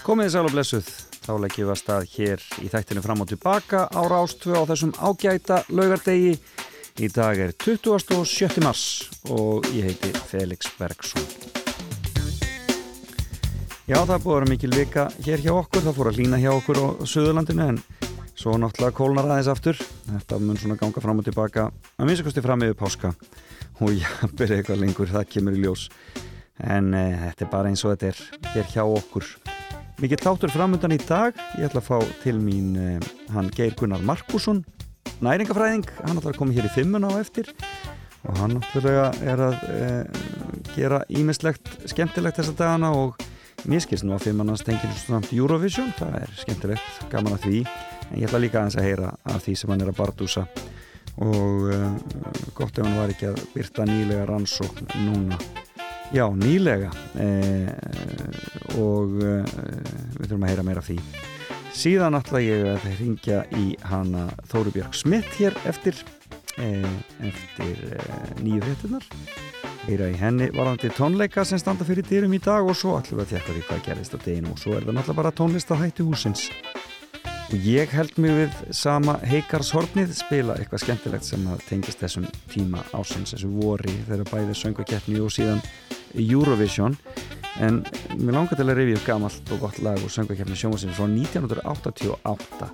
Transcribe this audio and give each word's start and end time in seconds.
Komið 0.00 0.30
sæl 0.32 0.46
og 0.48 0.54
blessuð, 0.54 0.86
þá 1.20 1.32
leggjum 1.42 1.66
við 1.66 1.70
að 1.74 1.78
stað 1.78 2.04
hér 2.14 2.44
í 2.64 2.68
þættinu 2.72 3.02
fram 3.04 3.20
og 3.20 3.28
tilbaka 3.28 3.82
á 3.92 4.00
Rástvö 4.08 4.56
á 4.56 4.64
þessum 4.70 4.94
ágæta 4.96 5.60
laugardegi. 5.68 6.38
Í 7.00 7.08
dag 7.12 7.36
er 7.36 7.52
27. 7.60 8.62
mars 8.64 8.84
og 9.28 9.68
ég 9.76 9.90
heiti 9.90 10.12
Felix 10.30 10.72
Bergsson. 10.78 11.26
Já, 13.90 13.98
það 14.06 14.24
búið 14.24 14.32
að 14.32 14.38
vera 14.38 14.50
mikil 14.54 14.72
vika 14.72 15.04
hér 15.26 15.44
hjá 15.44 15.52
okkur, 15.58 15.84
það 15.84 15.96
fór 15.98 16.10
að 16.12 16.18
lína 16.22 16.40
hjá 16.40 16.50
okkur 16.54 16.80
á 16.80 16.86
Suðurlandinu 17.04 17.68
en 17.74 17.82
svo 18.32 18.56
náttúrulega 18.56 18.96
kólnar 18.96 19.28
aðeins 19.28 19.52
aftur. 19.52 19.84
Þetta 20.08 20.40
mun 20.40 20.60
svona 20.62 20.80
ganga 20.80 21.04
fram 21.04 21.20
og 21.20 21.28
tilbaka 21.28 21.68
að 21.68 22.08
minnstakosti 22.08 22.44
fram 22.46 22.64
yfir 22.64 22.80
páska 22.80 23.12
og 23.84 23.92
já, 23.98 24.08
byrja 24.38 24.62
eitthvað 24.62 24.84
lengur, 24.86 25.12
það 25.12 25.30
kemur 25.36 25.60
í 25.60 25.64
ljós. 25.66 25.90
En 26.60 26.94
e, 26.94 27.06
þetta 27.26 27.48
er 27.48 27.54
bara 27.58 27.72
eins 27.72 27.84
og 27.84 27.96
þetta 27.96 28.14
er 28.14 28.54
hér 28.54 28.70
hjá 28.76 28.84
okkur. 28.86 29.34
Mikið 30.00 30.22
tátur 30.24 30.48
framöndan 30.48 30.94
í 30.94 30.96
dag, 31.04 31.36
ég 31.60 31.66
ætla 31.66 31.82
að 31.82 31.88
fá 31.90 32.12
til 32.22 32.38
mín 32.40 32.70
e, 32.80 32.84
hann 33.34 33.50
Geir 33.52 33.74
Gunnar 33.76 34.00
Markusson, 34.08 34.62
næringafræðing, 35.20 35.84
hann 36.06 36.16
ætla 36.16 36.32
að 36.32 36.38
koma 36.38 36.56
hér 36.56 36.68
í 36.70 36.72
fimmuna 36.72 37.10
á 37.12 37.20
eftir. 37.20 37.50
Og 38.24 38.38
hann 38.40 38.56
náttúrulega 38.56 39.10
er 39.28 39.44
að 39.44 39.58
e, 39.68 39.90
gera 40.72 41.02
ímislegt 41.12 41.68
skemmtilegt 41.92 42.40
þessa 42.40 42.56
dagana 42.56 42.94
og 42.96 43.20
mér 43.68 43.84
skilst 43.84 44.08
nú 44.08 44.16
að 44.16 44.30
fimmannast 44.30 44.64
tengir 44.64 44.96
svona 45.02 45.20
Eurovision, 45.36 45.92
það 46.00 46.16
er 46.22 46.36
skemmtilegt, 46.46 47.04
gaman 47.12 47.36
að 47.36 47.44
því. 47.44 47.64
En 48.08 48.18
ég 48.22 48.28
ætla 48.30 48.44
líka 48.46 48.62
aðeins 48.62 48.80
að 48.80 48.88
heyra 48.88 49.14
af 49.28 49.44
því 49.44 49.60
sem 49.60 49.74
hann 49.74 49.84
er 49.84 49.92
að 49.92 50.00
bardúsa. 50.00 50.46
Og 51.20 51.74
uh, 51.76 51.90
gott 52.56 52.72
ef 52.72 52.86
hann 52.88 53.02
var 53.02 53.12
ekki 53.12 53.34
að 53.34 53.44
byrta 53.52 53.84
nýlega 53.84 54.24
rannsókn 54.32 54.94
núna 55.10 55.36
já, 56.12 56.26
nýlega 56.34 56.90
eh, 57.20 57.70
og 58.80 59.18
eh, 59.22 59.52
við 60.18 60.26
þurfum 60.26 60.46
að 60.46 60.52
heyra 60.52 60.66
meira 60.66 60.82
af 60.82 60.88
því. 60.90 60.98
Síðan 61.80 62.18
ætla 62.18 62.42
ég 62.42 62.66
að 62.72 62.88
ringja 62.98 63.44
í 63.56 63.66
hana 63.86 64.26
Þóru 64.50 64.74
Björg 64.74 64.96
Smith 64.98 65.38
hér 65.38 65.56
eftir 65.70 65.96
eh, 66.58 66.90
eftir 67.30 67.84
nýju 68.42 68.64
fréttunar 68.66 69.06
heyra 69.86 70.10
í 70.10 70.18
henni 70.20 70.50
varandi 70.52 70.90
tónleika 70.92 71.44
sem 71.46 71.60
standa 71.62 71.86
fyrir 71.88 72.04
dýrum 72.06 72.34
í 72.36 72.42
dag 72.42 72.66
og 72.66 72.76
svo 72.76 72.98
við 73.06 73.22
að 73.22 73.32
tjekka 73.32 73.54
því 73.54 73.66
hvað 73.68 73.84
gerist 73.86 74.16
á 74.16 74.18
deginu 74.20 74.52
og 74.52 74.60
svo 74.60 74.76
er 74.76 74.84
það 74.84 74.98
náttúrulega 74.98 75.22
bara 75.22 75.36
tónlist 75.40 75.72
að 75.72 75.84
hætti 75.86 76.06
húsins 76.06 76.48
og 77.50 77.64
ég 77.66 77.90
held 77.90 78.18
mig 78.22 78.30
við 78.36 78.58
sama 78.76 79.16
heikarshornið 79.26 80.12
spila 80.14 80.54
eitthvað 80.58 80.84
skemmtilegt 80.84 81.26
sem 81.26 81.46
að 81.50 81.64
tengist 81.66 82.02
þessum 82.02 82.28
tíma 82.52 82.84
ásins, 82.94 83.34
þessu 83.34 83.50
vori 83.56 83.94
þegar 84.06 84.30
bæðið 84.30 84.60
söngakeppni 84.60 85.18
og 85.24 85.32
síðan 85.34 85.62
Eurovision. 86.14 86.94
En 87.60 87.82
mér 88.20 88.38
langar 88.38 88.58
til 88.58 88.68
að 88.68 88.78
revja 88.78 89.00
upp 89.00 89.08
gamalt 89.08 89.52
og 89.56 89.64
gott 89.66 89.82
lag 89.82 89.98
og 89.98 90.14
söngakeppni 90.14 90.58
sjónvarsins 90.58 90.94
frá 90.94 91.08
1988 91.10 92.70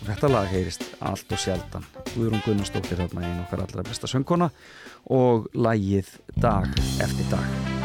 og 0.00 0.10
þetta 0.10 0.32
lag 0.32 0.50
heyrist 0.50 0.84
allt 0.98 1.30
og 1.30 1.42
sjaldan. 1.42 1.86
Guðrún 2.16 2.42
Gunnarsdóttir 2.46 2.98
þarna 3.04 3.24
einn 3.28 3.40
okkar 3.46 3.64
allra 3.66 3.86
besta 3.86 4.10
söngkona 4.10 4.50
og 5.14 5.48
lagið 5.54 6.16
Dag 6.42 6.68
eftir 6.98 7.30
dag 7.30 7.75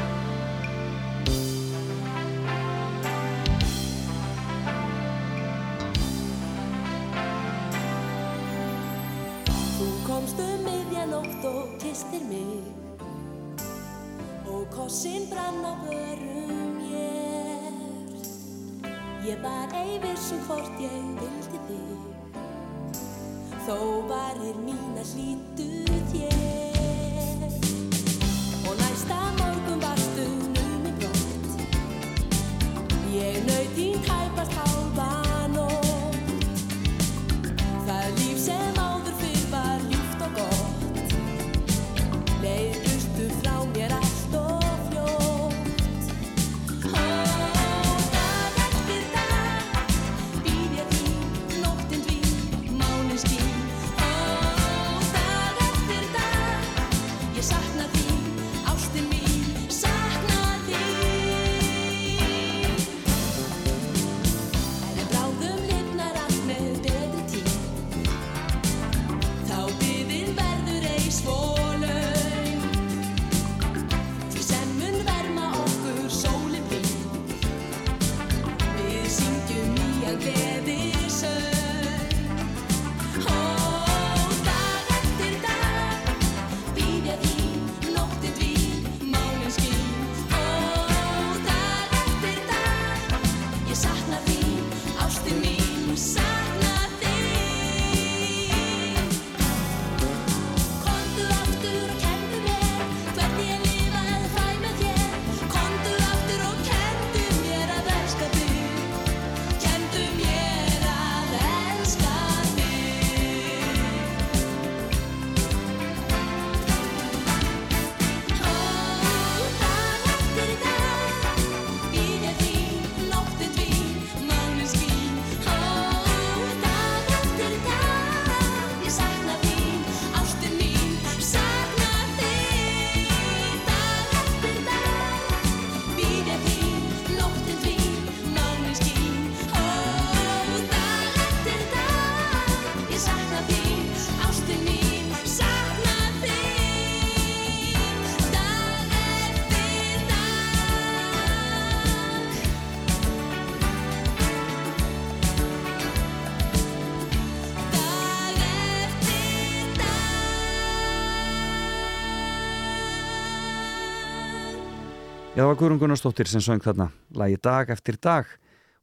var 165.52 165.58
Guðrún 165.60 165.80
Gunnarsdóttir 165.82 166.30
sem 166.32 166.40
söng 166.40 166.62
þarna 166.64 166.86
lagi 167.18 167.36
dag 167.44 167.68
eftir 167.74 167.98
dag 168.00 168.28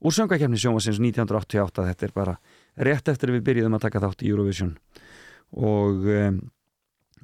úr 0.05 0.12
söngakefni 0.12 0.59
sjómasins 0.61 0.99
1988 1.00 1.85
þetta 1.87 2.05
er 2.05 2.12
bara 2.12 2.35
rétt 2.76 3.09
eftir 3.09 3.32
við 3.32 3.47
byrjuðum 3.47 3.79
að 3.79 3.85
taka 3.87 4.03
þátt 4.03 4.25
í 4.26 4.32
Eurovision. 4.35 4.75
Og 5.56 6.05
um, 6.12 6.43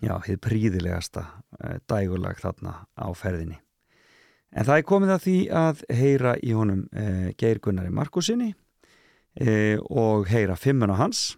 já, 0.01 0.15
hefði 0.15 0.39
príðilegasta 0.47 1.27
uh, 1.29 1.77
dægulag 1.91 2.41
þarna 2.41 2.79
á 2.97 3.09
ferðinni. 3.13 3.61
En 4.55 4.65
það 4.65 4.81
er 4.81 4.89
komið 4.95 5.15
að 5.19 5.23
því 5.27 5.37
að 5.61 5.85
heyra 6.01 6.35
í 6.41 6.57
honum 6.57 6.83
uh, 6.89 7.29
Geir 7.37 7.61
Gunnari 7.61 7.93
Markusinni 7.93 8.55
uh, 8.55 9.77
og 9.93 10.29
heyra 10.33 10.57
fimmuna 10.57 10.97
hans. 11.03 11.35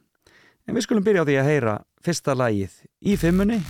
En 0.69 0.79
við 0.79 0.87
skulum 0.87 1.07
byrja 1.07 1.27
á 1.27 1.29
því 1.33 1.43
að 1.43 1.53
heyra 1.57 1.79
fyrsta 2.07 2.39
lagið 2.39 2.81
í 3.03 3.19
fimmunni 3.19 3.63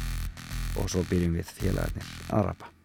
og 0.77 0.91
svo 0.93 1.09
byrjum 1.09 1.39
við 1.41 1.55
félagarnir 1.57 2.17
að 2.29 2.51
rappa 2.51 2.76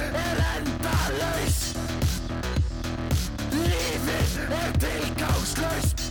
er 0.00 0.42
endalaus. 0.56 1.58
Lífið 3.52 4.36
er 4.62 4.76
tilgangslaust. 4.84 6.04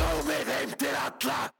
Tómið 0.00 0.52
heim 0.56 0.76
til 0.78 1.00
alla. 1.06 1.59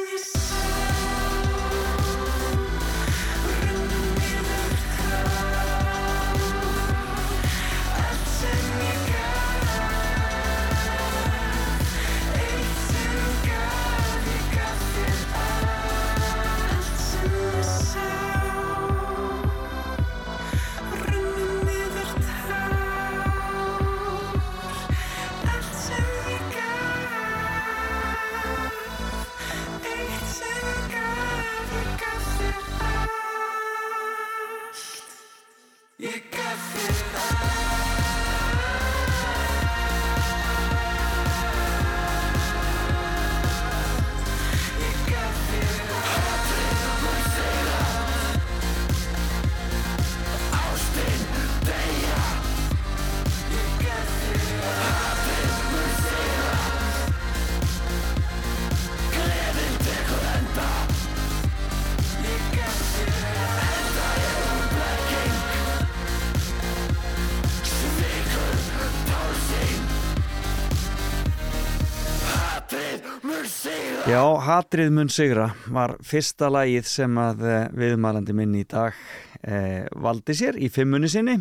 Já, 74.21 74.27
Hatrið 74.37 74.91
mun 74.93 75.09
sigra 75.09 75.47
var 75.73 75.95
fyrsta 76.05 76.45
lagið 76.53 76.85
sem 76.85 77.15
að 77.17 77.39
eh, 77.49 77.63
viðmælandi 77.73 78.35
minn 78.37 78.51
í 78.53 78.61
dag 78.69 78.93
eh, 79.41 79.87
valdi 79.97 80.35
sér 80.37 80.59
í 80.61 80.67
fimmunni 80.69 81.09
sinni. 81.09 81.33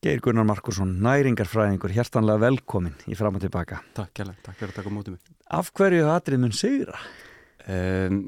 Geir 0.00 0.22
Gunnar 0.24 0.46
Markursson, 0.48 0.94
næringarfræðingur, 1.04 1.92
hjertanlega 1.92 2.40
velkomin 2.46 2.96
í 3.12 3.18
fram 3.18 3.36
og 3.36 3.44
tilbaka. 3.44 3.82
Takk 3.98 4.14
kærlega, 4.16 4.40
takk 4.46 4.56
fyrir 4.56 4.72
að 4.72 4.78
taka 4.78 4.94
mótið 4.94 5.18
mig. 5.18 5.34
Af 5.58 5.68
hverju 5.76 6.08
Hatrið 6.08 6.42
mun 6.46 6.56
sigra? 6.56 7.02
Um, 7.68 8.22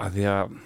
að 0.00 0.16
því 0.16 0.26
að 0.32 0.56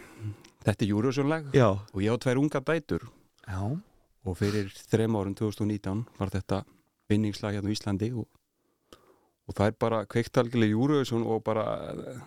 þetta 0.68 0.86
er 0.86 0.92
Júriðsjónlag 0.92 1.52
Já. 1.58 1.68
og 1.74 2.04
ég 2.06 2.14
á 2.14 2.22
tvær 2.22 2.44
unga 2.44 2.62
dætur 2.70 3.08
Já. 3.48 3.64
og 3.66 4.38
fyrir 4.38 4.70
þrem 4.92 5.18
árum 5.18 5.34
2019 5.42 6.06
var 6.22 6.36
þetta 6.38 6.62
vinningslag 7.10 7.58
hérna 7.58 7.74
á 7.74 7.74
Íslandi 7.74 8.14
og, 8.14 8.30
og 9.50 9.56
það 9.58 9.72
er 9.72 9.76
bara 9.82 10.00
kveikt 10.06 10.40
algjörlega 10.40 10.76
Júriðsjón 10.76 11.26
og 11.26 11.42
bara 11.46 11.66
eh, 11.90 12.20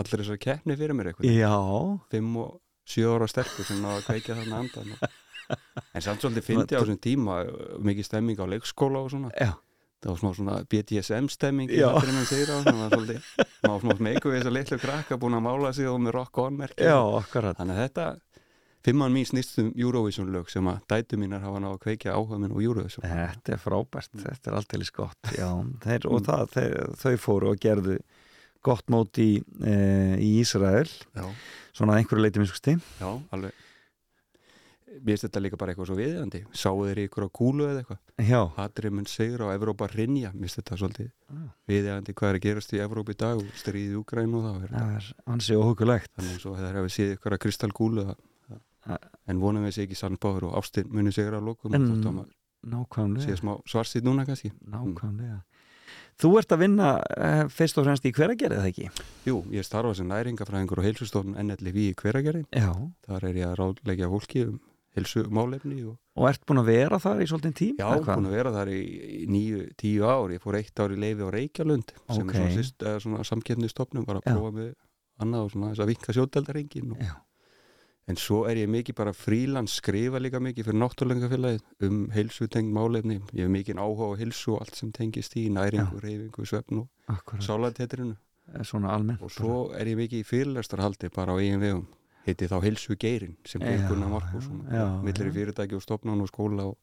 allir 0.00 0.22
þessar 0.24 0.40
keppni 0.40 0.76
fyrir 0.80 0.96
mér 0.96 1.12
eitthvað. 1.12 1.32
Já. 1.36 1.54
Fimm 2.12 2.36
og 2.40 2.54
sjö 2.88 3.16
ára 3.16 3.28
sterkur 3.30 3.68
sem 3.68 3.84
að 3.84 4.06
kveikja 4.08 4.38
þarna 4.40 4.62
andan. 4.64 4.94
En 5.50 5.98
samt 5.98 6.22
svolítið 6.22 6.44
fyndi 6.46 6.76
á 6.78 6.78
þessum 6.78 7.00
tíma 7.02 7.40
eh, 7.42 7.72
mikið 7.82 8.06
stemming 8.06 8.38
á 8.38 8.46
leikskóla 8.46 9.00
og 9.02 9.10
svona. 9.10 9.32
Já. 9.34 9.56
Það 10.00 10.12
var 10.12 10.20
smá 10.20 10.30
svona 10.38 10.52
BDSM 10.70 11.26
stemming 11.28 11.72
í 11.74 11.80
Já. 11.82 11.90
hatturinn 11.90 12.20
en 12.22 12.28
segir 12.28 12.52
á, 12.54 12.56
það 12.64 12.78
maður 12.78 13.82
smá 13.82 13.96
smeyku 13.98 14.30
við 14.30 14.38
þessar 14.38 14.54
litlu 14.54 14.78
krakka 14.80 15.18
búin 15.20 15.36
að 15.36 15.42
mála 15.44 15.72
sig 15.76 15.90
og 15.90 15.98
með 16.00 16.14
rock 16.16 16.38
on 16.40 16.56
merkja. 16.56 16.94
Þannig 17.34 17.74
að 17.74 17.80
þetta, 17.82 18.06
fimmann 18.86 19.12
mín 19.14 19.26
snýst 19.28 19.58
um 19.62 19.70
Eurovision 19.76 20.30
lög 20.32 20.48
sem 20.52 20.66
að 20.70 20.80
dætu 20.92 21.18
mínar 21.20 21.42
hafa 21.44 21.60
náðu 21.60 21.76
að 21.78 21.82
kveikja 21.84 22.14
áhuga 22.16 22.38
minn 22.40 22.54
og 22.56 22.62
Eurovision. 22.64 23.04
Þetta 23.04 23.54
er 23.56 23.62
frábært, 23.62 24.10
þetta 24.24 24.50
er 24.52 24.58
alltaf 24.60 24.92
gott. 24.96 25.32
Já, 25.36 25.50
þeir, 25.86 26.06
og 26.10 26.22
það, 26.26 26.44
þeir, 26.56 26.76
þau 27.04 27.14
fóru 27.26 27.50
og 27.52 27.60
gerðu 27.60 27.98
gott 28.64 28.88
mót 28.92 29.16
í, 29.20 29.30
e, 29.64 29.74
í 30.20 30.30
Ísrael, 30.42 30.88
Já, 31.16 31.24
svona 31.72 31.96
að 31.96 32.02
einhverju 32.02 32.24
leiti 32.26 32.42
miskusti. 32.42 32.76
já, 33.00 33.10
alveg. 33.32 33.52
Mér 35.00 35.14
finnst 35.14 35.24
þetta 35.28 35.40
líka 35.40 35.56
bara 35.56 35.70
eitthvað 35.72 35.86
svo 35.86 35.96
viðjandi. 35.96 36.38
Sáu 36.60 36.80
þeir 36.82 36.98
ykkur 37.06 37.24
á 37.24 37.28
kúlu 37.30 37.66
eða 37.70 37.78
eitthvað. 37.84 37.98
Já. 38.26 38.40
Hatrið 38.56 38.92
mun 38.96 39.06
segur 39.08 39.44
á 39.46 39.54
Evrópa 39.54 39.86
rinja. 39.88 40.32
Mér 40.34 40.50
finnst 40.50 40.58
þetta 40.58 40.78
svolítið 40.80 41.10
Ah. 41.30 41.44
viðjandi 41.70 42.14
hvað 42.18 42.28
er 42.32 42.38
að 42.40 42.42
gerast 42.48 42.74
í 42.74 42.80
Evrópa 42.82 43.14
í 43.14 43.18
dag 43.22 43.38
og 43.38 43.52
stríðið 43.54 44.00
Úgræn 44.02 44.34
og 44.34 44.42
það. 44.48 44.66
Það 44.74 44.96
er 44.98 45.06
ansi 45.30 45.54
óhugulegt. 45.56 46.10
Þannig 46.18 46.46
og 46.50 46.58
þeir 46.58 46.78
hafi 46.80 46.92
séð 46.96 47.14
ykkur 47.14 47.36
að 47.36 47.42
kristallkúlu 47.46 48.04
það. 48.10 48.18
En 49.28 49.40
vonum 49.40 49.64
við 49.66 49.74
sé 49.76 49.84
ekki 49.86 49.96
sann 49.98 50.16
báður 50.16 50.48
og 50.50 50.54
ástin 50.62 50.88
muni 50.90 51.12
segur 51.12 51.36
á 51.36 51.40
lokum. 51.44 51.74
En- 51.74 51.86
Þótt 51.90 52.06
að 52.08 52.14
maður 52.16 52.34
Nákvæmlega. 52.70 53.24
sé 53.26 53.36
smá 53.40 53.52
svarsýtt 53.68 54.04
núna 54.04 54.24
kannski. 54.26 54.50
Nákvæmlega. 54.68 55.42
Þú 56.20 56.28
ert 56.38 56.52
að 56.52 56.58
vinna 56.60 56.88
uh, 57.00 57.48
fyrst 57.48 57.78
og 57.80 57.84
fremst 57.86 58.04
í 58.04 58.12
hveragerði, 58.12 58.56
eða 58.60 58.68
ekki? 58.70 58.88
Jú, 59.26 59.38
ég 59.50 59.64
starfa 59.64 59.94
sem 59.96 60.06
næringafræðingur 60.10 60.78
og 60.82 60.84
heilsustofn 60.84 61.32
NLV 61.40 61.76
í 61.80 61.94
hveragerði. 61.96 62.42
Já. 62.52 62.72
Þar 63.08 63.24
er 63.30 63.38
ég 63.40 63.46
að 63.48 63.56
ráðleggja 63.62 64.10
fólki 64.12 64.42
um 64.50 64.58
heilsumálefni 64.96 65.80
og 65.88 65.96
Og 66.20 66.26
ert 66.28 66.42
búin 66.44 66.60
að 66.60 66.68
vera 66.68 66.98
þar 67.00 67.22
í 67.24 67.26
svolítinn 67.30 67.54
tím? 67.56 67.76
já, 67.80 67.88
búin 68.04 68.26
að 68.28 68.34
vera 68.36 68.50
þar 68.52 68.68
í, 68.74 68.80
níu, 69.30 69.62
tíu 69.80 70.04
ár. 70.04 70.28
Ég 70.34 70.42
fór 70.44 70.58
eitt 70.60 70.80
ár 70.82 70.92
í 70.92 70.98
leifi 71.00 71.24
á 71.24 71.30
Reykjalund 71.32 71.92
sem 72.12 72.28
Ok. 72.28 72.34
er 72.36 72.50
svona, 72.52 72.90
eða 72.90 73.00
svona 73.00 73.24
samkeppnistofnum, 73.24 74.04
var 74.04 74.20
að 74.20 74.26
prófa 74.28 74.50
með 74.52 74.74
annað 75.24 75.44
og 75.46 75.50
svona 75.54 75.70
þess 75.72 75.80
að 75.86 75.90
vinka 75.94 76.12
sjóteldarengin. 76.18 76.92
Og... 76.92 76.98
En 78.08 78.16
svo 78.18 78.44
er 78.50 78.56
ég 78.56 78.68
mikið 78.70 78.94
bara 78.98 79.12
frílands, 79.14 79.76
skrifa 79.78 80.18
líka 80.18 80.40
mikið 80.42 80.66
fyrir 80.66 80.80
náttúrlengafélagið 80.80 81.60
um 81.86 81.98
heilsutengd 82.10 82.72
málefni. 82.74 83.20
Ég 83.36 83.44
hef 83.46 83.52
mikið 83.54 83.78
áhuga 83.78 84.08
á 84.10 84.18
heilsu 84.18 84.54
og 84.56 84.64
allt 84.64 84.74
sem 84.80 84.90
tengist 84.92 85.36
í 85.38 85.46
næringu, 85.52 86.00
reyfingu, 86.02 86.46
svefn 86.48 86.80
og 86.82 86.88
Akkurat. 87.08 87.44
sálatetrinu. 87.46 88.16
Og 89.22 89.30
svo 89.30 89.58
er 89.78 89.86
ég 89.86 89.96
mikið 90.00 90.24
í 90.24 90.26
fyrirlestarhaldi 90.26 91.10
bara 91.14 91.32
á 91.32 91.38
eigin 91.38 91.60
vegum. 91.62 91.86
Heiti 92.26 92.48
þá 92.50 92.56
heilsu 92.64 92.96
geirin 92.98 93.36
sem 93.46 93.60
Geir 93.62 93.86
Gunnar 93.88 94.08
Markusson. 94.10 94.64
já, 94.72 95.02
Millir 95.04 95.30
í 95.30 95.34
fyrirtæki 95.36 95.74
og 95.78 95.82
stofnun 95.82 96.20
og 96.20 96.28
skóla 96.28 96.66
og 96.72 96.76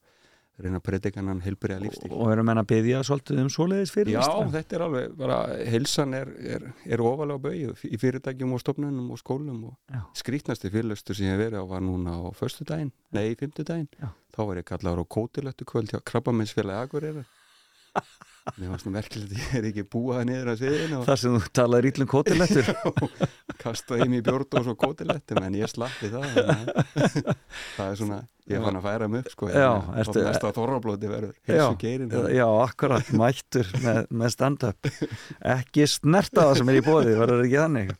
reyna 0.64 0.80
að 0.80 0.86
predika 0.88 1.22
hann 1.22 1.42
heilbriða 1.44 1.84
lífstíl. 1.84 2.12
Og 2.14 2.32
eru 2.34 2.44
menn 2.48 2.62
að 2.62 2.70
byggja 2.72 3.02
svolítið 3.06 3.42
um 3.44 3.50
svoleiðis 3.54 3.94
fyrir 3.94 4.16
Já, 4.16 4.24
þetta 4.56 4.78
er 4.78 4.86
alveg, 4.88 5.16
bara 5.20 5.40
heilsan 5.74 6.16
er, 6.18 6.32
er, 6.56 6.68
er 6.86 7.04
ofalega 7.06 7.44
bauð 7.48 7.84
í 7.86 8.00
fyrirtækjum 8.02 8.56
og 8.58 8.64
stofnunum 8.64 9.12
og 9.14 9.22
skólum 9.22 9.60
og 9.70 10.00
skrítnasti 10.18 10.72
fyrirlestur 10.74 11.18
sem 11.18 11.30
ég 11.30 11.42
verið 11.42 11.62
á 11.62 11.66
var 11.70 11.86
núna 11.86 12.18
á 12.18 12.34
förstu 12.38 12.66
daginn, 12.68 12.94
nei, 13.14 13.36
fymtu 13.40 13.66
daginn 13.68 13.90
Já. 14.02 14.10
þá 14.34 14.42
var 14.50 14.62
ég 14.62 14.70
kallaður 14.72 15.06
á 15.06 15.14
kótilettu 15.18 15.68
kvöld 15.70 15.94
hjá 15.94 16.02
Krabbamennsfélagi 16.02 16.88
Akureyra 16.88 17.28
Mér 18.56 18.72
varst 18.72 18.88
nú 18.88 18.94
merkilegt 18.96 19.34
að 19.34 19.42
ég 19.42 19.56
er 19.60 19.66
ekki 19.70 19.84
búað 19.92 20.24
niður 20.30 20.51
að 20.54 20.62
sviðinu 20.62 20.98
og 21.01 21.06
Þar 21.10 21.20
sem 21.22 21.36
þú 21.36 21.50
talaði 21.60 21.92
ítlum 21.92 22.10
kótilettur. 22.13 22.70
kastaði 23.63 24.06
í 24.08 24.10
mig 24.13 24.24
bjórn 24.25 24.70
og 24.72 24.77
kótilettum 24.80 25.42
en 25.44 25.58
ég 25.58 25.72
slappi 25.72 26.10
það 26.13 26.25
það 27.77 27.86
er 27.88 27.98
svona, 28.00 28.20
ég 28.48 28.63
fann 28.63 28.80
að 28.80 28.88
færa 28.88 29.10
upp 29.20 29.32
sko, 29.34 29.50
Já, 29.51 29.68
þannig 29.68 29.94
að 29.94 30.01
ertu- 30.04 30.25
næsta 30.27 30.51
þorrablóti 30.58 31.12
verður 31.12 31.34
Já, 31.36 31.51
heilsu 31.51 31.80
geirin 31.84 32.13
já, 32.38 32.46
akkurat, 32.63 33.12
mættur 33.20 33.72
með, 33.84 34.01
með 34.22 34.36
stand-up. 34.38 34.92
Ekki 35.58 35.88
snerta 35.92 36.48
það 36.50 36.62
sem 36.62 36.72
er 36.74 36.80
í 36.80 36.86
bóði, 36.86 37.18
verður 37.20 37.46
ekki 37.48 37.60
þannig. 37.63 37.96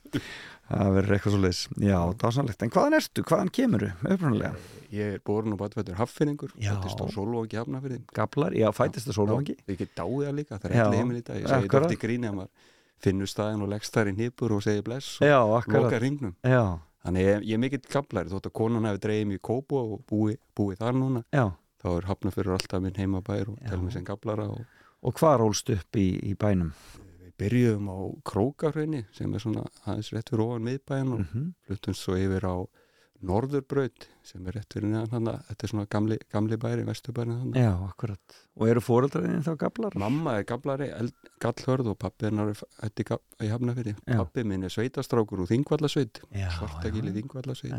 Það 0.68 0.90
verður 0.98 1.14
eitthvað 1.16 1.34
svoleiðis. 1.34 1.60
Já, 1.80 1.98
dásanlegt. 2.20 2.62
En 2.66 2.72
hvaðan 2.74 2.96
ertu? 2.98 3.22
Hvaðan 3.28 3.50
kemurðu? 3.56 3.88
Upprunalega? 4.04 4.50
Ég 4.92 5.14
er 5.18 5.22
borun 5.24 5.52
og 5.52 5.60
batvættur 5.60 5.96
haffinningur 5.98 6.52
fættist 6.56 7.00
á 7.00 7.04
Solvóki 7.12 7.58
hafnafyrði 7.60 7.98
Gablar? 8.16 8.54
Já, 8.56 8.68
fættist 8.72 9.08
það 9.10 9.16
sólvangi? 9.18 9.56
Ég 9.68 9.78
get 9.82 9.90
dáið 9.96 10.22
það 10.24 10.36
líka, 10.38 10.58
það 10.58 10.70
er 10.70 10.76
ekki 10.78 11.00
heimil 11.02 11.18
í 11.18 11.24
dag 11.26 11.40
Ég 11.42 11.48
segi 11.52 11.70
þetta 11.74 11.92
í 11.92 11.98
gríni 12.04 12.28
að 12.30 12.36
maður 12.38 12.70
finnur 13.04 13.28
staðin 13.30 13.64
og 13.66 13.68
leggst 13.74 13.94
þar 13.98 14.08
í 14.08 14.14
nýpur 14.16 14.54
og 14.56 14.62
segir 14.64 14.86
bless 14.86 15.10
og 15.20 15.28
Já, 15.28 15.36
loka 15.44 16.00
ringnum 16.00 16.32
Já, 16.40 16.62
Þannig 17.04 17.28
ég, 17.28 17.44
ég 17.50 17.58
er 17.58 17.62
mikill 17.66 17.82
gablari 17.92 18.32
þótt 18.32 18.48
að 18.48 18.56
konan 18.58 18.88
hefur 18.88 19.04
dreigið 19.04 19.28
mig 19.28 19.38
í 19.38 19.44
Kópo 19.48 19.82
og 19.84 20.00
búið 20.08 20.40
búi 20.56 20.78
þar 20.80 20.96
núna 20.98 21.22
já. 21.36 21.44
þá 21.84 21.88
er 21.92 22.08
hafnafyrður 22.08 22.56
alltaf 22.56 22.82
minn 22.82 22.96
heimabær 22.98 23.52
og 23.52 23.60
Já. 23.60 23.68
tel 23.70 23.84
mig 23.84 23.92
sem 23.94 24.08
gablara 24.08 24.48
og 24.48 24.64
Og 24.98 25.14
byrjuðum 27.38 27.88
á 27.90 27.96
Krókahraunni 28.24 29.04
sem 29.12 29.34
er 29.34 29.44
svona 29.44 29.64
aðeins 29.86 30.12
rétt 30.14 30.30
fyrir 30.32 30.44
ofan 30.46 30.66
miðbæjan 30.68 31.12
og 31.14 31.18
Mm 31.18 31.26
-hmm. 31.32 31.52
fluttum 31.66 31.94
svo 31.94 32.16
yfir 32.16 32.44
á 32.44 32.56
Norðurbraut 33.18 34.04
sem 34.22 34.46
er 34.46 34.52
rétt 34.54 34.74
fyrir 34.76 34.92
neðan 34.92 35.10
hann 35.10 35.42
þetta 35.48 35.64
er 35.66 35.70
svona 35.72 35.86
gamli, 35.90 36.18
gamli 36.30 36.56
bæri, 36.56 36.84
vesturbæri 36.86 37.34
hann 37.34 37.52
Já, 37.56 37.72
akkurat. 37.88 38.36
Og 38.56 38.68
eru 38.68 38.80
fóreldraðin 38.80 39.42
þá 39.42 39.56
gablar? 39.58 39.96
Mamma 39.98 40.36
er 40.38 40.44
gablari, 40.44 40.86
gallhörð 41.42 41.90
og 41.90 41.98
pappi 41.98 42.26
hennar 42.28 42.52
er 42.52 43.90
í, 43.90 43.94
Já. 44.06 44.16
Pappi 44.20 44.44
minn 44.44 44.62
er 44.62 44.68
sveitastrákur 44.70 45.40
úr 45.42 45.50
Þingvallasveit 45.50 46.20
Svartagili. 46.58 47.12
Þingvallasveit 47.12 47.72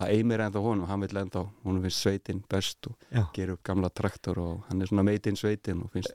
það 0.00 0.12
eimir 0.12 0.40
ennþá 0.40 0.60
honum, 0.60 0.86
hann 0.88 1.00
vil 1.00 1.08
ennþá 1.24 1.46
honum 1.64 1.82
finnst 1.82 2.04
sveitin 2.04 2.44
best 2.48 2.86
og 2.86 2.96
Já. 3.10 3.24
gerir 3.32 3.52
upp 3.52 3.62
gamla 3.64 3.88
traktor 3.88 4.38
og 4.38 4.64
hann 4.68 4.82
er 4.82 4.86
svona 4.86 5.02
meitinn 5.08 5.36
sveitin 5.36 5.82
og 5.84 5.90
finnst 5.90 6.12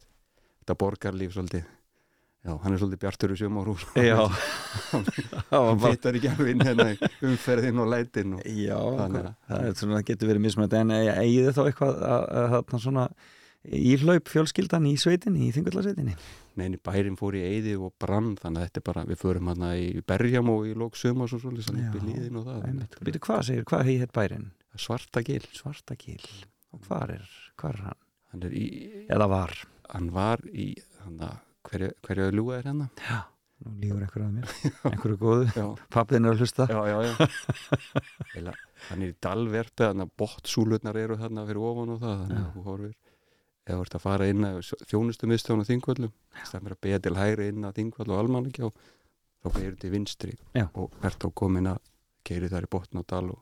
þetta 0.62 0.76
borgarlíf 0.78 1.34
svolítið 1.34 1.66
Já, 2.46 2.52
hann 2.62 2.76
er 2.76 2.78
svolítið 2.82 3.02
bjartur 3.02 3.32
í 3.34 3.38
sjömarús 3.40 3.86
Já, 3.98 4.20
hann 4.92 5.06
það 5.10 5.64
var 5.66 5.80
bara 5.82 5.94
vitar 5.96 6.18
ekki 6.20 6.30
alveg 6.30 6.52
inn 6.54 6.66
hérna 6.68 6.86
umferðin 7.26 7.82
og 7.82 7.90
lætin 7.90 8.36
og 8.38 8.44
Já, 8.46 8.78
Þannig 9.00 9.24
að- 9.24 9.32
það 9.50 9.70
er 9.72 9.80
svona, 9.80 9.96
það 9.98 10.06
getur 10.12 10.30
verið 10.32 10.44
mismönd 10.46 10.76
en 10.78 10.94
eigið 10.96 11.48
þið 11.50 11.58
þá 11.58 11.64
eitthvað 11.66 11.96
að, 12.06 12.28
að, 12.44 12.56
að, 12.60 12.76
svona 12.86 13.06
íhlaup 13.66 14.30
fjölskyldan 14.30 14.86
í 14.86 14.94
sveitinni, 15.02 15.48
í 15.50 15.54
þingallasveitinni 15.56 16.14
neini 16.56 16.78
bærin 16.86 17.18
fór 17.20 17.36
í 17.36 17.42
eyði 17.44 17.74
og 17.82 17.96
brann 18.00 18.36
þannig 18.40 18.62
að 18.62 18.68
þetta 18.70 18.82
er 18.82 18.86
bara, 18.92 19.06
við 19.10 19.20
förum 19.24 19.50
hann 19.52 19.66
í 19.74 20.04
berjam 20.08 20.52
og 20.54 20.68
í 20.70 20.76
lók 20.78 21.00
sömars 21.00 21.34
og 21.36 21.42
svolítið 21.42 21.72
svona 21.72 21.88
upp 21.90 21.98
í 21.98 22.04
Já, 22.04 22.06
líðin 22.12 22.38
og 22.40 22.46
það. 22.46 22.62
Þetta 22.84 23.08
Býtu, 23.10 23.22
hvað 23.26 23.42
segir, 23.50 23.66
hvað 23.72 23.90
hei 23.90 23.96
hétt 24.04 24.14
bærin? 24.16 24.46
svarta 24.76 25.24
gil 25.26 25.42
Svartagil 25.56 26.22
og 26.76 26.86
hvar 26.88 27.12
er, 27.16 27.26
hvar 27.60 27.74
er 27.80 27.84
hann? 27.90 28.00
hann, 28.32 28.46
er 28.48 28.56
í, 28.56 28.66
Eða 29.10 29.28
var 29.32 29.54
hann 29.90 30.10
var 30.16 30.42
í 30.52 30.70
hann 31.02 31.20
að 31.26 31.38
hverju, 31.70 31.90
hverju 32.08 32.28
að 32.30 32.38
ljúga 32.40 32.58
er 32.60 32.68
hérna? 32.70 32.88
Já, 33.06 33.18
nú 33.66 33.74
lígur 33.82 34.04
einhver 34.06 34.26
að 34.26 34.36
mér. 34.36 34.54
Einhverju 34.92 35.18
góðu, 35.22 35.48
já, 35.56 35.66
pappiðin 35.96 36.30
er 36.30 36.36
að 36.36 36.44
hlusta. 36.44 36.68
Já, 36.70 36.80
já, 36.92 36.98
já. 37.10 37.90
Eila, 38.36 38.54
hann 38.90 39.06
er 39.06 39.12
í 39.14 39.18
dalverfi 39.26 39.76
þannig 39.84 40.08
að 40.10 40.14
bottsúlurnar 40.22 41.00
eru 41.02 41.18
þarna 41.22 41.46
fyrir 41.50 41.68
ofan 41.72 41.94
og 41.96 42.02
það 42.04 42.18
þannig 42.24 42.42
að 42.44 42.52
þú 42.56 42.66
horfir. 42.70 42.96
Eða 43.66 43.78
þú 43.80 43.86
ert 43.88 43.96
að 43.98 44.04
fara 44.04 44.26
inn 44.30 44.46
að 44.46 44.58
þjónustu 44.92 45.28
miðstofn 45.32 45.64
á 45.66 45.70
þingvöllum 45.72 46.12
stemmir 46.46 46.76
að 46.76 46.82
beða 46.86 47.00
til 47.08 47.16
hægri 47.18 47.48
inn 47.50 47.66
að 47.66 47.80
þingvöll 47.80 48.12
og 48.12 48.20
almanningjá 48.20 48.68
þá 48.70 49.48
beður 49.56 49.80
til 49.82 49.90
vinstri 49.96 50.36
Já. 50.54 50.68
og 50.78 50.94
ert 51.02 51.26
á 51.26 51.30
komin 51.34 51.72
að 51.72 51.80
keiri 52.26 52.52
þar 52.52 52.68
í 52.68 52.70
botn 52.76 53.02
og 53.02 53.08
dal 53.10 53.24
og 53.34 53.42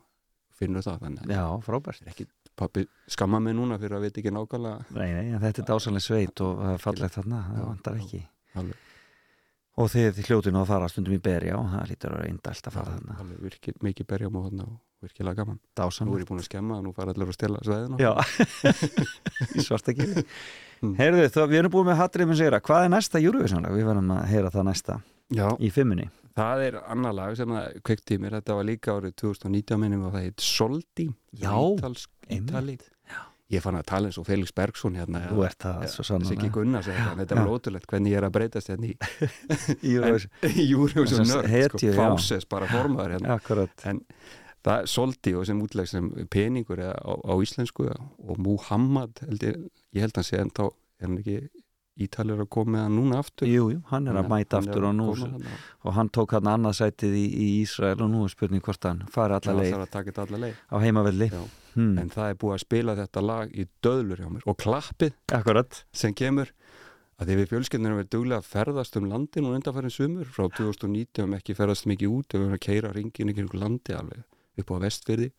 finnur 0.56 0.86
það 0.86 1.03
þannig 1.03 1.25
að 1.27 1.34
Já, 1.36 1.44
frábært. 1.68 2.00
það 2.00 2.08
er 2.08 2.13
ekki 2.13 2.27
pappi 2.60 2.86
skamma 3.12 3.40
mig 3.44 3.56
núna 3.58 3.80
fyrir 3.82 3.98
að 3.98 4.06
veit 4.08 4.18
ekki 4.22 4.34
nákvæmlega. 4.34 4.86
Nei, 4.98 5.10
nei, 5.18 5.40
þetta 5.44 5.64
er 5.64 5.68
dásanlega 5.72 6.06
sveit 6.08 6.42
og 6.46 6.62
það 6.62 6.74
er 6.78 6.82
fallegt 6.84 7.18
þarna, 7.20 7.42
það 7.50 7.98
já. 7.98 8.04
ekki. 8.06 8.24
alveg, 8.62 8.90
Og 9.74 9.88
þið, 9.90 10.08
þið 10.14 10.28
hljótinu 10.30 10.60
að 10.62 10.68
fara 10.70 10.88
stundum 10.92 11.14
í 11.16 11.22
berja 11.26 11.56
og 11.58 11.70
það 11.72 11.88
lítur 11.90 12.12
að 12.14 12.20
vera 12.20 12.30
eindælt 12.30 12.68
að 12.70 12.76
fara 12.76 12.92
þarna. 12.94 13.16
alveg 13.24 13.40
virkil, 13.48 13.74
mikið 13.82 14.08
berjum 14.12 14.36
og, 14.38 14.44
þarna 14.52 14.68
og 14.68 14.76
virkilega 15.02 15.40
gaman. 15.40 15.58
Nú 15.58 15.72
er 15.74 15.80
Dásanlega 15.82 16.20
ég 16.22 16.28
búin 16.30 16.44
að 16.44 16.46
skemma 16.46 16.78
og 16.78 16.84
nú 16.86 16.94
fara 16.94 17.16
allir 17.16 17.32
að 17.32 17.38
stela 17.40 17.64
sveðina 17.66 17.98
Já, 17.98 18.12
í 19.58 19.66
svartakili 19.66 20.26
Mm. 20.84 20.98
Heyrðu, 21.00 21.28
þá, 21.32 21.38
við 21.48 21.58
erum 21.62 21.72
búin 21.72 21.86
með 21.88 21.96
Hatrið 21.96 22.28
með 22.28 22.40
segra 22.42 22.58
Hvað 22.60 22.82
er 22.84 22.90
næsta 22.92 23.20
Eurovision-lag? 23.24 23.72
Við 23.72 23.86
verðum 23.88 24.10
að 24.18 24.26
heyra 24.34 24.50
það 24.52 24.66
næsta 24.68 24.96
Já, 25.32 25.46
í 25.64 25.70
fimmunni 25.72 26.10
það 26.38 26.63
er 26.68 26.80
annar 26.82 27.16
lag 27.18 27.36
sem 27.38 27.54
að 27.54 27.78
kveikti 27.86 28.18
í 28.18 28.24
mér, 28.24 28.40
þetta 28.40 28.58
var 28.58 28.68
líka 28.68 28.98
árið 28.98 29.16
2019 29.22 29.82
minnum 29.82 30.08
og 30.08 30.16
það 30.16 30.28
heit 30.28 30.46
Soldi. 30.48 31.08
Já, 31.42 31.54
einmitt. 32.30 32.90
Ég 33.54 33.62
fann 33.62 33.75
að 33.78 33.86
tala 33.92 34.10
eins 34.10 34.18
og 34.18 34.25
Felix 34.25 34.54
Bergson 34.56 34.96
hérna. 34.98 35.20
Þú 35.30 35.44
ert 35.46 35.60
það 35.62 35.84
svo 35.92 36.06
Þessi 36.24 36.38
ekki 36.38 36.50
segja 36.88 37.10
þetta, 37.20 37.36
alveg 37.38 37.58
ótrúlegt 37.58 37.90
hvernig 37.92 38.13
ég 38.13 38.22
er 38.22 38.25
að 38.25 38.34
breytast 38.38 38.72
hérna 38.72 38.90
í 38.90 38.94
Júrius 40.72 41.04
og 41.04 41.12
Sem 41.12 41.28
nörd, 41.28 41.75
sko, 41.75 41.92
fáses 41.98 42.48
bara 42.50 42.70
formaður 42.72 43.18
hérna. 43.18 43.34
Akkurat. 43.38 43.86
Það 44.63 44.78
er 44.80 44.90
Soldi 44.90 45.36
og 45.38 45.46
sem 45.50 45.62
útleg 45.62 45.92
sem 45.92 46.08
peningur 46.34 46.82
á, 46.82 47.34
íslensku 47.44 47.90
og 47.92 48.40
Muhammad 48.42 49.22
ég 49.28 50.00
held 50.00 50.16
að 50.16 50.22
hann 50.22 50.30
sé 50.32 50.40
en 50.40 50.54
þá 50.56 50.66
er 50.70 51.06
hann 51.06 51.20
ekki 51.20 51.38
Ítalir 52.02 52.40
að 52.42 52.48
koma 52.50 52.72
með 52.74 52.82
hann 52.88 52.96
núna 52.98 53.18
aftur. 53.22 53.46
Jú, 53.48 53.66
jú, 53.70 53.82
hann 53.92 54.08
er 54.10 54.18
að 54.18 54.30
mæta 54.32 54.58
Hann 54.58 54.66
aftur 54.68 54.84
og 54.84 54.90
að 54.90 54.96
nú. 54.98 55.06
koma 55.14 55.52
og 55.84 55.94
hann 55.94 56.10
tók 56.10 56.32
hann 56.34 56.48
annað 56.50 56.74
sætið 56.80 57.14
í, 57.20 57.26
í 57.30 57.48
Ísrael 57.62 58.02
og 58.02 58.10
nú 58.10 58.24
er 58.26 58.34
spurning 58.34 58.64
hvort 58.66 58.88
hann 58.90 59.04
fari 59.14 59.36
Já, 59.38 59.40
alla 59.44 59.62
leið. 59.62 59.76
Á 60.74 60.76
heimavelli. 60.82 61.30
Hmm. 61.74 61.98
en 61.98 62.10
það 62.14 62.30
er 62.30 62.36
búið 62.38 62.54
að 62.54 62.62
spila 62.62 62.94
þetta 62.98 63.22
lag 63.26 63.54
í 63.58 63.64
döðlur 63.82 64.20
hjá 64.22 64.28
mér. 64.30 64.44
Og 64.46 64.58
klappið 64.62 65.14
Akkurat. 65.34 65.84
sem 65.94 66.14
kemur 66.14 66.52
að 67.18 67.28
því 67.30 67.38
við 67.40 67.50
fjölskyldunum 67.54 67.98
erum 68.02 68.10
duglega 68.14 68.42
að 68.42 68.50
ferðast 68.52 68.98
um 68.98 69.08
landin 69.10 69.46
og 69.46 69.56
undanfærin 69.58 69.94
sumur. 69.94 70.26
Frá 70.26 70.50
2019 70.50 71.24
um 71.26 71.34
ekki 71.38 71.56
ferðast 71.58 71.86
mikið 71.90 72.10
út. 72.14 72.30
Við 72.34 72.42
erum 72.42 72.54
að 72.58 72.64
keira 72.66 72.92
ringin 72.94 73.30
ykkur 73.34 73.58
landi 73.58 73.94
alveg 73.98 74.22
upp 74.62 74.70
á 74.70 74.78
vestfyrði 74.86 75.32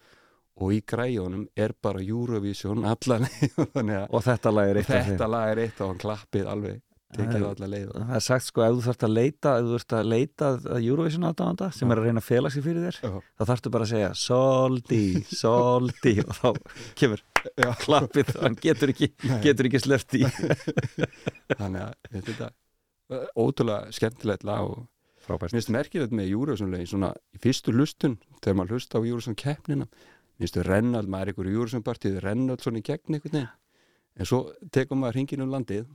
og 0.63 0.75
í 0.75 0.81
græjónum 0.87 1.47
er 1.59 1.75
bara 1.83 2.03
Eurovision 2.03 2.85
allan 2.87 3.27
og 4.15 4.21
þetta 4.23 4.53
lag 4.55 4.71
er 4.71 4.83
eitt 4.83 4.91
af 4.91 5.09
þetta 5.09 5.31
lag 5.31 5.53
er 5.55 5.63
eitt 5.67 5.81
og 5.83 5.93
hann 5.93 6.03
klappið 6.03 6.51
alveg 6.51 6.83
tekið 7.15 7.35
það 7.35 7.49
alla 7.49 7.69
leið. 7.71 7.91
Það 7.95 8.17
er 8.17 8.25
sagt 8.27 8.47
sko, 8.49 8.63
ef 8.65 8.73
þú 8.75 8.85
þarft 8.89 9.05
að 9.07 9.13
leita 9.15 9.53
ef 9.55 9.67
þú 9.67 9.75
þarft 9.75 9.95
að 9.99 10.09
leita 10.11 10.49
að 10.55 10.89
Eurovision 10.89 11.27
aðdáðanda 11.29 11.69
sem 11.77 11.93
er 11.95 12.01
að 12.01 12.09
reyna 12.09 12.23
að 12.23 12.29
fela 12.29 12.51
sig 12.51 12.65
fyrir 12.65 12.87
þér 12.89 12.99
Já. 13.05 13.13
þá 13.39 13.45
þarftu 13.51 13.73
bara 13.75 13.87
að 13.87 13.93
segja 13.93 14.09
Soldi, 14.23 15.03
Soldi 15.31 16.15
og 16.25 16.33
þá 16.39 16.49
kemur 17.01 17.23
Já. 17.55 17.71
klappið 17.85 18.33
hann 18.41 18.59
getur 18.63 18.95
ekki, 18.95 19.11
ekki 19.37 19.83
sleft 19.83 20.19
í 20.19 20.25
þannig 21.61 21.85
að 21.85 21.95
þetta 22.17 22.51
er 22.51 23.31
ótrúlega 23.39 23.95
skemmtilegt 23.95 24.49
lag 24.49 24.67
og 24.73 24.83
Frábært. 25.25 25.55
Mér 25.55 25.63
finnst 25.63 25.71
merkilegt 25.73 26.13
með 26.13 26.27
Júriðsson-legin 26.35 26.89
svona 26.91 27.09
í 27.33 27.39
fyrstu 27.41 27.73
hlustun, 27.73 28.19
þegar 28.45 28.59
maður 28.59 28.75
hlusta 28.77 29.01
á 29.01 29.07
Júriðsson-keppnina 29.09 29.87
Mér 29.89 30.24
finnst 30.39 30.57
þau 30.59 30.65
rennald, 30.69 31.11
maður 31.11 31.31
er 31.31 31.35
ykkur 31.35 31.51
í 31.51 31.57
Júriðsson-partíð 31.59 32.23
rennald 32.25 32.65
svona 32.65 32.81
í 32.81 32.87
gegn 32.87 33.19
einhvern 33.19 33.39
veginn. 33.39 33.53
En 34.15 34.31
svo 34.31 34.41
tekum 34.75 35.03
maður 35.03 35.19
hringin 35.19 35.43
um 35.45 35.53
landið 35.55 35.87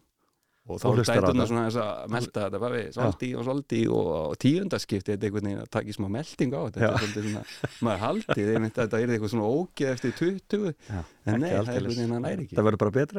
og 0.70 0.78
þá 0.78 0.88
dæturna 1.00 1.44
það. 1.44 1.48
svona 1.50 1.64
þess 1.66 1.80
að 1.82 2.12
melta 2.14 2.42
þetta 2.44 2.60
bara 2.62 2.78
við, 2.78 2.90
svolítí 2.94 3.30
og 3.34 3.46
svolítí 3.48 3.80
og, 3.90 4.10
og 4.20 4.36
tíundaskipti 4.44 5.14
þetta 5.16 5.28
einhvern 5.30 5.48
veginn 5.50 5.64
að 5.64 5.70
taka 5.74 5.90
í 5.90 5.96
smá 5.96 6.08
melding 6.14 6.54
á 6.54 6.60
þetta, 6.60 6.80
þetta 6.80 6.90
er 6.90 7.00
svolítið 7.00 7.26
svona, 7.26 7.72
maður 7.88 8.04
haldið 8.04 8.50
einmitt 8.54 8.76
að 8.78 8.84
þetta 8.84 9.00
er 9.00 9.14
eitthvað 9.16 9.34
svona 9.34 9.50
ógeð 9.50 9.94
eftir 9.96 10.12
20 10.20 10.68
Já, 10.70 11.00
en 11.00 11.42
nei, 11.42 11.50
það 11.50 11.56
er 11.56 11.64
einhvern 11.64 11.96
veginn 11.96 12.18
að 12.20 12.24
næri 12.28 12.46
ekki. 12.46 12.60
Það 12.60 12.68
verður 12.70 12.84
bara 12.84 12.96
betra 13.00 13.18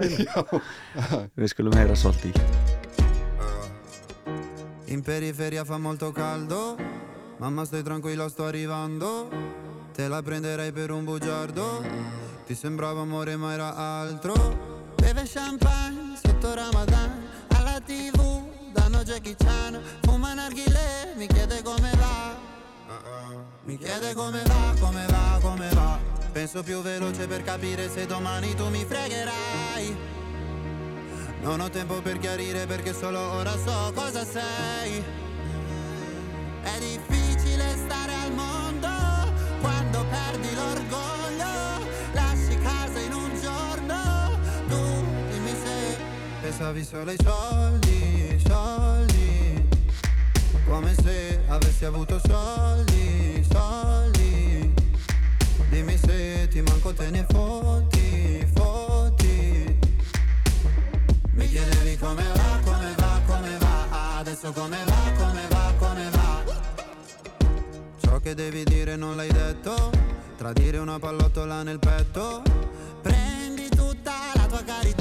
Við 1.40 1.52
skulum 1.54 1.78
heyra 1.80 1.98
Soldi 1.98 2.34
In 4.90 5.04
periferia 5.06 5.62
fa 5.66 5.78
molto 5.78 6.10
caldo, 6.14 6.62
mamma 7.42 7.66
stai 7.66 7.82
tranquilla 7.86 8.26
sto 8.30 8.46
arrivando, 8.50 9.30
te 9.92 10.08
la 10.08 10.22
prenderei 10.22 10.72
per 10.72 10.90
un 10.90 11.04
bugiardo, 11.04 11.84
ti 12.46 12.54
sembrava 12.54 13.00
amore 13.00 13.36
ma 13.36 13.52
era 13.52 13.74
altro, 13.74 14.92
beve 14.96 15.24
champagne 15.26 16.16
sotto 16.22 16.54
Ramadan, 16.54 17.26
alla 17.48 17.80
tv 17.80 18.72
danno 18.72 19.02
Jackie 19.02 19.36
Chan, 19.36 19.80
fuma 20.02 20.34
narghile, 20.34 21.14
mi 21.16 21.26
chiede 21.26 21.62
come 21.62 21.90
va, 21.96 22.36
mi 23.64 23.76
chiede 23.76 24.14
come 24.14 24.42
va, 24.42 24.74
come 24.80 25.06
va, 25.06 25.38
come 25.40 25.68
va, 25.74 25.98
penso 26.32 26.62
più 26.62 26.80
veloce 26.80 27.26
per 27.26 27.42
capire 27.42 27.90
se 27.90 28.06
domani 28.06 28.54
tu 28.54 28.68
mi 28.68 28.84
fregherai. 28.84 30.18
Non 31.42 31.58
ho 31.60 31.70
tempo 31.70 32.02
per 32.02 32.18
chiarire 32.18 32.66
perché 32.66 32.92
solo 32.92 33.18
ora 33.18 33.52
so 33.52 33.92
cosa 33.94 34.26
sei. 34.26 35.02
È 36.62 36.78
difficile 36.78 37.76
stare 37.78 38.12
al 38.12 38.32
mondo 38.34 39.09
pensavi 46.60 46.84
solo 46.84 47.10
ai 47.10 47.16
soldi, 47.24 48.42
soldi. 48.46 49.68
Come 50.66 50.94
se 50.94 51.40
avessi 51.48 51.86
avuto 51.86 52.20
soldi, 52.26 53.46
soldi. 53.50 54.74
Dimmi 55.70 55.96
se 55.96 56.48
ti 56.50 56.60
manco 56.60 56.92
te 56.92 57.08
ne 57.08 57.24
fotti, 57.30 58.46
fotti. 58.54 59.78
Mi 61.32 61.48
chiedevi 61.48 61.96
come 61.96 62.24
va, 62.34 62.60
come 62.62 62.94
va, 62.94 63.20
come 63.26 63.56
va 63.58 64.18
Adesso 64.18 64.52
come 64.52 64.76
va, 64.84 65.12
come 65.16 65.46
va, 65.48 65.74
come 65.78 66.10
va 66.10 66.44
Ciò 67.98 68.18
che 68.18 68.34
devi 68.34 68.64
dire 68.64 68.96
non 68.96 69.16
l'hai 69.16 69.32
detto 69.32 69.90
Tradire 70.36 70.76
una 70.78 70.98
pallottola 70.98 71.62
nel 71.62 71.78
petto 71.78 72.42
Prendi 73.00 73.68
tutta 73.70 74.12
la 74.34 74.46
tua 74.46 74.62
carità 74.62 74.99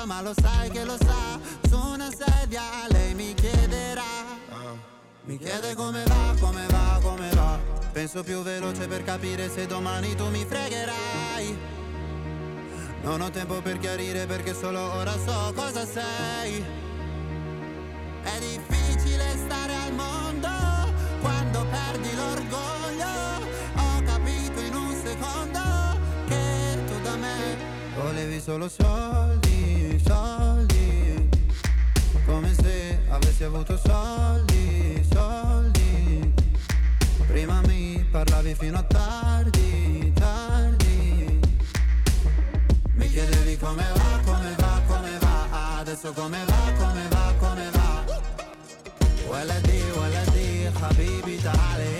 faccia 0.00 0.06
ma 0.06 0.20
lo 0.20 0.32
sai 0.34 0.70
che 0.70 0.84
lo 0.84 0.96
sa 0.96 1.38
Su 1.68 1.76
una 1.76 2.08
sedia 2.10 2.62
lei 2.88 3.14
mi 3.14 3.34
chiederà 3.34 4.02
Mi 5.24 5.38
chiede 5.38 5.74
come 5.74 6.02
va, 6.04 6.34
come 6.40 6.66
va, 6.66 6.98
come 7.02 7.28
va 7.34 7.58
Penso 7.92 8.22
più 8.22 8.42
veloce 8.42 8.86
per 8.86 9.02
capire 9.04 9.50
se 9.50 9.66
domani 9.66 10.14
tu 10.14 10.28
mi 10.28 10.44
fregherai 10.44 11.78
non 13.02 13.22
ho 13.22 13.30
tempo 13.30 13.62
per 13.62 13.78
chiarire 13.78 14.26
perché 14.26 14.52
solo 14.52 14.78
ora 14.78 15.12
so 15.12 15.54
cosa 15.54 15.86
sei. 15.86 16.62
È 18.22 18.38
difficile 18.38 19.24
stare 19.38 19.74
al 19.74 19.94
mondo 19.94 20.48
quando 21.22 21.64
perdi 21.70 22.14
l'orgoglio. 22.14 23.46
Ho 23.76 24.02
capito 24.04 24.60
in 24.60 24.74
un 24.74 24.94
secondo 25.02 25.60
che 26.28 26.78
tu 26.88 27.00
da 27.00 27.16
me 27.16 27.56
volevi 27.96 28.38
solo 28.38 28.68
soldi. 28.68 29.39
avessi 33.39 33.43
avuto 33.43 33.77
soldi, 33.77 35.05
soldi 35.11 36.33
Prima 37.27 37.61
mi 37.61 38.05
parlavi 38.11 38.55
fino 38.55 38.77
a 38.77 38.83
tardi, 38.83 40.11
tardi 40.13 41.39
Mi 42.93 43.09
chiedevi 43.09 43.57
come 43.57 43.83
va, 43.93 44.19
come 44.23 44.55
va, 44.57 44.81
come 44.87 45.17
va 45.19 45.79
Adesso 45.79 46.11
come 46.13 46.43
va, 46.45 46.71
come 46.77 47.07
va, 47.09 47.33
come 47.39 47.69
va 47.71 47.85
ولدي 49.29 49.81
ولدي 49.91 50.71
حبيبي 50.71 51.37
تعال 51.37 51.98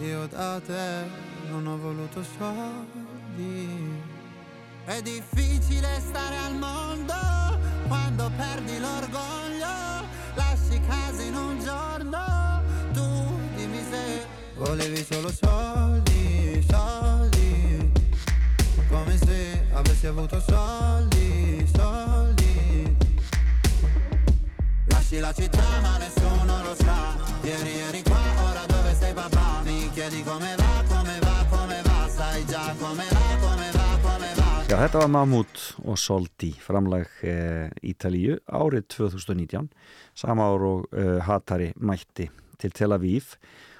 Io 0.00 0.26
da 0.28 0.58
te 0.64 1.04
non 1.50 1.66
ho 1.66 1.76
voluto 1.76 2.24
soldi. 2.38 3.68
È 4.86 5.02
difficile 5.02 6.00
stare 6.00 6.36
al 6.38 6.56
mondo 6.56 7.14
quando 7.86 8.30
perdi 8.36 8.78
l'orgoglio 8.78 10.08
Lasci 10.34 10.80
casa 10.88 11.22
in 11.22 11.34
un 11.36 11.60
giorno 11.60 12.62
Tu 12.92 13.02
dimmi 13.56 13.82
se 13.90 14.26
volevi 14.56 15.04
solo 15.04 15.30
soldi, 15.30 16.66
soldi. 16.68 17.92
Come 18.88 19.18
se 19.18 19.66
avessi 19.72 20.06
avuto 20.06 20.40
soldi, 20.40 21.68
soldi. 21.76 22.96
Lasci 24.86 25.18
la 25.18 25.32
città 25.32 25.80
ma 25.82 25.98
nessuno 25.98 26.62
lo 26.62 26.74
sa. 26.74 27.16
Ieri 27.42 27.78
eri 27.80 28.02
Chiedi 30.20 30.28
come 30.28 30.54
va, 30.56 30.84
come 30.86 31.18
va, 31.20 31.46
come 31.48 31.82
va 31.82 32.08
Sai 32.08 32.44
già 32.44 32.74
come 32.78 33.04
va, 33.08 33.38
come 33.40 33.70
va, 33.72 33.86
come 34.02 34.28
va 34.36 34.48
Já, 34.68 34.76
þetta 34.76 34.98
var 35.00 35.08
Mahmoud 35.08 35.62
og 35.88 35.96
Soldi, 35.96 36.50
framlag 36.60 37.22
eh, 37.24 37.70
Ítalíu 37.88 38.36
árið 38.44 38.84
2019, 38.98 39.70
sama 40.12 40.50
ár 40.52 40.66
og 40.66 40.92
eh, 40.92 41.22
Hatari 41.24 41.70
mætti 41.80 42.28
til 42.60 42.76
Tel 42.76 42.92
Aviv 42.92 43.32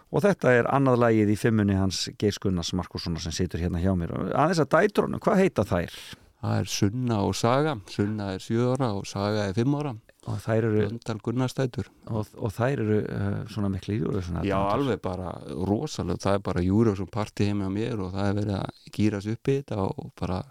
og 0.08 0.24
þetta 0.24 0.56
er 0.62 0.70
annað 0.72 1.02
lagið 1.04 1.34
í 1.34 1.38
fimmunni 1.42 1.76
hans 1.76 2.06
Geir 2.16 2.40
Gunnars 2.40 2.72
Markussonar 2.72 3.20
sem 3.20 3.36
situr 3.36 3.60
hérna 3.60 3.82
hjá 3.82 3.92
mér. 3.92 4.16
Aðeins 4.32 4.64
að 4.64 4.72
dætrunum, 4.78 5.20
hvað 5.20 5.44
heita 5.44 5.66
þær? 5.68 5.98
Það 6.40 6.62
er 6.62 6.72
Sunna 6.72 7.20
og 7.26 7.36
Saga 7.36 7.76
Sunna 7.92 8.32
er 8.38 8.40
7 8.40 8.64
ára 8.72 8.94
og 8.96 9.04
Saga 9.06 9.50
er 9.50 9.60
5 9.60 9.76
ára 9.76 9.98
Og 10.28 10.36
þær 10.44 10.66
eru, 10.68 10.80
Blöndal 10.84 11.20
Gunnarstætur 11.24 11.86
og, 12.12 12.28
og 12.36 12.50
þær 12.52 12.82
eru 12.82 12.96
uh, 13.00 13.36
svona 13.48 13.70
miklu 13.72 13.94
júru. 13.96 14.20
Svona 14.24 14.42
Já, 14.44 14.58
alveg 14.58 15.00
bara 15.00 15.32
rosalega 15.48 16.20
það 16.26 16.36
er 16.36 16.42
bara 16.50 16.64
júri 16.64 16.92
og 16.92 16.98
svona 17.00 17.14
parti 17.14 17.48
heima 17.48 17.70
á 17.70 17.72
mér 17.72 18.02
og 18.04 18.12
það 18.12 18.28
er 18.28 18.36
verið 18.36 18.56
að 18.58 18.90
gýra 18.98 19.20
sig 19.24 19.38
upp 19.38 19.48
í 19.48 19.54
þetta 19.62 19.78
og 19.86 20.10
bara 20.20 20.42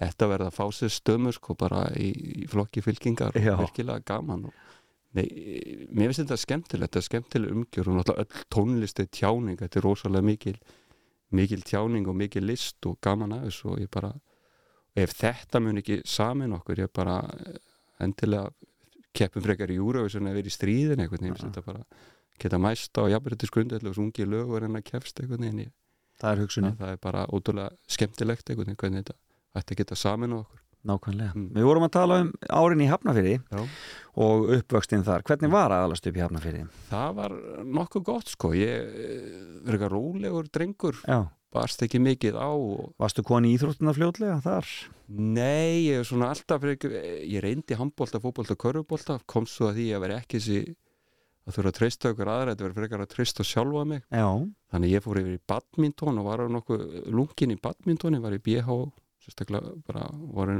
þetta 0.00 0.28
verða 0.32 0.48
að 0.48 0.56
fá 0.56 0.64
sér 0.78 0.94
stömmur 0.96 1.36
sko 1.36 1.56
bara 1.60 1.84
í, 1.92 2.08
í 2.42 2.48
flokki 2.50 2.82
fylkingar 2.84 3.36
Já. 3.36 3.52
og 3.54 3.66
virkilega 3.66 4.06
gaman 4.14 4.48
og 4.48 4.60
Nei, 5.12 5.26
mér 5.92 6.08
finnst 6.08 6.22
þetta 6.22 6.36
skemmtilegt, 6.40 6.88
þetta 6.88 7.00
er 7.02 7.04
skemmtileg 7.04 7.50
umgjör 7.52 7.88
og 7.90 7.96
náttúrulega 7.98 8.22
öll 8.22 8.44
tónlist 8.54 9.00
er 9.02 9.10
tjáning, 9.12 9.58
þetta 9.60 9.76
er 9.76 9.84
rosalega 9.84 10.24
mikil, 10.24 10.54
mikil 11.36 11.64
tjáning 11.68 12.06
og 12.08 12.16
mikil 12.16 12.46
list 12.48 12.88
og 12.88 12.96
gaman 13.04 13.34
að 13.36 13.42
þessu 13.50 13.66
og 13.74 13.82
ég 13.82 13.90
bara, 13.92 14.14
ef 14.96 15.12
þetta 15.18 15.60
mun 15.60 15.82
ekki 15.82 15.98
samin 16.08 16.56
okkur, 16.56 16.80
ég 16.86 16.94
bara 16.96 17.18
eh, 17.44 17.58
endilega 18.00 18.48
keppum 19.14 19.44
frekar 19.44 19.70
í 19.72 19.78
Eurovision 19.80 20.26
eða 20.26 20.38
verið 20.40 20.52
í 20.52 20.56
stríðin 20.56 21.04
einhvern 21.04 21.28
veginn, 21.28 21.40
þetta 21.46 21.64
bara 21.66 21.84
geta 22.42 22.58
mæsta 22.58 23.04
og 23.04 23.12
jafnveg 23.12 23.36
þetta 23.36 23.50
skundið 23.50 23.88
og 23.90 24.00
ungi 24.02 24.26
lög 24.26 24.50
og 24.50 24.62
reyna 24.64 24.80
að 24.82 24.88
kefst 24.88 25.20
veginn, 25.22 25.62
ég, 25.66 25.72
Það 26.22 26.32
er 26.32 26.42
hugsunni, 26.44 26.72
það 26.78 26.90
er 26.94 26.98
bara 27.02 27.22
ótrúlega 27.34 27.70
skemmtilegt 27.90 28.50
veginn, 28.52 28.76
hvernig 28.78 29.02
þetta 29.02 29.16
ætti 29.58 29.74
að 29.74 29.80
geta 29.82 29.98
samin 29.98 30.36
okkur. 30.38 30.58
nákvæmlega. 30.82 31.32
Mm. 31.38 31.50
Við 31.54 31.66
vorum 31.68 31.84
að 31.86 31.92
tala 31.94 32.14
um 32.24 32.30
árin 32.50 32.80
í 32.82 32.88
Hafnafyrði 32.90 33.34
Já. 33.38 33.60
og 34.18 34.48
uppvöxtin 34.56 35.04
þar. 35.06 35.22
Hvernig 35.28 35.52
var 35.52 35.70
aðalast 35.70 36.08
upp 36.10 36.16
í 36.18 36.22
Hafnafyrði? 36.24 36.64
Það 36.88 37.12
var 37.20 37.34
nokkuð 37.78 38.02
gott 38.08 38.32
sko, 38.32 38.50
ég 38.58 38.88
eh, 38.90 39.28
verið 39.62 39.76
eitthvað 39.76 39.92
rólegur 39.94 40.48
drengur 40.50 40.98
Já, 41.06 41.20
barst 41.52 41.82
ekki 41.84 42.00
mikið 42.02 42.38
á 42.40 42.50
og 42.50 42.92
varstu 43.00 43.24
koni 43.26 43.52
í 43.52 43.56
Íþróttina 43.58 43.94
fljótlega 43.96 44.38
þar? 44.44 44.68
nei, 45.12 45.88
ég 45.90 46.00
er 46.00 46.08
svona 46.08 46.30
alltaf 46.32 46.64
ég 46.64 47.38
reyndi 47.44 47.76
handbólta, 47.76 48.20
fótbólta, 48.22 48.56
körfubólta 48.56 49.18
komst 49.28 49.58
svo 49.58 49.68
að 49.68 49.80
því 49.80 49.88
að 49.92 50.04
vera 50.06 50.20
ekki 50.22 50.40
þessi 50.40 50.76
að 51.42 51.56
þurfa 51.56 51.72
að 51.72 51.78
treysta 51.78 52.10
okkur 52.12 52.30
aðra 52.30 52.52
þetta 52.52 52.66
verið 52.66 52.78
frekar 52.78 53.04
að 53.04 53.12
treysta 53.12 53.46
sjálfa 53.46 53.84
mig 53.90 54.02
Já, 54.06 54.28
þannig 54.72 54.94
ég 54.94 55.04
fór 55.04 55.20
yfir 55.20 55.36
í 55.36 55.42
badminton 55.52 56.20
og 56.22 56.28
var 56.28 56.44
á 56.44 56.46
nokkuð 56.54 56.84
lungin 57.10 57.54
í 57.54 57.58
badmintoni, 57.60 58.22
var 58.22 58.36
í 58.36 58.42
BH 58.42 58.78
sérstaklega 59.22 59.72
bara 59.86 60.06
var 60.34 60.52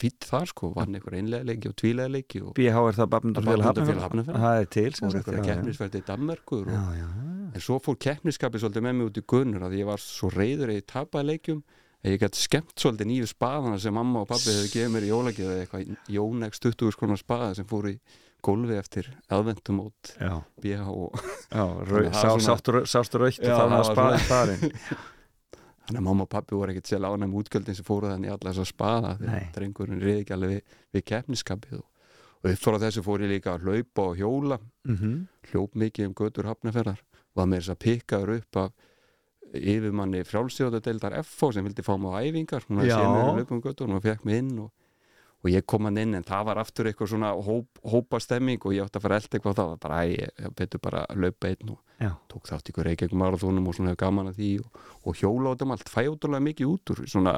fýtt 0.00 0.26
þar 0.26 0.50
sko, 0.50 0.70
vann 0.74 0.96
einhver 0.98 1.16
einlega 1.18 1.46
leiki 1.46 1.70
og 1.70 1.76
tvílega 1.78 2.10
leiki 2.10 2.42
og 2.42 2.54
BH 2.58 2.84
er 2.90 2.96
það 2.98 3.16
Hafnafjörð 3.16 3.66
Hafnarfjarðar. 3.66 4.40
Það 4.44 4.62
er 4.62 4.70
til 4.76 4.86
sem 4.96 5.04
fór 5.04 5.14
sagt, 5.14 5.28
einhverja 5.28 5.42
já, 5.42 5.44
já. 5.44 5.50
keppnisverði 5.54 6.00
í 6.00 6.06
Danmerkur 6.08 6.64
og 6.64 6.72
Já, 6.74 6.86
já. 7.00 7.10
En 7.50 7.64
svo 7.66 7.78
fór 7.82 8.00
keppniskapið 8.06 8.64
svolítið 8.64 8.86
með 8.86 8.96
mig 8.98 9.10
út 9.10 9.20
í 9.20 9.26
gunnur 9.34 9.66
að 9.66 9.76
ég 9.80 9.88
var 9.90 10.02
svo 10.02 10.30
reyður 10.34 10.72
eða 10.72 10.80
ég 10.80 10.88
tapaði 10.90 11.28
leikjum 11.32 11.62
að 12.00 12.14
ég 12.14 12.22
gæti 12.22 12.40
skemmt 12.40 12.74
svolítið 12.80 13.10
nýju 13.10 13.30
spaðana 13.30 13.78
sem 13.82 13.94
mamma 13.94 14.24
og 14.24 14.30
pabbi 14.30 14.54
hefði 14.54 14.72
gefið 14.74 14.92
mér 14.94 15.06
í 15.06 15.10
jólagið 15.10 15.50
eða 15.52 15.64
eitthvað 15.64 16.12
Jónex 16.16 16.62
20 16.64 16.94
skonar 16.96 17.20
spaða 17.20 17.54
sem 17.58 17.68
fór 17.68 17.90
í 17.90 17.94
gólfi 18.40 18.78
eftir 18.80 19.10
aðventumót 19.28 20.14
Já, 20.16 20.38
BH 20.64 20.86
og 20.88 21.18
Þannig 21.50 22.08
að 22.08 22.46
það 22.46 22.84
sástu 22.88 23.20
raukt 23.20 23.42
og 23.42 23.50
það 23.50 23.60
það 23.60 23.74
var 23.74 23.90
spaðin 23.90 24.28
farin 24.30 24.64
þannig 25.90 26.00
að 26.00 26.08
mamma 26.08 26.26
og 26.26 26.30
pabbi 26.32 26.56
voru 26.56 26.74
ekkert 26.74 26.90
sér 26.90 27.06
ánægum 27.06 27.38
útgjöldin 27.40 27.76
sem 27.78 27.86
fóru 27.86 28.10
þannig 28.10 28.32
alla 28.34 28.52
þessa 28.52 28.68
spaða 28.70 29.14
Nei. 29.18 29.26
þegar 29.26 29.48
drengurinn 29.56 30.02
reyði 30.02 30.20
ekki 30.24 30.36
alveg 30.36 30.54
við, 30.54 30.76
við 30.96 31.04
keppniskapið 31.10 31.78
og, 31.80 31.86
og 32.40 32.50
upp 32.54 32.62
frá 32.64 32.78
þessu 32.84 33.04
fór 33.06 33.24
ég 33.26 33.32
líka 33.34 33.54
að 33.56 33.66
hlaupa 33.66 34.06
og 34.06 34.20
hjóla 34.22 34.60
mm 34.86 35.26
hljóp 35.50 35.74
mikið 35.74 36.06
um 36.06 36.14
götur 36.14 36.46
hafnaferðar 36.46 37.00
var 37.34 37.46
með 37.50 37.62
þess 37.62 37.72
að 37.74 37.78
pikkaður 37.84 38.32
upp 38.36 38.58
af 38.60 38.72
yfirmanni 39.50 40.20
frjálsjóðadeildar 40.28 41.16
FO 41.26 41.50
sem 41.54 41.66
vildi 41.66 41.82
fá 41.82 41.96
mig 41.98 42.14
á 42.14 42.18
æfingar 42.22 42.66
hún 42.68 42.84
Já. 42.86 42.94
séð 42.94 43.08
mér 43.10 43.24
að 43.24 43.32
hlaupa 43.40 43.54
um 43.56 43.62
götur 43.64 43.88
og 43.88 43.96
hún 43.96 44.04
fekk 44.04 44.24
mig 44.28 44.38
inn 44.44 44.52
og, 44.62 44.70
og 45.40 45.48
ég 45.48 45.64
kom 45.68 45.88
hann 45.88 46.00
inn 46.00 46.18
en 46.18 46.26
það 46.26 46.48
var 46.50 46.60
aftur 46.60 46.90
eitthvað 46.90 47.14
svona 47.14 47.30
hóp, 47.46 47.80
hópa 47.80 48.20
stemming 48.20 48.60
og 48.66 48.74
ég 48.76 48.84
átti 48.84 49.00
að 49.00 49.06
fara 49.06 49.20
elda 49.20 49.38
eitthvað 49.38 49.56
það 49.60 49.70
var 49.70 49.80
bara, 49.86 50.02
ég, 50.10 50.44
betur 50.58 50.84
bara 50.84 51.06
að 51.08 51.24
hlaupa 51.24 51.50
einn 51.52 51.72
og 51.74 51.80
Já, 52.00 52.14
tók 52.32 52.48
þátt 52.48 52.70
ykkur 52.72 52.86
reykjum 52.88 53.18
marathónum 53.20 53.66
og 53.68 53.76
svona 53.76 53.92
hefur 53.92 54.04
gaman 54.06 54.30
að 54.30 54.38
því 54.40 54.52
og, 54.62 54.78
og 55.04 55.18
hjóla 55.20 55.52
á 55.52 55.58
þeim 55.60 55.74
allt, 55.74 55.90
fæ 55.92 56.00
ótrúlega 56.08 56.46
mikið 56.46 56.70
út 56.70 56.92
úr 56.94 57.02
svona 57.08 57.34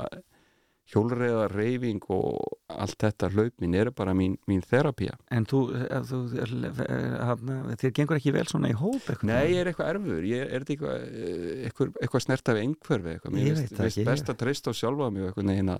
hjólreiða, 0.93 1.47
reyfing 1.53 2.03
og 2.13 2.59
allt 2.73 2.99
þetta. 3.01 3.31
Hlaupin 3.33 3.75
eru 3.79 3.93
bara 3.97 4.15
mín, 4.17 4.35
mín 4.51 4.63
þerapía 4.67 5.15
en 5.33 5.47
þú, 5.49 5.63
ef 5.87 6.11
þú 6.11 6.21
hafna, 7.23 7.59
þér 7.81 7.95
gengur 7.97 8.19
ekki 8.19 8.35
vel 8.35 8.45
svona 8.51 8.73
í 8.73 8.77
hóp 8.77 9.01
eitthvað? 9.07 9.31
Nei, 9.31 9.55
ég 9.55 9.63
er 9.63 9.71
eitthvað 9.73 9.93
erfur, 9.95 10.29
ég 10.29 10.55
er 10.59 10.67
eitthvað, 10.67 11.07
eh, 11.07 11.67
eitthvað, 11.69 11.97
eitthvað 12.03 12.27
snert 12.27 12.53
af 12.53 12.63
einhverfi 12.63 13.15
eitthvað, 13.17 13.37
mér 13.39 13.61
finnst 13.63 13.83
ekki, 13.87 14.07
best 14.11 14.33
að 14.33 14.41
treysta 14.43 14.75
á 14.75 14.79
sjálfa 14.83 15.11
mig 15.15 15.29
eitthvað 15.29 15.49
neginn 15.53 15.75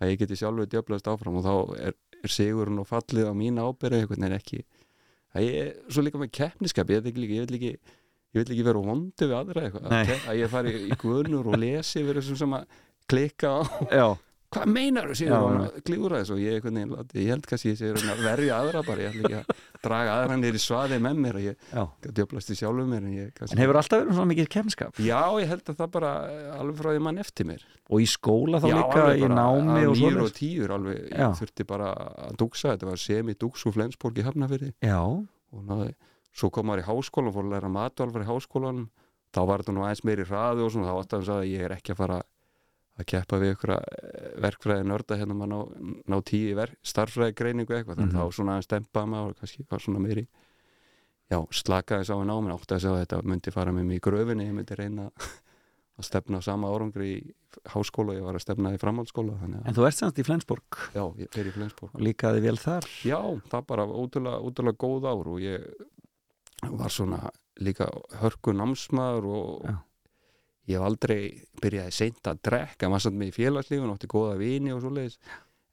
að, 0.00 0.10
ég 0.12 0.22
geti 0.22 0.38
sjálfur 0.40 0.70
djöflast 0.72 1.10
áfram 1.10 1.38
og 1.40 1.46
þá 1.46 1.54
er, 1.88 1.98
er 2.22 2.32
sigurinn 2.32 2.82
og 2.82 2.88
fallið 2.90 3.30
á 3.30 3.34
mín 3.36 3.60
ábyrði 3.62 4.02
eitthvað 4.02 4.22
neginn 4.22 4.38
ekki. 4.38 4.62
Að 5.36 5.46
ég, 5.46 5.72
svo 5.92 6.04
líka 6.04 6.20
með 6.20 6.34
keppniskap 6.36 6.92
ég, 6.92 7.06
ég 7.06 7.46
vil 7.46 7.60
ekki 7.60 7.72
ekki 8.52 8.66
vera 8.66 8.82
vondi 8.84 9.28
við 9.28 9.36
aðra 9.38 9.64
eitthvað. 9.66 9.90
Að, 9.96 10.14
að 10.28 10.38
ég 10.42 10.52
fari 10.52 10.76
í 10.84 11.00
guðnur 11.00 11.50
og 11.52 11.60
lesi 11.60 12.02
yfir 12.02 12.20
þessum 12.20 12.40
sem 12.42 12.56
að 12.58 12.80
klikka 13.08 13.52
á 13.62 14.08
hvað 14.56 14.70
meinar 14.72 15.06
þú 15.10 15.14
Já, 15.14 15.18
síðan 15.20 15.36
já. 15.36 15.66
og 15.68 15.84
klífur 15.86 16.14
þessu 16.16 16.34
og 16.36 16.40
ég, 16.42 16.66
láti- 16.96 17.20
ég 17.22 17.30
held 17.34 17.46
kannski 17.50 17.70
ég 17.72 17.78
sé 17.78 17.90
að 17.92 18.22
verja 18.24 18.56
aðra 18.60 18.82
bara 18.86 19.04
ég 19.04 19.14
ætla 19.14 19.28
ekki 19.28 19.38
að 19.42 19.64
draga 19.86 20.14
aðra 20.16 20.38
nýr 20.40 20.56
í 20.58 20.62
svaði 20.64 20.98
með 21.06 21.20
mér 21.26 21.38
að 21.40 21.46
ég 21.46 21.56
já. 21.76 21.82
djöflast 22.16 22.50
í 22.50 22.56
sjálfum 22.58 22.90
mér 22.90 23.04
en 23.06 23.14
ég 23.16 23.42
En 23.46 23.60
hefur 23.62 23.78
alltaf 23.80 24.00
verið 24.02 24.16
svona 24.16 24.30
mikið 24.32 24.48
kemskap? 24.56 25.00
Já, 25.04 25.20
ég 25.42 25.48
held 25.52 25.64
að 25.70 25.78
það 25.82 25.90
bara 25.96 26.12
eh, 26.32 26.58
alveg 26.60 26.76
frá 26.80 26.90
því 26.96 27.02
mann 27.06 27.18
eftir 27.22 27.46
mér. 27.46 27.62
Og 27.86 28.00
í 28.02 28.06
skóla 28.10 28.58
þá 28.62 28.66
Já, 28.66 28.76
líka 28.80 29.00
alveg 29.04 29.16
í 29.20 29.24
bara 29.28 29.38
námi 29.38 29.86
og 29.86 29.96
nýjur 29.96 29.96
svona 30.00 30.26
og 30.26 30.34
tíur 30.40 30.74
alveg, 30.76 31.00
Já. 31.12 31.26
ég 31.28 31.38
þurfti 31.40 31.66
bara 31.68 31.90
að 32.26 32.36
dugsa 32.40 32.72
þetta 32.74 32.88
var 32.90 33.02
semi-dugs 33.04 33.66
úr 33.68 33.76
Flensborg 33.76 34.18
í 34.18 34.26
Hafnafyrði 34.26 34.72
Já, 34.82 35.00
og 35.06 35.60
náði, 35.68 35.92
svo 36.34 36.50
kom 36.50 36.66
maður 36.66 36.82
í 36.82 36.88
háskólan 36.88 37.34
fór 37.36 37.46
að 37.46 37.52
læra 37.54 37.70
matvalfar 37.70 38.24
í 38.24 38.30
háskólanum. 38.32 38.88
Þá 39.36 39.40
var 39.46 39.60
þetta 39.62 39.72
nú 39.76 39.82
aðeins 39.84 40.04
meiri 40.06 40.24
hraði 40.24 40.64
og 40.64 40.70
svona 40.72 40.88
þá 40.90 40.96
átti 41.02 41.16
hann 41.16 41.30
að 41.36 41.46
ég 41.50 41.64
er 41.66 41.74
ekki 41.76 41.92
að 41.92 41.98
fara 42.00 42.18
að 42.96 43.06
keppa 43.12 43.38
við 43.42 43.54
ykkur 43.56 43.72
verkfræði 44.40 44.86
nörda 44.88 45.16
hérna 45.20 45.34
maður 45.36 45.52
ná, 45.52 45.96
ná 46.08 46.16
tíu 46.24 46.54
verk, 46.56 46.76
starffræði 46.82 47.34
greiningu 47.36 47.74
eitthvað 47.76 47.98
þannig 48.00 48.12
Mhm. 48.14 48.20
þá 48.20 48.36
svona 48.38 48.58
stempaði 48.64 49.10
maður 49.12 49.30
og 49.34 49.40
kannski 49.40 49.66
var 49.70 49.80
svona 49.84 50.00
meiri 50.00 50.26
já, 51.30 51.38
slakaði 51.50 52.06
sá 52.08 52.14
í 52.16 52.24
náminn 52.28 52.54
átti 52.54 52.74
að 52.76 52.80
segja 52.86 52.94
að 52.96 53.02
þetta 53.06 53.22
myndi 53.26 53.52
fara 53.52 53.72
með 53.72 53.84
mig 53.90 53.98
í 54.00 54.04
gröfinni 54.06 54.46
ég 54.46 54.54
myndi 54.54 54.76
reyna 54.78 55.10
að 55.98 56.04
stefna 56.04 56.38
á 56.40 56.42
sama 56.44 56.68
árangri 56.68 57.06
í 57.16 57.34
háskóla 57.72 58.14
ég 58.16 58.22
var 58.24 58.36
að 58.36 58.44
stefna 58.44 58.72
í 58.76 58.78
framhaldsskóla 58.80 59.32
að, 59.40 59.54
En 59.66 59.74
þú 59.74 59.86
ert 59.88 59.96
semst 59.96 60.18
í 60.20 60.24
Flensborg 60.28 60.80
já, 60.94 61.04
ég 61.18 61.30
fer 61.32 61.46
í 61.48 61.52
Flensborg 61.54 61.94
og 61.96 62.00
líkaði 62.04 62.42
vel 62.44 62.56
þar 62.60 62.84
Já, 63.04 63.20
það 63.48 63.66
bara 63.66 63.86
ótrúlega, 63.88 64.40
ótrúlega 64.44 64.76
góð 64.76 65.08
ár 65.08 65.30
og 65.34 65.40
ég 65.40 65.64
var 66.72 66.88
svona 66.92 67.30
líka 67.60 67.88
hörku 68.20 68.52
námsmaður 68.52 69.24
og 69.32 69.64
Já. 69.68 69.76
Ég 70.66 70.76
hef 70.78 70.84
aldrei 70.86 71.18
byrjaði 71.62 71.92
seint 71.94 72.26
að 72.30 72.40
drekka, 72.48 72.88
maður 72.90 73.06
satt 73.06 73.18
með 73.20 73.32
í 73.32 73.34
félagslífun 73.38 73.92
átti 73.94 74.10
góða 74.10 74.36
vini 74.40 74.72
og 74.74 74.82
svoleiðis 74.84 75.18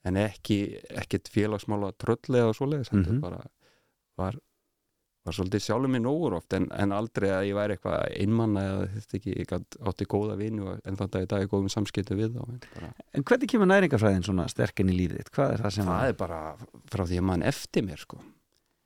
en 0.05 0.17
ekki, 0.19 0.57
ekkert 0.99 1.29
félagsmála 1.31 1.93
tröllega 1.97 2.49
og 2.51 2.57
svoleiðis, 2.57 2.91
mm 2.93 3.05
Mhm. 3.07 3.21
bara 3.23 3.39
var, 4.19 4.35
var 5.25 5.33
svolítið 5.33 5.63
sjálfur 5.63 5.89
mér 5.89 6.01
nógur 6.03 6.33
oft 6.37 6.53
en, 6.53 6.67
en 6.75 6.91
aldrei 6.91 7.29
að 7.31 7.47
ég 7.47 7.55
væri 7.55 7.77
eitthvað 7.77 8.17
einmanna 8.19 8.61
eða 8.67 8.87
þetta 8.97 9.17
ekki, 9.17 9.35
ég 9.39 9.53
átti 9.87 10.05
góða 10.11 10.35
vini 10.37 10.59
og 10.61 10.81
en 10.85 10.97
þannig 10.99 11.15
að 11.15 11.23
í 11.23 11.29
dag 11.31 11.41
er 11.41 11.47
góðum 11.53 11.71
samskiptu 11.71 12.17
við 12.19 12.35
þá 12.35 12.43
en 13.13 13.23
hvernig 13.23 13.49
kemur 13.49 13.71
næringafræðin 13.71 14.23
svona 14.27 14.47
sterkinn 14.51 14.91
í 14.91 14.97
lífið 14.99 15.23
þitt? 15.23 15.31
Hvað 15.33 15.53
er 15.55 15.63
það 15.63 15.75
sem 15.77 15.85
það 15.87 16.07
er 16.11 16.17
bara 16.19 16.41
frá 16.91 17.05
því 17.07 17.17
að 17.23 17.27
mann 17.31 17.41
eftir 17.53 17.83
mér 17.87 18.03
sko 18.03 18.19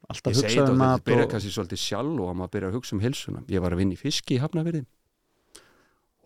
alltaf 0.07 0.31
ég 0.31 0.37
segi 0.37 0.45
hugsaði 0.45 0.61
þetta 0.61 0.71
um 0.71 0.81
og 0.85 0.93
þetta 0.93 1.09
byrja 1.11 1.27
kannski 1.33 1.51
svolítið 1.57 1.81
sjálf 1.83 2.21
og 2.21 2.29
að 2.29 2.37
maður 2.39 2.53
byrja 2.55 2.69
að 2.69 2.77
hugsa 2.77 2.95
um 2.95 3.01
hilsuna 3.03 3.43
ég 3.51 3.59
var 3.65 3.73
að 3.73 3.81
vinna 3.81 3.97
í 3.97 3.99
fiski 3.99 4.37
í 4.37 4.41
Hafnafyrði 4.45 4.85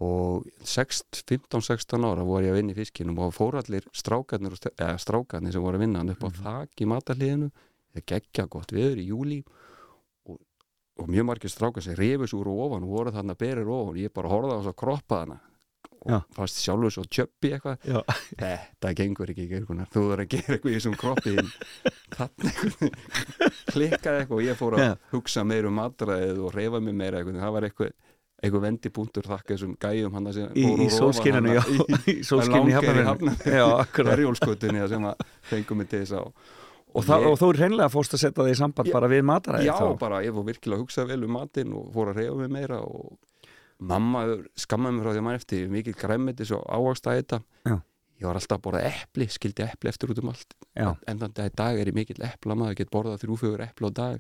og 0.02 0.48
15-16 0.66 2.02
ára 2.08 2.24
voru 2.26 2.46
ég 2.48 2.52
að 2.56 2.60
vinna 2.62 2.74
í 2.74 2.78
fiskinum 2.80 3.20
og 3.22 3.36
fór 3.38 3.54
allir 3.62 3.84
strákarnir, 3.94 4.56
og 4.56 4.60
eða 4.74 4.98
strákarnir 5.04 5.54
sem 5.54 5.62
voru 5.62 5.78
að 5.78 5.84
vinna 5.86 6.00
hann 6.02 6.10
upp 6.16 6.24
á 6.26 6.30
Mhm. 6.32 6.38
þak 6.44 6.72
í 6.82 6.86
matarliðinu 6.90 7.50
það 7.94 8.06
geggja 8.14 8.48
gott 8.50 8.72
viður 8.74 8.98
í 8.98 9.06
júli 9.12 9.40
og, 10.26 10.40
og 10.98 11.06
mjög 11.12 11.26
margir 11.30 11.52
strákar 11.54 11.84
sem 11.86 11.96
rifus 12.00 12.34
úr 12.34 12.48
og 12.50 12.58
ofan 12.72 12.84
og 12.88 12.94
voru 12.96 13.12
þarna 13.14 13.36
berir 13.38 13.68
ofan 13.70 13.98
ég 14.02 14.10
bara 14.14 14.30
horfði 14.32 14.54
á 14.56 14.58
þess 14.62 14.72
að 14.74 14.80
kroppa 14.82 15.16
hana 15.26 15.38
Já. 16.02 16.16
og 16.18 16.24
fannst 16.34 16.58
sjálfur 16.66 16.90
svo 16.96 17.04
tjöppi 17.06 17.52
eitthvað 17.54 17.78
Já. 17.86 18.02
þetta 18.42 18.94
gengur 18.98 19.30
ekki 19.30 19.46
Geirgunar. 19.52 19.86
þú 19.94 20.02
verður 20.10 20.24
að 20.26 20.32
gera 20.34 20.54
eitthvað 20.58 20.72
í 20.72 20.76
þessum 20.80 20.98
kroppi 20.98 21.32
klikkaði 23.72 24.24
eitthvað 24.24 24.38
og 24.40 24.44
ég 24.46 24.58
fór 24.60 24.76
að 24.78 24.84
Já. 24.86 24.92
hugsa 25.14 25.44
meira 25.46 25.70
um 25.70 25.78
matræðið 25.78 26.40
og 26.42 26.56
reyfa 26.56 26.82
mig 26.82 26.96
meira 26.98 27.20
eitthvað. 27.22 27.40
það 27.44 27.54
var 27.56 27.68
eitthvað, 27.70 27.92
eitthvað 28.42 28.64
vendipunktur 28.66 29.28
þakka 29.30 29.54
þessum 29.54 29.76
gæjum 29.82 30.16
hann 30.18 30.32
sem 30.34 30.56
Í, 30.58 30.66
í 30.86 30.88
já, 32.98 33.06
þarna 33.12 33.36
í. 33.38 33.54
Já, 33.54 33.66
akkurat. 33.84 34.12
herjólskutunni 34.16 34.88
sem 34.90 35.06
að 35.12 35.24
fengum 35.52 35.82
mig 35.82 35.92
til 35.92 36.02
þess 36.04 36.18
að 36.20 36.32
Og, 36.92 37.06
það, 37.08 37.26
og 37.30 37.38
þú 37.40 37.50
er 37.54 37.58
hreinlega 37.62 37.88
fórst 37.94 38.16
að 38.18 38.20
setja 38.26 38.44
þig 38.44 38.52
í 38.52 38.60
samband 38.60 38.90
Já. 38.90 38.94
bara 38.98 39.08
við 39.08 39.22
mataræði 39.24 39.68
Já, 39.70 39.76
þá. 39.80 39.92
bara 40.02 40.18
ég 40.26 40.34
fór 40.36 40.44
virkilega 40.50 40.76
að 40.76 40.82
hugsa 40.84 41.06
vel 41.08 41.22
um 41.24 41.32
matinn 41.38 41.76
og 41.80 41.86
fór 41.96 42.10
að 42.12 42.18
reyfa 42.20 42.34
mig 42.42 42.50
meira 42.52 42.80
og 42.84 43.14
mamma 43.80 44.24
skammaði 44.60 44.98
mér 44.98 45.06
frá 45.06 45.14
því 45.16 45.22
að 45.22 45.26
maður 45.30 45.40
eftir 45.40 45.72
mikið 45.72 45.96
græmmetis 46.02 46.52
og 46.58 46.66
ávast 46.68 47.08
að 47.08 47.22
þetta 47.22 47.40
Já. 47.72 47.78
ég 48.20 48.28
var 48.28 48.40
alltaf 48.42 48.58
að 48.60 48.66
borða 48.68 48.82
epli, 48.92 49.30
skildi 49.32 49.64
epli 49.70 49.94
eftir 49.94 50.12
út 50.12 50.20
um 50.22 50.34
allt 50.34 50.58
Já. 50.76 50.90
en 51.08 51.24
þannig 51.24 51.40
að 51.46 51.48
í 51.54 51.56
dag 51.64 51.80
er 51.80 51.94
ég 51.94 51.98
mikill 52.02 52.28
epla 52.28 52.60
maður, 52.60 52.78
get 52.82 52.92
borðað 52.92 53.24
þrjú 53.24 53.40
fjögur 53.46 53.64
epli 53.70 53.88
á 53.88 53.92
dag 54.02 54.20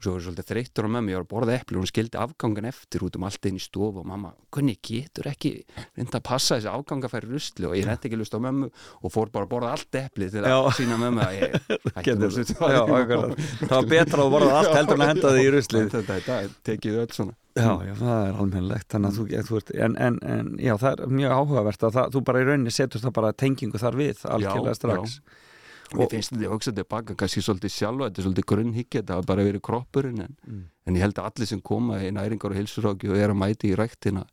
og 0.00 0.06
svo 0.06 0.14
er 0.16 0.22
svolítið 0.24 0.48
þreyttur 0.48 0.86
á 0.88 0.90
mömmu, 0.94 1.12
ég 1.12 1.18
var 1.18 1.24
að 1.26 1.30
borða 1.30 1.56
epli 1.58 1.76
og 1.76 1.82
hún 1.82 1.90
skildi 1.90 2.16
afgangan 2.20 2.68
eftir 2.70 3.02
út 3.04 3.16
um 3.18 3.26
allt 3.28 3.48
inn 3.50 3.58
í 3.58 3.62
stofu 3.62 4.00
og 4.00 4.06
mamma, 4.08 4.30
kunni 4.54 4.76
getur 4.80 5.28
ekki 5.28 5.50
reynda 5.98 6.20
að 6.20 6.24
passa 6.30 6.56
þessi 6.56 6.70
afganga 6.72 7.10
færi 7.12 7.28
rusli? 7.28 7.68
Og 7.68 7.76
ég 7.76 7.84
reyndi 7.88 8.08
ekki 8.08 8.20
lust 8.20 8.32
á 8.32 8.40
mömmu 8.40 8.70
og 8.72 9.12
fór 9.12 9.32
bara 9.34 9.44
að 9.44 9.52
borða 9.52 9.74
allt 9.76 10.00
epli 10.00 10.30
til 10.32 10.40
að 10.40 10.54
Já. 10.54 10.72
sína 10.78 10.96
mömmu 11.02 11.26
að 11.26 11.36
ég 11.36 11.58
hætti 11.98 12.16
nú 12.16 12.30
Já, 12.30 12.80
akkurat. 12.86 13.44
Það 13.60 13.76
var 13.76 13.90
betra 13.92 14.24
að 14.24 14.32
borða 14.36 14.56
allt 14.62 14.72
heldur 14.78 14.96
en 14.96 15.04
að 15.04 15.12
henda 15.12 15.34
þig 15.36 15.44
í 15.44 15.52
ruslið. 15.56 15.92
þetta 15.98 16.16
er 16.16 16.26
dag, 16.30 16.56
tekið 16.70 16.98
öll 17.04 17.12
svona. 17.18 17.36
Já, 17.58 17.70
já, 17.82 17.94
það 17.98 18.24
er 18.24 18.40
almennilegt. 18.40 18.94
En, 18.94 19.96
en, 19.98 20.18
en 20.22 20.50
já, 20.62 20.74
það 20.78 21.04
er 21.04 21.14
mjög 21.18 21.32
áhugavert 21.36 21.86
að 21.88 21.96
það, 21.98 22.12
þú 22.14 22.24
bara 22.30 22.40
í 22.40 22.46
rauninni 22.46 22.72
setur 22.74 23.02
það 23.02 23.14
bara 23.18 23.32
tengingu 23.34 23.80
þar 23.82 23.98
við 23.98 24.22
algjörlega 24.30 24.78
strax 24.78 25.16
Mér 25.98 26.06
finnst 26.10 26.30
þetta, 26.30 26.42
ég 26.44 26.52
hugsa 26.54 26.72
tilbaka, 26.72 27.14
kannski 27.18 27.42
svolítið 27.42 27.72
sjálfa, 27.74 28.06
þetta 28.10 28.20
er 28.22 28.26
svolítið 28.28 28.46
grunnhyggja, 28.52 29.00
þetta 29.02 29.14
hafa 29.16 29.26
bara 29.26 29.42
verið 29.44 29.60
kroppurinn 29.66 30.20
en, 30.22 30.36
Mm. 30.46 30.64
en 30.86 30.94
ég 30.94 31.00
held 31.00 31.14
að 31.18 31.30
allir 31.30 31.46
sem 31.46 31.60
koma 31.60 31.98
í 31.98 32.10
næringar 32.14 32.50
og 32.52 32.56
hilsuráki 32.60 33.10
og 33.10 33.16
er 33.16 33.30
að 33.30 33.40
mæti 33.42 33.72
í 33.72 33.76
ræktina 33.76 34.24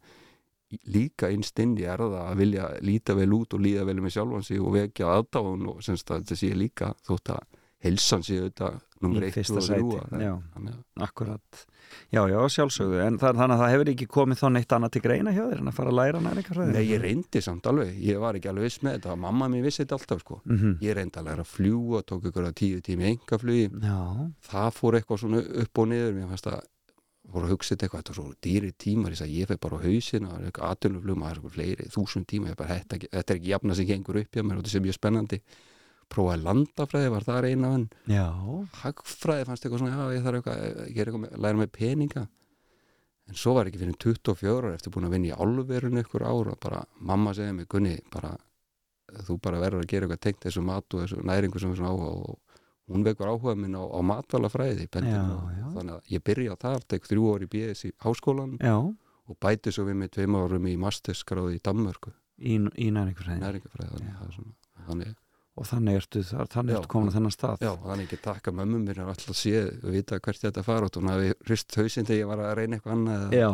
í- 0.72 0.80
líka 0.94 1.32
innst 1.34 1.58
inn 1.60 1.76
í 1.78 1.84
er 1.88 1.98
það 1.98 2.14
að 2.32 2.38
vilja 2.38 2.68
líta 2.82 3.16
vel 3.16 3.32
út 3.34 3.54
og 3.54 3.60
líða 3.62 3.86
vel 3.86 3.96
með 4.02 4.14
sjálfan 4.18 4.44
sig 4.46 4.60
og 4.62 4.74
vekja 4.74 5.06
aðdáðun 5.18 5.68
og 5.70 5.82
semst 5.82 6.06
að 6.12 6.22
þetta 6.26 6.36
sé 6.36 6.54
líka 6.54 6.94
þótt 7.08 7.30
að 7.34 7.44
helsan 7.84 8.22
sé 8.24 8.40
þetta 8.50 8.82
nummer 9.04 9.24
Í 9.24 9.30
1 9.30 9.36
fyrsta 9.36 9.58
og 9.60 9.66
3 9.66 9.68
sæti, 9.68 10.22
já. 10.24 10.34
að 10.58 10.70
Akkurat, 11.08 11.64
já, 12.14 12.22
já, 12.32 12.38
sjálfsögðu. 12.56 13.00
En 13.06 13.18
það, 13.22 13.40
þannig 13.42 13.56
að 13.56 13.62
það 13.62 13.74
hefur 13.74 13.92
ekki 13.94 14.08
komið 14.16 14.40
þá 14.42 14.48
neitt 14.56 14.76
annað 14.78 14.94
til 14.96 15.02
greina 15.04 15.34
hjá 15.36 15.44
þér 15.44 15.62
en 15.62 15.72
að 15.72 15.78
fara 15.78 15.92
að 15.94 16.00
læra 16.00 16.22
næringarfræði? 16.26 16.74
Nei, 16.74 16.86
ég 16.90 17.04
reyndi 17.04 17.42
samt 17.46 17.70
alveg, 17.70 17.92
ég 18.08 18.22
var 18.24 18.40
ekki 18.40 18.52
alveg 18.52 18.68
viss 18.68 18.82
með 18.86 18.98
þetta. 18.98 19.18
Mamma 19.28 19.50
mér 19.54 19.68
vissi 19.68 19.84
þetta 19.84 20.00
alltaf 20.00 20.24
sko. 20.24 20.40
Mm 20.46 20.58
ég 20.88 20.98
reyndi 20.98 21.22
að 21.22 21.30
læra 21.30 21.46
að 21.46 21.52
fljúa, 21.54 22.02
tók 22.08 22.26
ykkur 22.32 22.50
að 22.50 22.58
tíu 22.58 22.82
tími 22.82 23.08
engaflugi 23.12 23.70
það 24.50 24.74
fór 24.74 24.98
eitthvað 24.98 25.22
svona 25.22 25.44
upp 25.64 25.78
og 25.78 25.88
niður. 25.88 26.18
Mér 26.18 26.28
fannst 26.34 26.50
að 26.52 26.60
fór 27.28 27.44
að 27.44 27.52
hugsa 27.52 27.76
þetta 27.76 27.86
eitthvað, 27.86 28.04
þetta 28.04 28.14
var 28.14 28.18
svo 28.18 28.34
dýri 28.46 28.74
tímar. 28.78 29.12
Ég 29.12 29.34
ég 29.38 29.48
fyrir 29.50 29.60
bara 29.60 29.78
á 29.78 29.84
hausina, 29.84 30.30
það 30.32 30.40
er 30.40 30.46
eitthvað 30.48 30.72
atvinnuflug. 30.72 31.18
Maður 31.18 31.32
er 31.32 31.40
eitthvað 31.42 31.56
fleiri, 31.58 31.88
þúsund 31.92 32.28
tíma, 32.28 32.56
bara 32.56 32.78
þetta, 32.78 33.00
þetta 33.12 33.34
er 33.34 33.40
ekki 33.42 33.52
jafna 33.52 33.76
sem 33.76 33.90
gengur 33.90 34.22
upp 34.22 34.32
hjá 34.32 34.44
mér 34.44 34.62
og 34.62 34.64
þetta 34.64 34.88
ég 34.88 34.94
er 34.94 34.98
spennandi 34.98 35.42
prófaði 36.12 36.44
landafræði, 36.46 37.12
var 37.14 37.28
það 37.28 37.40
reyna 37.46 37.74
en 37.78 37.86
já, 38.10 38.26
hagfræði 38.82 39.48
fannst 39.50 39.68
eitthvað 39.68 39.84
svona, 39.84 39.94
já 39.96 40.18
ég 40.18 40.26
þarf 40.26 40.42
eitthvað, 40.42 40.82
ég 40.88 41.00
er 41.04 41.12
eitthvað 41.12 41.46
læra 41.46 41.62
með 41.62 41.72
peninga. 41.78 42.26
En 43.28 43.36
svo 43.36 43.58
var 43.58 43.68
ekki 43.68 43.82
fyrir 43.82 43.98
24 44.00 44.52
ára 44.56 44.74
eftir 44.78 44.94
búin 44.96 45.08
að 45.10 45.18
vinna 45.18 45.34
í 45.34 45.36
álverun 45.36 46.00
ykkur 46.00 46.24
ára 46.24 46.54
og 46.54 46.62
bara 46.64 46.84
mamma 47.04 47.34
segði 47.36 47.58
mig, 47.58 47.68
Gunni 47.72 47.98
bara, 48.14 48.32
þú 49.28 49.36
bara 49.44 49.60
verður 49.64 49.84
að 49.84 49.92
gera 49.92 50.08
eitthvað 50.08 50.24
tengt 50.24 50.46
þessu 50.48 50.64
mat 50.64 50.96
og 50.96 51.04
þessu 51.04 51.26
næringu 51.28 51.60
sem 51.60 51.74
við 51.74 51.82
svona 51.82 51.92
áhuga 51.92 52.14
og 52.32 52.38
hún 52.88 53.04
vekur 53.04 53.28
áhuga 53.34 53.56
minn 53.60 53.76
á, 53.76 53.84
á 53.84 54.00
já. 55.52 55.66
þannig 55.76 55.94
að 55.98 56.14
ég 56.16 56.24
byrja 56.24 56.56
þar, 56.62 56.88
tek 56.88 57.10
þrjú 57.10 57.34
í 57.44 57.50
BS 57.52 57.86
í 57.90 57.92
háskólan 58.06 58.56
já. 58.64 58.76
og 58.80 59.40
bæti 59.44 59.74
svo 59.76 59.84
við 59.90 60.00
með 60.02 60.14
tveim 60.16 60.40
árum 60.40 60.72
í 60.72 60.78
masterskráði 60.80 61.60
í 61.60 61.64
Danmörku, 61.68 62.14
í, 62.40 62.56
í 62.56 62.88
næringafræði 63.44 63.44
þannig, 64.88 65.18
Og 65.58 65.66
þannig 65.66 65.98
ertu, 65.98 66.22
þar, 66.22 66.50
þannig 66.54 66.78
ertu 66.78 66.92
komin 66.92 67.10
á 67.10 67.16
þennan 67.18 67.34
stað. 67.34 67.62
Já, 67.66 67.72
þannig 67.82 68.06
ekki 68.06 68.20
takka 68.22 68.54
mömmu 68.54 68.82
mér 68.84 69.02
er 69.02 69.12
alltaf 69.12 69.38
séð 69.38 69.72
og 69.82 69.94
vita 69.96 70.20
hvert 70.22 70.44
þetta 70.44 70.64
fara 70.66 70.90
og 70.90 71.00
hún 71.00 71.10
hafi 71.10 71.32
hrist 71.48 71.78
hausinn 71.80 72.06
þegar 72.06 72.20
ég 72.22 72.30
var 72.30 72.44
að 72.46 72.58
reyna 72.60 72.78
eitthvað 72.78 72.94
annað 72.94 73.34
já, 73.34 73.50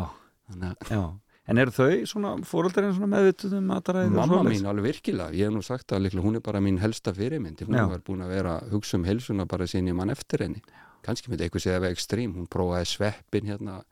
þannig 0.50 0.74
að 0.74 0.92
já. 0.92 1.04
En 1.44 1.60
eru 1.60 1.72
þau 1.76 1.88
svona 2.08 2.30
fóröldarinn 2.48 2.94
svona 2.96 3.10
meðvituð 3.18 3.58
um 3.58 3.66
mataræði 3.68 4.08
og 4.08 4.14
mamma 4.16 4.44
mín 4.46 4.68
alveg 4.68 4.86
virkilega, 4.94 5.34
ég 5.36 5.50
hef 5.50 5.52
nú 5.52 5.60
sagt 5.64 5.92
að 5.92 6.06
líklega 6.06 6.24
hún 6.24 6.38
er 6.38 6.44
bara 6.44 6.62
mín 6.64 6.78
helsta 6.80 7.12
fyrirmynd. 7.12 7.60
Hún 7.68 7.76
Já. 7.76 7.84
var 7.90 8.00
búin 8.06 8.24
að 8.24 8.32
vera 8.32 8.54
að 8.62 8.70
hugsa 8.72 8.96
um 8.96 9.04
helsuna 9.04 9.44
bara 9.48 9.68
sín 9.68 9.90
ég 9.90 9.96
mann 9.98 10.12
eftir 10.12 10.40
henni. 10.46 10.62
Kannski 11.04 11.28
myndi 11.28 11.44
eitthvað 11.44 11.66
segja 11.66 11.76
að 11.76 11.84
vera 11.84 11.98
ekstrím. 11.98 12.32
Hún 12.38 12.48
prófaði 12.48 12.88
sveppin 12.88 13.50
hérna 13.52 13.82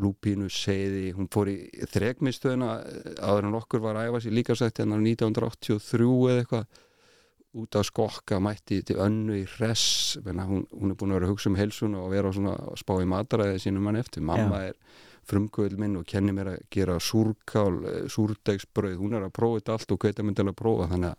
lúpínu, 0.00 0.48
seiði, 0.48 1.10
hún 1.12 1.28
fór 1.28 1.50
í 1.52 1.58
þregmistöðuna 1.92 2.70
áður 3.20 3.50
en 3.50 3.58
okkur 3.58 3.84
var 3.84 4.00
að 4.00 4.08
æfa 4.08 4.22
sér 4.24 4.36
líka 4.38 4.56
sagt 4.56 4.80
hérna 4.80 4.96
1983 4.96 6.08
eða 6.32 6.46
eitthvað 6.46 6.80
út 7.58 7.76
að 7.76 7.86
skokka 7.88 8.38
mætti 8.42 8.80
til 8.86 8.98
önnu 9.02 9.36
í 9.42 9.46
Menna, 10.24 10.46
hún, 10.48 10.66
hún 10.72 10.92
er 10.92 10.96
búin 10.96 11.12
að 11.12 11.18
vera 11.18 11.28
að 11.28 11.32
hugsa 11.32 11.50
um 11.50 11.58
helsuna 11.58 12.02
og 12.02 12.12
vera 12.12 12.32
að 12.32 12.78
spá 12.80 12.94
í 13.00 13.08
mataræði 13.08 13.60
sínum 13.66 13.84
mann 13.84 14.00
eftir. 14.00 14.24
Mamma 14.24 14.62
er 14.70 14.78
frumkvöld 15.28 15.78
minn 15.78 15.98
og 16.00 16.06
kenni 16.08 16.32
mér 16.34 16.54
að 16.54 16.64
gera 16.72 16.98
súrkál, 16.98 17.84
eh, 17.86 18.08
súrdegsbrauð. 18.10 18.98
Hún 18.98 19.14
er 19.14 19.28
að 19.28 19.36
prófa 19.36 19.60
þetta 19.60 19.76
allt 19.76 19.92
og 19.92 20.02
hveta 20.02 20.24
myndi 20.24 20.42
alveg 20.42 20.56
að 20.56 20.62
prófa. 20.62 20.88
Þannig 20.90 21.12
að 21.12 21.16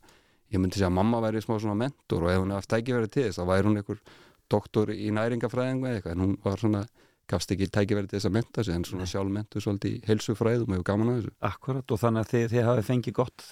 ég 0.54 0.60
myndi 0.60 0.80
segja 0.80 0.92
að 0.92 0.98
mamma 1.00 1.22
væri 1.24 1.42
smá 1.42 1.56
svona 1.60 1.78
mentor 1.80 2.26
og 2.26 2.34
ef 2.34 2.42
hún 2.42 2.54
hefði 2.58 2.78
ekki 2.80 2.98
verið 2.98 3.12
til 3.14 3.24
þess 3.24 3.40
þá 3.40 3.46
væri 3.54 3.70
hún 3.70 3.80
einhver 3.80 4.04
doktor 4.50 4.94
í 4.94 5.10
næringafræðingu 5.16 5.88
eða 5.88 5.98
eitthvað. 6.02 6.16
En 6.18 6.26
hún 6.26 6.38
var 6.44 6.58
svona 6.58 6.86
gafst 7.32 7.54
ekki 7.56 7.70
tækifæri 7.72 8.10
til 8.10 8.18
þess 8.18 8.28
að 8.28 8.36
menta 8.36 8.64
sig 8.66 8.76
en 8.76 8.86
svona 8.88 9.08
sjálf 9.08 9.32
mentu 9.32 9.62
svolítið 9.64 9.96
í 9.96 10.02
heilsufræðum 10.10 10.68
og 10.68 10.76
hefur 10.76 10.88
gaman 10.90 11.12
að 11.14 11.20
þessu. 11.20 11.34
Akkurat 11.50 11.94
og 11.96 12.02
þannig 12.02 12.26
að 12.26 12.32
þið, 12.34 12.48
þið 12.52 12.68
hafi 12.68 12.86
fengið 12.90 13.16
gott 13.20 13.46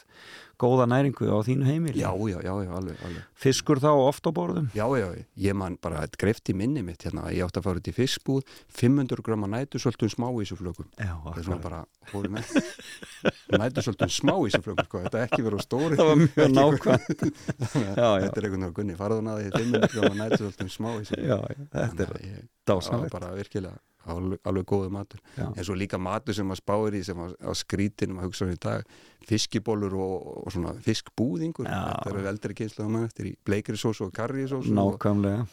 góða 0.61 0.85
næringu 0.91 1.25
á 1.33 1.37
þínu 1.45 1.65
heimili. 1.65 2.01
Já, 2.03 2.11
já, 2.13 2.37
já, 2.45 2.51
já, 2.63 2.71
alveg, 2.77 2.99
alveg. 3.07 3.23
Fiskur 3.41 3.81
þá 3.81 3.89
oft 3.97 4.27
á 4.29 4.31
borðum? 4.35 4.67
Já, 4.77 4.85
já, 4.99 5.07
ég 5.41 5.57
man 5.57 5.77
bara 5.81 6.03
að 6.05 6.17
grefti 6.21 6.53
minni 6.57 6.83
mitt 6.85 7.05
hérna, 7.07 7.25
ég 7.33 7.43
átti 7.47 7.61
að 7.61 7.67
fara 7.67 7.81
út 7.81 7.89
í 7.89 7.95
fiskbúð 7.97 8.45
500 8.77 9.25
grama 9.25 9.49
nætusöltun 9.51 10.13
smáísuflökum 10.13 10.87
Já, 11.01 11.15
það 11.25 11.41
er 11.41 11.47
svona 11.49 11.83
akkurat. 12.05 12.31
með 12.37 12.51
nætusöltun 13.63 14.13
smáísuflökum 14.17 14.87
sko, 14.89 15.03
þetta 15.07 15.21
er 15.21 15.27
ekki 15.29 15.45
verið 15.47 15.61
á 15.61 15.65
stóri 15.65 15.99
Það 15.99 16.11
var 16.11 16.21
mjög 16.23 16.51
nákvæmt. 16.57 17.23
Já, 17.81 17.93
já, 17.97 18.09
þetta 18.25 18.41
er 18.41 18.47
einhvern 18.47 18.65
veginn 18.65 18.75
gunni, 18.77 18.97
farðan 18.99 19.31
að 19.31 19.41
því 19.41 19.53
500 19.57 19.95
grama 19.95 20.19
nætusöltun 20.25 20.73
smáísuflökum 20.77 21.31
já, 21.31 21.39
já, 21.51 21.69
þetta 21.75 22.09
er 22.11 22.43
dásanlegt 22.69 23.15
bara 23.17 23.33
virkilega 23.37 23.79
alveg, 24.09 24.39
alveg 24.47 24.65
góðu 24.69 24.89
matur 24.93 25.21
Já. 25.35 25.45
en 25.49 25.65
svo 25.65 25.75
líka 25.77 25.99
matur 26.01 26.35
sem 26.35 26.47
maður 26.47 26.61
spáir 26.63 26.97
í 26.97 27.01
sem 27.05 27.21
að, 27.21 27.35
að 27.37 27.57
skrítin, 27.59 28.15
maður 28.15 28.31
hugsa 28.31 28.47
um 28.47 28.53
í 28.53 28.59
dag 28.61 28.93
fiskibólur 29.29 29.95
og, 30.01 30.27
og 30.41 30.53
svona 30.55 30.73
fiskbúðingur 30.85 31.69
Já. 31.69 31.77
þetta 31.77 32.13
eru 32.13 32.27
eldri 32.31 32.57
kynslu 32.57 32.85
að 32.85 32.91
mann 32.95 33.07
eftir 33.09 33.31
í 33.31 33.33
bleikri 33.47 33.79
sós 33.79 34.01
og 34.05 34.13
karri 34.15 34.47
sós 34.49 34.69
og 34.71 34.77
nákvæmlega 34.77 35.45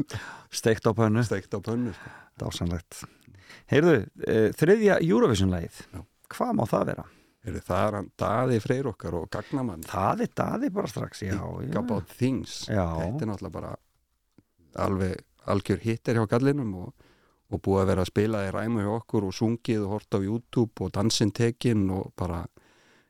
steikt 0.62 0.88
á 0.88 0.92
pönnu, 0.98 1.24
steikt 1.26 1.54
á 1.54 1.60
pönnu 1.62 1.94
sko. 1.96 2.14
dásanlegt 2.42 3.02
Heyrðu, 3.70 3.98
e, 4.26 4.38
þriðja 4.58 4.98
Eurovision-lægið 5.04 5.82
Já. 5.92 6.00
hvað 6.34 6.54
má 6.58 6.64
það 6.68 6.88
vera? 6.92 7.08
Heyrðu, 7.42 7.62
það 7.66 7.84
er 7.86 7.98
hann 7.98 8.10
daði 8.22 8.58
freyr 8.62 8.88
okkar 8.90 9.18
og 9.18 9.30
gagnamann 9.32 9.86
er 9.86 10.34
daði 10.38 10.70
bara 10.74 10.90
strax, 10.90 11.24
já, 11.26 11.38
já. 11.38 11.78
about 11.78 12.10
things 12.18 12.64
Já. 12.66 12.86
þetta 12.98 13.26
er 13.26 13.30
náttúrulega 13.32 13.56
bara 13.60 13.72
alveg 14.82 15.22
algjör 15.50 15.80
hittir 15.82 16.18
hjá 16.18 16.26
gallinum 16.30 16.74
og, 16.84 17.08
og 17.52 17.62
búið 17.64 17.82
að 17.82 17.90
vera 17.92 18.04
að 18.04 18.10
spila 18.10 18.42
í 18.46 18.52
ræmu 18.54 18.84
hjá 18.84 18.92
okkur 18.96 19.28
og 19.28 19.36
sungið 19.36 19.86
og 19.86 19.94
hort 19.96 20.16
á 20.16 20.18
YouTube 20.22 20.86
og 20.86 20.92
dansinn 20.94 21.32
tekinn 21.36 21.88
og 21.92 22.12
bara 22.18 22.44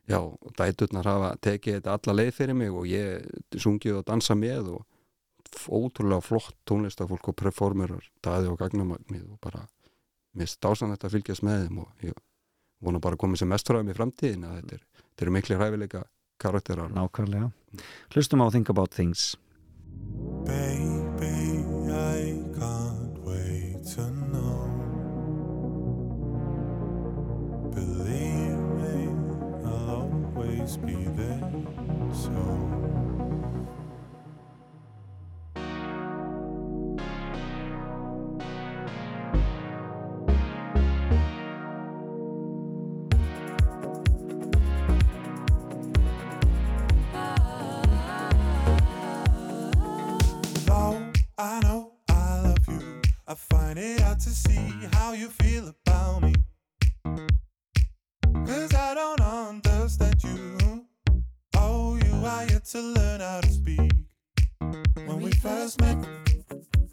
já, 0.09 0.19
dæturnar 0.59 1.09
hafa 1.09 1.35
tekið 1.43 1.79
þetta 1.79 1.99
alla 1.99 2.17
leið 2.19 2.33
fyrir 2.39 2.59
mig 2.59 2.73
og 2.73 2.89
ég 2.91 3.61
sungið 3.63 4.01
og 4.01 4.09
dansa 4.09 4.37
með 4.39 4.75
og 4.79 4.89
ótrúlega 5.69 6.25
flott 6.25 6.57
tónlistafólk 6.69 7.29
og 7.29 7.37
performerar 7.37 8.11
daði 8.25 8.51
og 8.53 8.59
gagnamagnið 8.61 9.27
og 9.29 9.39
bara 9.43 9.67
mér 10.39 10.49
stásan 10.49 10.95
þetta 10.95 11.11
að 11.11 11.19
fylgjast 11.19 11.45
með 11.47 11.67
þeim 11.67 11.83
og 11.85 12.07
ég 12.09 12.19
vona 12.83 13.03
bara 13.03 13.19
að 13.19 13.25
koma 13.25 13.39
sem 13.39 13.51
mest 13.53 13.69
fram 13.69 13.91
í 13.91 13.97
framtíðin 13.97 14.49
að 14.49 14.59
þetta 14.61 14.79
er, 14.79 14.85
þetta 15.03 15.27
eru 15.27 15.37
miklu 15.37 15.61
hræfileika 15.61 16.03
karakterar. 16.43 16.91
Nákvæmlega. 16.91 17.51
Hlustum 18.15 18.43
á 18.43 18.51
Think 18.51 18.69
About 18.69 18.91
Things. 18.91 19.37
Baby, 20.45 21.63
I 21.93 22.43
can't 22.59 23.19
wait 23.25 23.85
to 23.95 24.22
Believe 27.85 28.63
me, 28.79 29.09
I'll 29.65 30.09
always 30.37 30.77
be 30.77 30.95
there. 30.95 31.53
So. 32.15 32.31
Though 50.67 51.03
I 51.37 51.61
know 51.63 51.95
I 52.09 52.41
love 52.43 52.59
you, 52.69 53.03
I 53.27 53.35
find 53.35 53.77
it 53.77 54.01
hard 54.01 54.21
to 54.21 54.31
see 54.31 54.73
how 54.93 55.15
you 55.15 55.29
feel. 55.29 55.75
Cause 58.53 58.75
I 58.75 58.93
don't 58.93 59.21
understand 59.23 60.23
you. 60.23 60.85
Oh, 61.57 61.97
you 61.97 62.15
are 62.27 62.45
yet 62.45 62.67
to 62.67 62.83
learn 62.83 63.21
how 63.21 63.41
to 63.41 63.49
speak. 63.51 63.93
When 65.07 65.23
we 65.23 65.33
first 65.33 65.81
met, 65.81 65.97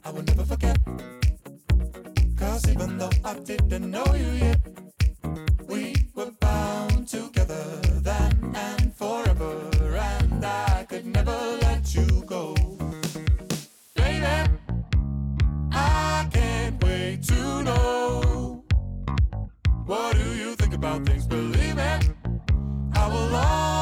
I 0.06 0.12
will 0.12 0.24
never 0.24 0.46
forget. 0.46 0.78
Cause 2.38 2.66
even 2.70 2.98
though 2.98 3.12
I 3.26 3.34
didn't 3.40 3.92
know 3.92 4.06
you 4.16 4.32
yet, 4.46 4.62
we 5.68 5.96
were 6.16 6.32
bound 6.40 7.10
together 7.10 7.66
then 8.08 8.54
and 8.56 8.96
forever. 8.96 9.58
And 9.98 10.46
I 10.46 10.86
could 10.88 11.08
never 11.08 11.38
let 11.62 11.94
you 11.94 12.24
go. 12.26 12.56
Baby, 13.96 14.50
I 15.74 16.26
can't 16.32 16.82
wait 16.82 17.24
to 17.24 17.64
know. 17.64 18.64
What 19.86 20.16
do 20.16 20.36
you 20.36 20.56
about 20.80 21.06
things? 21.06 21.28
Believe 21.28 21.78
it. 21.78 22.10
I 22.94 23.08
will 23.08 23.36
always 23.36 23.79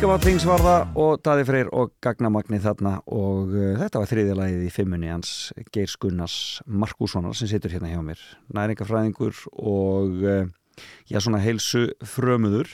Það 0.00 0.94
og 0.96 1.18
Daði 1.20 1.42
Freyr 1.44 1.68
og 1.76 1.90
Gagnamagni 2.00 2.56
þarna 2.64 2.94
og 3.04 3.50
uh, 3.52 3.74
þetta 3.76 4.00
var 4.00 4.08
þriðja 4.08 4.36
lagið 4.38 4.62
í 4.64 4.70
fimmunni 4.72 5.10
hans 5.12 5.32
Geir 5.74 5.90
Skunnars 5.92 6.36
Markússonar 6.64 7.36
sem 7.36 7.50
situr 7.50 7.74
hérna 7.74 7.90
hjá 7.92 8.00
mér. 8.00 8.22
Næringafræðingur 8.56 9.36
og 9.60 10.24
uh, 10.24 10.48
já 11.04 11.20
svona 11.20 11.42
heilsu 11.44 11.90
frömuður 12.00 12.72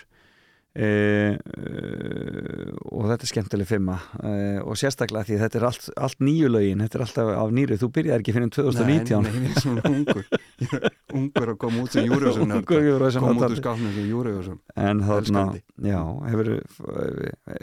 uh, 0.76 1.36
uh, 1.36 2.72
og 2.92 3.08
þetta 3.10 3.26
er 3.26 3.30
skemmtileg 3.32 3.68
fimma 3.68 3.96
uh, 4.20 4.60
og 4.64 4.78
sérstaklega 4.80 5.28
því 5.30 5.40
þetta 5.44 5.60
er 5.60 5.66
allt, 5.70 5.88
allt 6.08 6.22
nýju 6.26 6.50
lögin, 6.52 6.84
þetta 6.84 7.00
er 7.00 7.06
alltaf 7.06 7.32
af 7.36 7.54
nýru 7.56 7.80
þú 7.80 7.90
byrjar 7.96 8.22
ekki 8.24 8.36
fyrir 8.36 8.48
um 8.48 8.54
2019 8.56 9.26
Nei, 9.26 9.32
nei, 9.32 9.46
ég 9.46 9.56
er 9.56 9.64
svona 9.64 9.86
ungur. 9.90 10.24
Ungur 11.16 11.52
að 11.54 11.58
koma 11.62 11.84
út 11.84 11.94
sem 11.94 12.06
Júriðsson 12.08 12.56
Eurovision 12.60 13.24
Koma 13.24 13.46
út 13.46 13.54
úr 13.54 13.60
skáfnum 13.60 13.94
sem 13.94 14.08
Júriðsson 14.10 14.60
en 14.76 15.02
þarna, 15.06 15.44
já, 15.86 16.00
hefur 16.28 16.52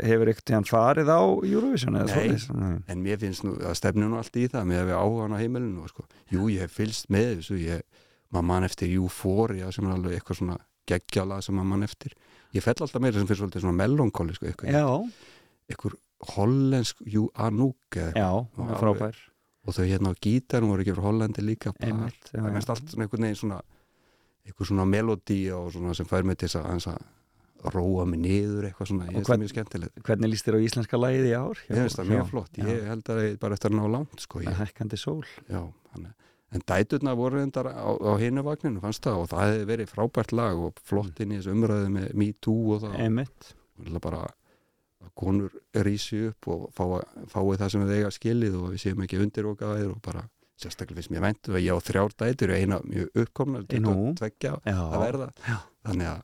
hefur 0.04 0.32
ekkert 0.32 0.54
hann 0.56 0.68
farið 0.68 1.12
á 1.12 1.22
Eurovision 1.22 1.98
eða? 2.00 2.24
Nei. 2.58 2.76
En 2.92 3.02
mér 3.04 3.20
finnst 3.22 3.46
nú, 3.46 3.56
það 3.60 3.78
stefnir 3.80 4.10
nú 4.10 4.20
allt 4.20 4.38
í 4.40 4.46
það 4.52 4.74
að 4.74 4.90
við 4.90 4.98
áhugan 4.98 5.36
á 5.36 5.42
heimilinu 5.42 5.90
sko. 5.90 6.06
Jú, 6.34 6.48
ég 6.54 6.66
hef 6.66 6.78
fylst 6.80 7.10
með 7.14 7.30
þessu 7.40 7.60
ég, 7.62 7.84
maður 8.34 8.48
mann 8.50 8.68
eftir 8.68 8.94
Euphoria 8.98 9.72
sem 9.74 9.88
er 9.88 9.98
alveg 9.98 10.18
eitthvað 10.18 10.40
svona 10.42 10.60
geggjala 10.90 11.40
sem 11.44 11.56
maður 11.58 11.72
mann 11.74 11.88
eftir 11.88 12.16
Ég 12.54 12.62
fell 12.66 12.76
alltaf 12.78 13.02
meira 13.02 13.18
sem 13.18 13.30
fyrir 13.30 13.42
svolítið 13.42 13.64
svona 13.66 13.80
melancholi 13.80 14.36
sko, 14.38 14.50
eitthvað, 14.52 15.96
hollensk 16.36 17.00
Jú 17.10 17.28
eitthvað. 17.34 18.14
já, 18.16 18.30
frábær. 18.80 19.16
og 19.64 19.74
þau 19.78 19.86
hérna 19.88 20.12
á 20.12 20.16
gítarum 20.20 20.74
voru 20.74 20.84
ekki 20.84 20.96
frá 20.96 21.06
Hollandi 21.08 21.42
líka 21.42 21.74
Einmitt, 21.80 22.30
já, 22.32 22.40
það 22.42 22.48
er 22.50 22.56
mest 22.58 22.70
allt 22.70 22.90
svona 22.92 23.06
einhvern 23.06 23.26
veginn 23.28 23.40
svona 23.40 23.60
eitthvað 24.44 24.70
svona 24.70 24.86
melodí 24.86 25.40
og 25.56 25.72
svona 25.72 25.96
sem 25.96 26.08
fær 26.08 26.26
mig 26.28 26.38
til 26.38 26.50
þess 26.52 26.90
að, 26.92 27.04
róa 27.72 28.04
mig 28.06 28.20
niður 28.20 28.68
eitthvað 28.68 28.90
svona, 28.92 29.06
ég 29.08 29.16
finnst 29.16 29.32
það 29.32 29.40
mjög 29.40 29.52
skemmtilegt. 29.54 30.02
Hvernig 30.04 30.32
líst 30.34 30.48
þér 30.48 30.58
á 30.60 30.66
íslenska 30.68 31.00
lagið 31.00 31.30
í 31.30 31.34
ár? 31.38 31.62
ég 31.64 31.78
finnst 31.80 32.00
það 32.00 32.10
mjög 32.12 32.26
flott, 32.34 32.58
já. 32.60 32.66
ég 32.68 32.90
held 32.90 33.12
að 33.14 33.22
ég 33.24 33.38
bara 33.40 33.56
eftir 33.56 33.72
að 33.72 33.78
ná 33.78 33.86
langt 33.94 34.26
sko, 34.26 34.42
Hækkandi 34.44 35.00
sól. 35.00 35.24
Já, 35.48 35.62
þannig 35.94 36.12
en 36.54 36.64
dæturna 36.70 37.16
voru 37.18 37.42
endar 37.42 37.72
á, 37.74 37.90
á 37.90 38.14
hinu 38.22 38.44
vagninu 38.46 38.84
fannst 38.84 39.04
það 39.06 39.24
og 39.24 39.28
það 39.32 39.50
hefði 39.50 39.68
verið 39.72 39.92
frábært 39.92 40.36
lag 40.38 40.62
og 40.68 40.80
flott 40.86 41.20
inn 41.24 41.34
í 41.34 41.40
þessu 41.40 41.56
umræðu 41.56 41.90
með 41.96 42.14
Me 42.20 42.30
Too 42.40 42.76
og 42.76 42.84
það. 42.86 42.98
Einmitt. 43.08 43.52
Bara 44.04 44.24
að 45.04 45.12
konur 45.20 45.58
rísi 45.86 46.22
upp 46.30 46.48
og 46.54 46.70
fái, 46.78 47.02
fái 47.32 47.58
það 47.60 47.74
sem 47.74 47.84
við 47.84 47.98
eiga 47.98 48.14
skilið 48.14 48.60
og 48.62 48.70
við 48.74 48.84
séum 48.86 49.04
ekki 49.06 49.20
undirokaðir 49.24 49.92
og 49.92 50.00
bara 50.06 50.24
sérstaklega 50.62 51.02
finnst 51.02 51.12
mér 51.14 51.26
væntu 51.26 51.56
að 51.56 51.66
ég 51.66 51.76
á 51.76 51.80
þrjár 51.84 52.16
dætur 52.22 52.54
eina 52.54 52.80
mjög 52.86 53.20
uppkomnar 53.24 53.66
tveggja 53.68 54.56
að 54.70 54.98
verða. 55.02 55.30
Já. 55.48 55.58
þannig 55.88 56.10
að 56.14 56.22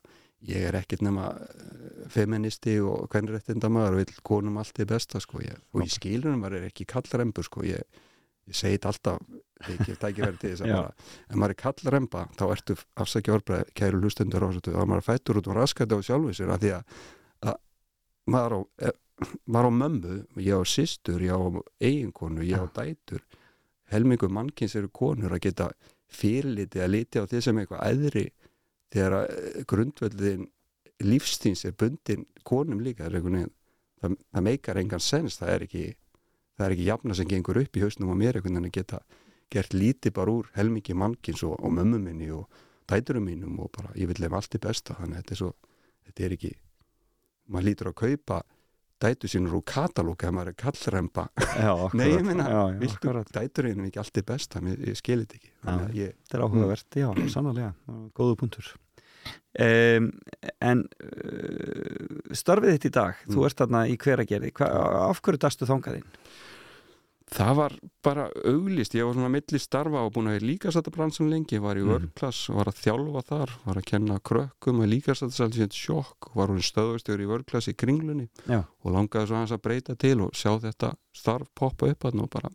ég 0.50 0.68
er 0.70 0.78
ekkert 0.80 1.04
nema 1.04 1.32
eh, 1.36 2.06
feministi 2.14 2.78
og 2.80 3.10
hvernig 3.12 3.36
réttindamaður 3.36 3.98
og 3.98 4.04
vil 4.04 4.22
konum 4.30 4.60
allt 4.62 4.80
í 4.80 4.88
besta 4.88 5.20
sko 5.24 5.42
ég, 5.44 5.58
og 5.76 5.84
í 5.84 5.92
skilunum 5.92 6.40
maður 6.40 6.62
er 6.62 6.70
ekki 6.70 6.88
kallarembur 6.90 7.48
sko 7.48 7.66
ég, 7.68 7.84
ég 8.48 8.56
segi 8.56 8.78
þetta 8.78 8.94
alltaf 8.94 9.26
gef 9.68 10.00
tækifæri 10.00 10.40
til 10.40 10.54
þess 10.54 10.64
að 10.64 10.74
bara 10.76 10.92
ef 11.30 11.36
maður 11.36 11.54
er 11.54 11.60
kallaremba 11.64 12.24
þá 12.40 12.44
ertu 12.54 12.76
afsækja 13.04 13.36
orðbreið 13.36 13.72
kæru 13.76 14.00
hlustendur 14.00 14.46
ásættu 14.48 14.76
þá 14.76 14.84
maður 14.86 15.08
fættur 15.10 15.40
út 15.42 15.50
og 15.52 15.58
raskandi 15.60 16.00
á 16.00 16.08
sjálfu 16.08 16.36
sér 16.38 16.54
af 16.54 16.62
því 16.64 16.72
að, 16.78 16.98
að 17.52 17.58
maður 18.32 18.56
á, 18.56 18.60
e, 18.88 18.94
maður 19.46 19.70
á 19.70 19.74
mömmu 19.82 20.18
ég 20.46 20.56
á 20.56 20.64
systur, 20.64 21.22
ég 21.22 21.36
á 21.36 21.40
eiginkonu 21.84 22.46
ég 22.48 22.64
á 22.64 22.68
dætur. 22.72 23.24
Helmingu 23.90 24.30
mannkins 24.30 24.76
eru 24.78 24.90
konur 24.94 25.34
að 25.34 25.48
geta 25.50 25.72
fyrirliti 26.10 26.82
að 26.82 26.94
liti 26.94 27.22
á 27.22 27.26
því 27.26 27.42
sem 27.42 27.60
eitthvað 27.60 27.86
æðri 27.90 28.26
þegar 28.94 29.16
að, 29.20 29.26
eh, 29.30 29.64
grundvöldin 29.70 30.48
lífstíns 31.04 31.66
er 31.66 31.74
bundin 31.74 32.26
konum 32.44 32.82
líka. 32.82 33.10
Það, 33.10 33.50
það, 34.02 34.16
það 34.34 34.46
meikar 34.46 34.78
engan 34.78 35.04
sens 35.04 35.38
það 35.42 35.54
er 35.56 35.66
ekki 35.68 35.86
það 36.60 36.66
er 36.66 36.76
ekki 36.76 36.90
jafna 36.90 37.16
sem 37.16 37.28
gengur 37.30 37.62
upp 37.62 37.78
í 37.78 37.84
hausnum 37.84 38.12
á 38.12 38.16
mér 38.20 38.38
einhvern 38.38 38.58
veginn 38.60 38.70
að 38.70 38.76
geta 38.76 39.00
gert 39.50 39.74
lítið 39.74 40.14
bara 40.14 40.36
úr 40.40 40.50
helmingi 40.56 40.94
mannkins 40.98 41.44
og, 41.48 41.58
og 41.60 41.74
mömmu 41.74 42.00
minni 42.04 42.30
og 42.36 42.48
tæturum 42.90 43.26
mínum 43.30 43.60
og 43.62 43.72
bara 43.76 43.92
ég 43.96 44.10
vil 44.10 44.22
lefa 44.24 44.40
allt 44.42 44.56
í 44.58 44.62
besta 44.62 44.96
þannig 44.98 45.22
þetta 45.24 45.36
er 45.36 45.42
svo, 45.44 45.52
þetta 46.08 46.26
er 46.26 46.36
ekki 46.38 46.54
maður 47.50 47.68
lítur 47.70 47.92
að 47.92 48.00
kaupa 48.04 48.42
dætu 49.00 49.30
sínur 49.32 49.56
úr 49.62 49.64
katalóg 49.64 50.26
ef 50.28 50.34
maður 50.36 50.52
er 50.52 50.58
kallremba. 50.60 51.24
Nei, 51.96 52.10
ég 52.12 52.26
já, 52.36 52.64
viltu 52.82 53.14
dæturinn 53.32 53.86
ekki 53.88 54.02
allt 54.02 54.20
í 54.20 54.26
besta 54.28 54.60
ég, 54.66 54.82
ég 54.92 55.00
skil 55.00 55.22
þetta 55.24 55.40
ekki 55.40 55.52
þannig 55.64 55.96
Þetta 56.20 56.38
er 56.38 56.44
áhugavert, 56.44 57.00
já, 57.00 57.08
sannlega, 57.32 57.72
góðu 58.20 58.36
punktur. 58.42 58.74
Um, 59.60 60.10
en 60.64 60.84
uh, 61.04 62.34
starfið 62.38 62.76
þitt 62.76 62.90
í 62.90 62.94
dag, 63.00 63.24
þú 63.28 63.40
Mm. 63.40 63.48
ert 63.48 63.62
þarna 63.64 63.82
í 63.88 63.96
hveragerði, 64.00 64.52
af 64.68 65.22
hverju 65.26 65.42
dastu 65.42 65.68
þangaðinn? 65.70 66.06
Það 67.30 67.56
var 67.60 67.74
bara 68.04 68.26
auglist, 68.46 68.94
ég 68.98 69.06
var 69.06 69.14
svona 69.18 69.30
milli 69.34 69.60
starfa 69.62 70.02
og 70.06 70.14
búin 70.16 70.30
að 70.32 70.38
vera 70.40 70.48
líkasætta 70.50 70.92
bransun 70.96 71.30
lengi. 71.30 71.56
Ég 71.58 71.62
var 71.62 71.76
í 71.78 71.84
Mhm. 71.84 71.90
vörklass 72.14 72.50
og 72.50 72.56
var 72.58 72.66
að 72.72 72.80
þjálfa 72.84 73.24
þar 73.30 73.50
var 73.66 73.76
að 73.76 73.86
kenna 73.86 74.20
krökkum 74.20 74.82
að 74.84 74.90
líkasætta 74.94 75.32
sælsins 75.38 75.76
sjokk. 75.78 76.30
Og 76.32 76.36
var 76.36 76.48
hún 76.48 76.62
stöðustjóri 76.64 77.26
í 77.26 77.30
vörklass 77.30 77.68
í 77.70 77.76
kringlunni 77.76 78.30
Já. 78.48 78.64
og 78.84 78.92
langaði 78.94 79.28
svo 79.28 79.36
hans 79.36 79.52
að 79.52 79.62
breyta 79.62 79.96
til 79.98 80.22
og 80.22 80.32
sjá 80.34 80.60
þetta 80.60 80.96
starf 81.14 81.48
poppa 81.56 81.88
upp 81.90 82.06
og 82.06 82.30
bara, 82.30 82.50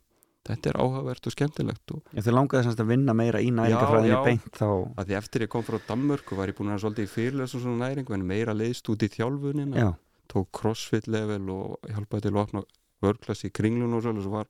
þetta 0.44 0.66
er 0.70 0.76
áhugavert 0.80 1.26
og 1.26 1.32
skemmtilegt 1.32 1.90
og 1.94 2.02
Ef 2.14 2.24
þið 2.26 2.34
langaði 2.34 2.64
semst 2.64 2.80
að 2.80 2.86
vinna 2.92 3.14
meira 3.14 3.38
í 3.40 3.50
næringafræðinni 3.50 4.24
beint 4.24 4.52
þá, 4.52 4.94
að 4.98 5.06
því 5.06 5.16
eftir 5.16 5.40
ég 5.42 5.48
kom 5.48 5.62
frá 5.62 5.78
Danmörku 5.88 6.36
var 6.36 6.48
ég 6.48 6.54
búin 6.58 6.68
að 6.68 6.76
vera 6.76 6.84
svolítið 6.84 7.04
í 7.04 7.12
fyrirlesum 7.14 7.60
svona 7.62 7.88
næringu 7.88 8.12
en 8.14 8.26
meira 8.26 8.52
leiðst 8.52 8.88
út 8.92 9.02
í 9.02 9.08
þjálfunina 9.08 9.76
já, 9.76 9.94
tók 10.28 10.48
crossfit 10.52 11.06
level 11.08 11.48
og 11.50 11.78
hjálpaði 11.88 12.22
til 12.22 12.32
að 12.34 12.42
opna 12.42 12.62
vörklass 13.04 13.46
í 13.46 13.52
kringlun 13.54 13.96
og 13.96 14.04
svolítið 14.04 14.26
svo 14.26 14.34
var 14.34 14.48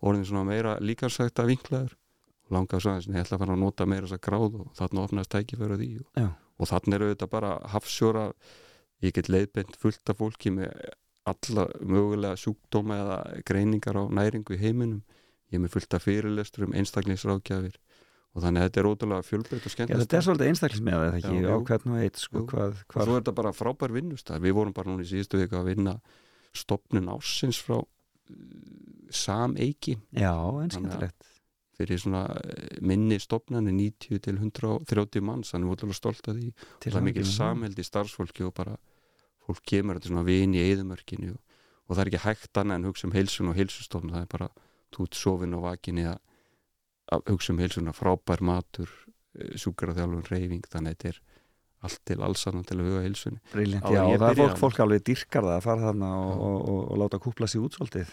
orðin 0.00 0.26
svona 0.28 0.46
meira 0.48 0.76
líkarsækta 0.80 1.46
vinklaður. 1.48 1.96
Og 2.48 2.56
langaði 2.56 2.84
svo 2.84 2.94
aðeins, 2.94 3.08
en 3.10 3.18
ég 3.18 3.26
ætla 3.26 3.36
að 3.36 3.44
fara 3.44 3.56
að 3.56 3.62
nota 3.62 3.86
meira 3.86 4.06
þess 4.08 4.16
að 4.16 4.24
gráð 4.26 4.58
og 4.62 4.72
þarna 4.78 5.04
opnaðist 5.06 5.34
tækifæra 5.36 5.78
því. 5.80 5.90
Og, 6.00 6.32
og 6.60 6.70
þarna 6.72 6.98
eru 6.98 7.12
þetta 7.12 7.30
bara 7.30 7.52
hafsjóra 7.74 8.24
ég 9.04 9.14
get 9.16 9.30
leiðbent 9.32 9.78
fullt 9.80 10.12
af 10.12 10.18
fólki 10.20 10.52
með 10.54 10.72
alla 11.30 11.66
mögulega 11.84 12.38
sjúkdóma 12.40 12.96
eða 13.04 13.18
greiningar 13.46 14.00
á 14.00 14.04
næringu 14.08 14.56
í 14.56 14.60
heiminum. 14.60 15.04
Ég 15.50 15.58
er 15.58 15.64
með 15.64 15.76
fullt 15.76 15.96
af 15.96 16.04
fyrirlestur 16.06 16.66
um 16.66 16.74
einstaklingsrákjafir 16.78 17.78
og 18.30 18.44
þannig 18.44 18.62
að 18.62 18.68
þetta 18.68 18.80
er 18.80 18.88
ótrúlega 18.90 19.26
fjölbreytt 19.26 19.66
og 19.66 19.72
skemmtilegt. 19.74 20.04
Þetta 20.04 20.18
er 20.18 20.26
svolítið 20.26 20.50
einstaklismið 20.52 20.96
eða 20.96 21.06
ekki, 21.18 21.32
Já, 21.34 21.50
á 21.50 21.56
jú. 21.56 21.62
hvern 21.66 21.94
og 21.94 22.02
eitt, 22.04 22.20
sko, 22.22 22.42
hvað, 22.52 22.82
hvað, 22.92 23.06
svo 23.08 23.16
er 23.16 23.22
þetta 23.24 23.34
bara 23.40 23.52
frábær 23.56 23.94
vinnustæð 23.96 24.44
við 24.44 24.54
vorum 24.60 24.74
bara 24.76 24.90
núna 24.92 25.06
í 25.06 25.10
síðustu 25.10 25.40
viku 25.40 25.58
að 25.58 25.70
vinna 25.72 25.96
stopnun 26.56 27.10
ásins 27.12 27.60
frá 27.62 27.80
sameiki 29.10 29.98
já, 30.14 30.34
skemmtilegt. 30.70 31.26
fyrir 31.78 31.98
svona 31.98 32.24
eh, 32.44 32.78
minni 32.80 33.18
stopnani 33.18 33.72
90 33.72 34.22
til 34.22 34.38
130 34.38 35.24
manns 35.24 35.52
þannig 35.54 35.72
vorum 35.72 35.94
stolt 35.96 36.28
að 36.28 36.40
því. 36.40 36.50
Til 36.80 36.92
það 36.92 37.00
er 37.00 37.06
mikil 37.08 37.26
samheld 37.26 37.78
í 37.78 37.86
starfsfólki 37.86 38.46
og 38.46 38.54
bara 38.54 38.76
fólk 39.46 39.62
kemur 39.66 39.98
þetta 39.98 40.12
svona 40.12 40.26
vin 40.26 40.54
í 40.54 40.62
eðumörkinu 40.62 41.32
og, 41.34 41.40
og 41.88 41.96
það 41.96 42.02
er 42.02 42.10
ekki 42.12 42.24
hægt 42.26 42.60
annað 42.60 42.80
en 42.80 42.90
hugsa 42.90 43.08
um 43.08 43.16
heilsun 43.16 43.50
og 43.50 43.58
heilsustofn. 43.58 44.12
Það 44.14 44.26
er 44.26 44.32
bara 44.36 44.50
tút 44.94 45.16
sofin 45.16 45.56
og 45.56 45.64
vakinni 45.66 46.06
að, 46.10 46.20
að 47.14 47.26
hugsa 47.32 47.54
um 47.54 47.62
heilsuna 47.62 47.96
frábær 47.96 48.44
matur, 48.44 48.92
sjúkaraþjálfun 49.30 50.26
reyfing 50.28 50.66
þannig 50.70 50.94
að 50.94 50.96
þetta 50.96 51.12
er 51.14 51.20
allt 51.86 52.00
til 52.08 52.18
allsannan 52.20 52.66
til 52.68 52.78
að 52.78 52.88
huga 52.88 53.04
ég 54.04 54.16
og 54.16 54.18
það 54.20 54.30
er 54.30 54.40
fólk, 54.40 54.58
fólk 54.60 54.80
alveg 54.84 55.04
dyrkar 55.08 55.46
það 55.46 55.54
að 55.56 55.66
fara 55.66 55.86
þarna 55.88 56.10
og, 56.16 56.32
og, 56.48 56.58
og, 56.72 56.80
og 56.90 57.00
láta 57.00 57.20
kúpla 57.22 57.48
sig 57.48 57.62
út 57.64 57.78
svolítið. 57.78 58.10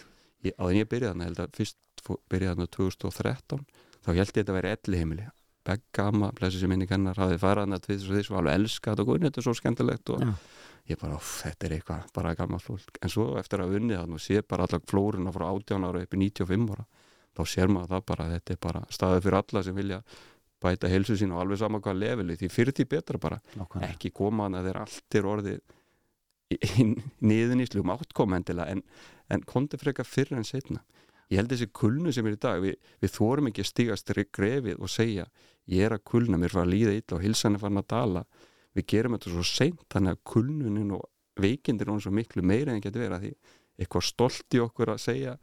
en 0.70 0.78
ég 0.78 0.88
byrjaði 0.88 1.12
þarna, 1.12 1.28
held 1.28 1.42
að 1.44 1.58
fyrst 1.58 2.04
byrjaði 2.32 2.54
þarna 2.54 2.70
2013 2.78 3.66
þá 3.98 4.08
held 4.12 4.22
ég 4.22 4.32
þetta 4.38 4.54
að 4.54 4.58
vera 4.60 4.76
elli 4.76 5.02
heimili 5.02 5.28
Beggama, 5.68 6.30
blessu 6.32 6.62
sem 6.62 6.70
minni 6.72 6.86
kennar, 6.88 7.18
hafði 7.20 7.36
farað 7.42 7.66
þarna 7.66 7.78
tvið 7.84 8.04
og 8.06 8.14
þess 8.16 8.30
og 8.32 8.38
alveg 8.40 8.54
elskað 8.56 8.94
þetta 8.94 9.04
og 9.04 9.08
guðin, 9.10 9.26
þetta 9.26 9.40
er 9.42 9.44
svo 9.44 9.54
skemmtilegt 9.58 10.12
og 10.14 10.22
Já. 10.22 10.30
ég 10.88 11.00
bara, 11.02 11.18
"Úff, 11.18 11.32
þetta 11.44 11.66
er 11.66 11.74
eitthvað, 11.76 12.06
bara 12.14 12.34
gammal 12.38 12.62
fólk. 12.64 13.00
En 13.02 13.12
svo 13.12 13.26
eftir 13.36 13.60
að 13.60 13.74
unni 13.76 13.98
þarna 13.98 14.16
og 14.16 14.24
sé 14.24 14.40
bara 14.48 14.64
allar 14.64 14.80
flóruna 14.88 15.34
frá 15.34 15.44
18 15.50 15.84
ára 15.84 16.00
upp 16.00 16.14
í 16.14 16.22
95 16.24 16.70
ára 16.72 16.86
þá 17.36 17.42
sér 17.46 17.68
maður 17.68 17.92
það 17.94 18.06
bara, 18.06 18.24
að 18.24 18.34
þetta 18.34 18.54
er 18.54 18.60
bara 18.60 18.82
staðið 18.90 19.22
fyrir 19.22 19.38
alla 19.42 19.62
sem 19.62 19.78
vilja 19.78 20.02
bæta 20.62 20.88
heilsu 20.90 21.14
sín 21.20 21.32
og 21.34 21.40
alveg 21.44 21.58
sama 21.60 21.78
hvað 21.80 21.98
leveli, 22.02 22.36
því 22.40 22.48
fyrir 22.50 22.74
því 22.74 22.86
betra 22.90 23.18
bara. 23.22 23.38
Nákvæmlega. 23.56 23.90
ekki 23.92 24.10
koma 24.14 24.48
að 24.58 24.68
þeir 24.68 24.80
allt 24.82 25.14
er 25.20 25.28
orðið 25.32 25.60
í- 26.54 26.58
í- 26.82 27.02
slugum 27.70 27.92
átkomendilega 27.94 28.70
en, 28.72 28.82
en 29.30 29.40
kondi 29.46 29.78
frekar 29.78 30.04
fyrr 30.08 30.32
en 30.38 30.44
setna 30.44 30.80
ég 31.28 31.36
held 31.42 31.50
þessi 31.52 31.66
kulnu 31.76 32.10
sem 32.12 32.24
er 32.26 32.38
í 32.38 32.40
dag 32.40 32.62
við, 32.64 32.76
við 33.04 33.10
þórum 33.12 33.50
ekki 33.50 33.60
að 33.60 33.68
stígast 33.68 34.08
grefið 34.32 34.78
og 34.80 34.88
segja 34.88 35.26
ég 35.68 35.84
er 35.84 35.92
að 35.98 36.04
kulna, 36.08 36.38
mér 36.40 36.54
fara 36.54 36.64
að 36.64 36.72
líða 36.72 36.94
illa 36.96 37.16
og 37.18 37.22
hilsan 37.26 37.54
er 37.58 37.60
farin 37.60 37.82
að 37.82 37.88
dala. 37.92 38.22
Við 38.72 38.86
gerum 38.88 39.12
þetta 39.18 39.32
svo 39.34 39.44
seint 39.44 39.82
þannig 39.92 40.14
að 40.16 40.22
kulnunin 40.32 40.94
og 40.96 41.02
veikindir 41.36 41.90
er 41.92 42.00
svo 42.00 42.10
miklu 42.16 42.42
meira 42.42 42.72
en 42.72 42.80
getur 42.80 43.04
verið 43.04 43.16
að 43.18 43.26
því 43.26 43.32
eitthvað 43.84 44.06
stolt 44.08 44.56
í 44.56 44.62
okkur 44.64 44.94
að 44.94 45.02
segja 45.04 45.34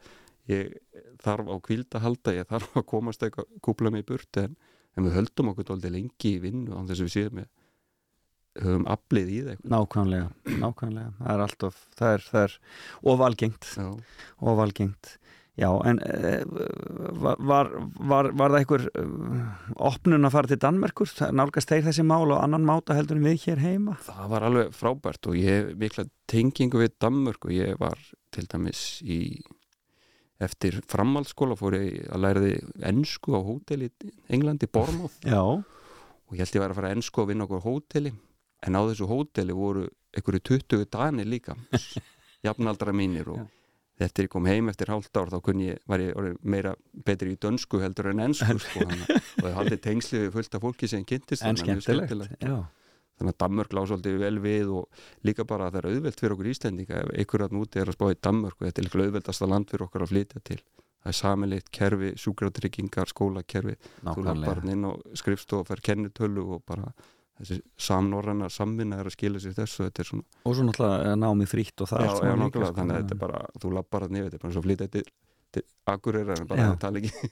ég 0.49 0.74
þarf 1.22 1.53
á 1.53 1.55
kvíld 1.61 1.93
að 1.97 2.03
halda 2.07 2.34
ég 2.34 2.49
þarf 2.49 2.76
að 2.82 2.86
komast 2.89 3.22
eitthvað 3.26 3.45
kúpla 3.61 3.91
mig 3.93 4.03
í 4.03 4.09
burtu 4.09 4.43
en, 4.47 4.57
en 4.95 5.07
við 5.07 5.17
höldum 5.19 5.51
okkur 5.51 5.69
dóldi 5.71 5.91
lengi 5.93 6.35
í 6.35 6.41
vinnu 6.43 6.75
án 6.75 6.89
þess 6.89 7.03
að 7.03 7.07
við 7.09 7.15
séum 7.17 7.37
með 7.41 7.51
höfum 8.63 8.87
aflið 8.87 9.31
í 9.33 9.41
það. 9.49 9.61
Nákvæmlega, 9.73 10.27
nákvæmlega. 10.63 11.11
Það 11.19 11.33
er 11.33 11.45
alltof, 11.45 11.79
það 11.99 12.13
er, 12.15 12.25
það 12.29 12.45
er 12.45 12.57
ofalgengt, 13.13 13.69
Já. 13.75 13.89
ofalgengt. 14.53 15.15
Já, 15.55 15.69
en 15.87 16.01
uh, 16.03 16.41
var, 17.15 17.37
var, 17.39 17.69
var, 17.95 18.27
var 18.35 18.51
það 18.51 18.57
einhver 18.59 18.81
uh, 18.99 19.43
opnun 19.87 20.27
að 20.27 20.33
fara 20.33 20.51
til 20.51 20.57
Danmerkur? 20.59 21.11
Nálgast 21.31 21.71
þeir 21.71 21.85
þessi 21.85 22.03
mál 22.03 22.25
og 22.25 22.41
annan 22.41 22.65
máta 22.67 22.97
heldur 22.97 23.15
en 23.15 23.23
við 23.23 23.45
hér 23.45 23.61
heima? 23.63 23.95
það 24.03 24.33
var 24.33 24.47
alveg 24.49 24.73
frábært 24.75 25.29
og 25.31 25.37
ég 25.39 25.47
hef 25.61 25.69
mikla 25.79 26.05
tengingu 26.27 26.83
við 26.83 26.97
Danmörk 26.99 27.47
og 27.47 27.55
ég 27.55 27.79
var 27.79 27.95
til 28.35 28.43
dæmis 28.51 28.81
í 29.07 29.21
eftir 30.45 30.77
framhaldsskóla 30.91 31.57
fór 31.59 31.75
ég 31.79 32.05
að 32.13 32.21
læraði 32.23 32.53
ennsku 32.91 33.35
á 33.35 33.41
hóteli 33.45 33.89
í 33.89 34.11
Englandi, 34.35 34.67
Bormóð 34.71 35.15
og 36.29 36.33
ég 36.37 36.41
held 36.45 36.55
ég 36.57 36.63
væri 36.63 36.71
að 36.73 36.79
fara 36.79 36.89
að 36.91 36.95
ennsku 36.99 37.21
að 37.23 37.29
vinna 37.33 37.45
okkur 37.47 37.63
hóteli. 37.65 38.13
En 38.65 38.77
á 38.77 38.81
þessu 38.87 39.05
hóteli 39.09 39.53
voru 39.53 39.83
einhverju 40.15 40.41
20 40.65 40.87
danir 40.95 41.27
líka 41.29 41.53
jafnaldra 42.45 42.93
mínir. 42.95 43.27
Og 43.29 43.37
Já. 43.43 43.45
eftir 44.07 44.25
ég 44.27 44.31
kom 44.33 44.45
heim 44.49 44.67
eftir 44.71 44.89
hálft 44.91 45.15
ár 45.17 45.29
þá 45.31 45.37
ég, 45.61 45.77
var 45.87 45.99
ég 46.03 46.39
meira 46.43 46.73
betri 47.05 47.35
í 47.35 47.37
dönsku 47.39 47.79
heldur 47.83 48.09
en 48.11 48.19
ennsku 48.25 48.57
sko, 48.59 48.79
að- 48.87 49.05
og 49.15 49.45
það 49.45 49.53
haldið 49.59 49.81
tengsli 49.85 50.19
við 50.25 50.33
fullt 50.35 50.55
af 50.57 50.61
fólki 50.65 50.89
sem 50.91 51.05
kynntist 51.05 51.43
en 51.47 51.55
skemmtilegt. 51.55 52.11
Þannig 53.16 53.32
að 53.34 53.39
Danmörk 53.45 53.76
lág 53.78 53.86
svolítið 53.89 54.18
vel 54.20 54.39
við 54.43 54.72
og 54.76 55.03
líka 55.24 55.45
bara 55.47 55.70
að 55.70 55.78
það 55.78 55.82
er 55.82 55.89
auðvelt 55.91 56.20
fyrir 56.20 56.36
okkur 56.36 56.49
Íslendinga 56.51 57.01
ef 57.03 57.11
einhver 57.16 57.45
að 57.45 57.55
núti 57.55 57.80
er 57.80 57.91
að 57.91 57.95
spá 57.95 58.09
í 58.11 58.18
Danmörk 58.28 58.57
og 58.59 58.68
þetta 58.68 58.82
er 58.82 58.88
líka 58.89 59.03
auðveldasta 59.05 59.47
land 59.47 59.70
fyrir 59.72 59.86
okkur 59.88 60.03
að 60.05 60.11
flytja 60.11 60.41
til 60.43 60.59
það 61.05 61.11
er 61.11 61.18
samilitt 61.20 61.68
kerfi, 61.70 62.13
sjúkratryggingar 62.18 63.11
skólakerfi, 63.11 63.76
þú 64.01 64.24
lappar 64.26 64.32
nákvæmlega. 64.34 64.72
inn 64.74 64.88
og 64.89 65.03
skrifstof 65.22 65.61
og 65.61 65.68
fer 65.70 65.84
kennitölu 65.86 66.45
og 66.57 66.63
bara 66.66 66.89
þessi 67.38 67.59
samnorræna 67.78 68.47
samvinna 68.49 68.97
er 69.03 69.09
að 69.09 69.13
skila 69.18 69.41
sér 69.43 69.53
þessu 69.57 69.86
þetta 69.86 70.01
er 70.01 70.09
svona, 70.09 70.24
Og 70.47 70.55
svo 70.55 70.66
náttúrulega 70.66 71.16
námi 71.20 71.45
frítt 71.51 71.84
og 71.84 71.91
það 71.91 72.05
já, 72.07 72.11
já, 72.16 72.34
sko. 72.49 72.72
þannig 72.80 72.95
að 72.95 73.03
þetta 73.03 73.16
er 73.16 73.22
bara, 73.22 73.41
þú 73.61 73.72
lappar 73.76 74.07
að 74.07 74.16
nefið, 74.16 74.30
þetta 74.32 74.39
er 74.39 74.45
bara 74.47 74.55
svo 74.55 74.63
flytja 74.66 74.88
til, 74.95 75.03
til 75.53 75.63
Akureyrar 75.93 76.41
en 76.41 76.47
bara 76.49 76.66
Já. 76.66 76.72
að 76.72 76.80
tala 76.86 77.03
ekki 77.03 77.32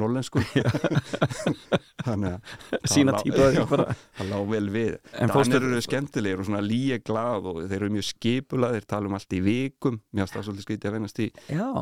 norlensku 0.00 0.42
þannig 2.04 2.34
að 2.34 2.40
Sína 2.92 3.14
að 3.16 3.58
bara. 3.70 3.86
það 4.18 4.30
lá 4.30 4.38
vel 4.50 4.66
við. 4.74 4.96
En 5.22 5.32
Danir 5.32 5.66
eru 5.68 5.80
skemmtilegir 5.84 6.42
og 6.42 6.48
svona 6.48 6.62
líi 6.64 6.98
glað 7.06 7.48
og 7.50 7.60
þeir 7.64 7.76
eru 7.78 7.90
mjög 7.94 8.06
skipulað, 8.08 8.76
þeir 8.78 8.88
tala 8.94 9.10
um 9.10 9.16
allt 9.18 9.36
í 9.36 9.40
vikum. 9.44 10.00
Mér 10.12 10.24
finnst 10.24 10.36
það 10.38 10.46
svolítið 10.48 10.66
skrítið 10.68 10.90
að 10.90 10.96
vennast 10.98 11.22
í 11.24 11.28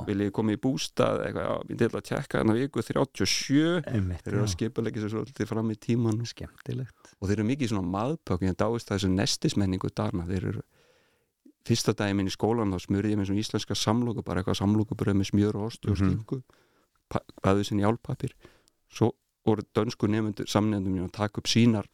viljið 0.08 0.28
þið 0.28 0.34
koma 0.38 0.56
í 0.56 0.60
bústað 0.66 1.24
eitthvað, 1.26 1.48
já, 1.48 1.54
við 1.72 1.80
til 1.82 1.90
að 1.92 2.06
tjekka 2.10 2.42
þarna 2.42 2.58
viku 2.58 2.84
37 2.86 3.64
einmitt, 3.92 4.22
þeir 4.26 4.36
eru 4.36 4.44
að 4.46 4.52
skipulegja 4.56 5.02
sér 5.06 5.14
svolítið 5.16 5.50
fram 5.52 5.72
í 5.74 5.78
tíman 5.88 6.22
Skemmtilegt. 6.32 7.12
Og 7.20 7.28
þeir 7.30 7.38
eru 7.40 7.48
mikið 7.50 7.72
svona 7.74 7.92
maðpökk 7.96 8.46
ég 8.46 8.56
dáist 8.60 8.90
að 8.92 8.98
þessu 9.00 9.12
nestismenningu 9.16 9.90
Dana 9.96 10.26
þeir 10.28 10.48
eru 10.52 10.62
fyrsta 11.62 11.92
dagi 11.94 12.14
minn 12.18 12.26
í 12.26 12.32
skólan 12.34 12.72
þá 12.74 12.80
smurði 12.82 13.12
ég 13.12 13.18
með 13.20 13.28
svona 13.30 13.42
íslenska 13.44 13.76
samloku 13.78 14.24
bara 14.26 14.40
eitthvað 14.42 14.58
samlokubröð 14.58 15.14
með 15.20 15.28
smjör 15.30 15.58
og 15.60 15.68
ost 15.68 15.84
og 15.86 15.92
Mhm. 15.94 16.00
skingu 16.02 16.40
baðið 17.42 17.68
sinni 17.68 17.86
álpapir 17.86 18.34
svo 18.92 19.12
voru 19.46 19.64
dönsku 19.74 20.08
nefnendur 20.10 20.48
samnefndum 20.50 21.04
að 21.06 21.14
taka 21.16 21.42
upp 21.42 21.50
sínar 21.50 21.88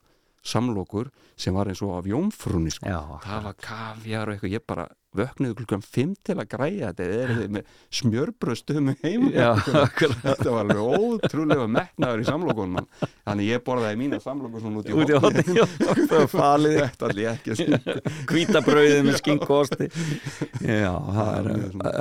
samlokur 0.44 1.10
sem 1.36 1.54
var 1.56 1.70
eins 1.70 1.82
og 1.82 1.96
af 1.98 2.08
jómfrúni 2.08 2.72
sko. 2.72 2.86
Það 3.24 3.44
var 3.48 3.56
kafjar 3.62 4.28
og 4.28 4.34
eitthvað. 4.36 4.54
Ég 4.54 4.64
bara 4.66 4.86
vöknuði 5.18 5.56
klukkan 5.60 5.82
5 5.84 6.14
til 6.28 6.36
að 6.38 6.48
græja 6.54 6.90
þetta 6.92 7.06
eða 7.08 7.18
er 7.24 7.32
þið 7.38 7.52
með 7.56 7.72
smjörbröðstum 7.98 8.90
heim? 9.02 9.26
Þetta 10.28 10.52
var 10.52 10.60
alveg 10.64 10.82
ótrúlega 10.98 11.66
metnaður 11.70 12.22
í 12.22 12.26
samlokunum 12.28 12.86
þannig 13.28 13.50
ég 13.52 13.62
borðaði 13.66 13.98
mína 14.00 14.20
samlokur 14.22 14.62
svona 14.62 14.82
út 14.82 14.88
í 14.88 14.96
hótti, 14.96 15.44
það 15.58 16.14
var 16.14 16.30
falið. 16.32 16.78
Þetta 16.88 17.08
allir 17.08 17.30
ekki 17.32 17.52
að 17.54 17.60
skilja 17.62 17.96
Hvítabrauðið 18.32 19.02
með 19.08 19.18
skinku 19.22 19.48
og 19.48 19.64
osti 19.64 19.88
Já, 20.68 20.92
það 21.18 21.32
er 21.38 21.50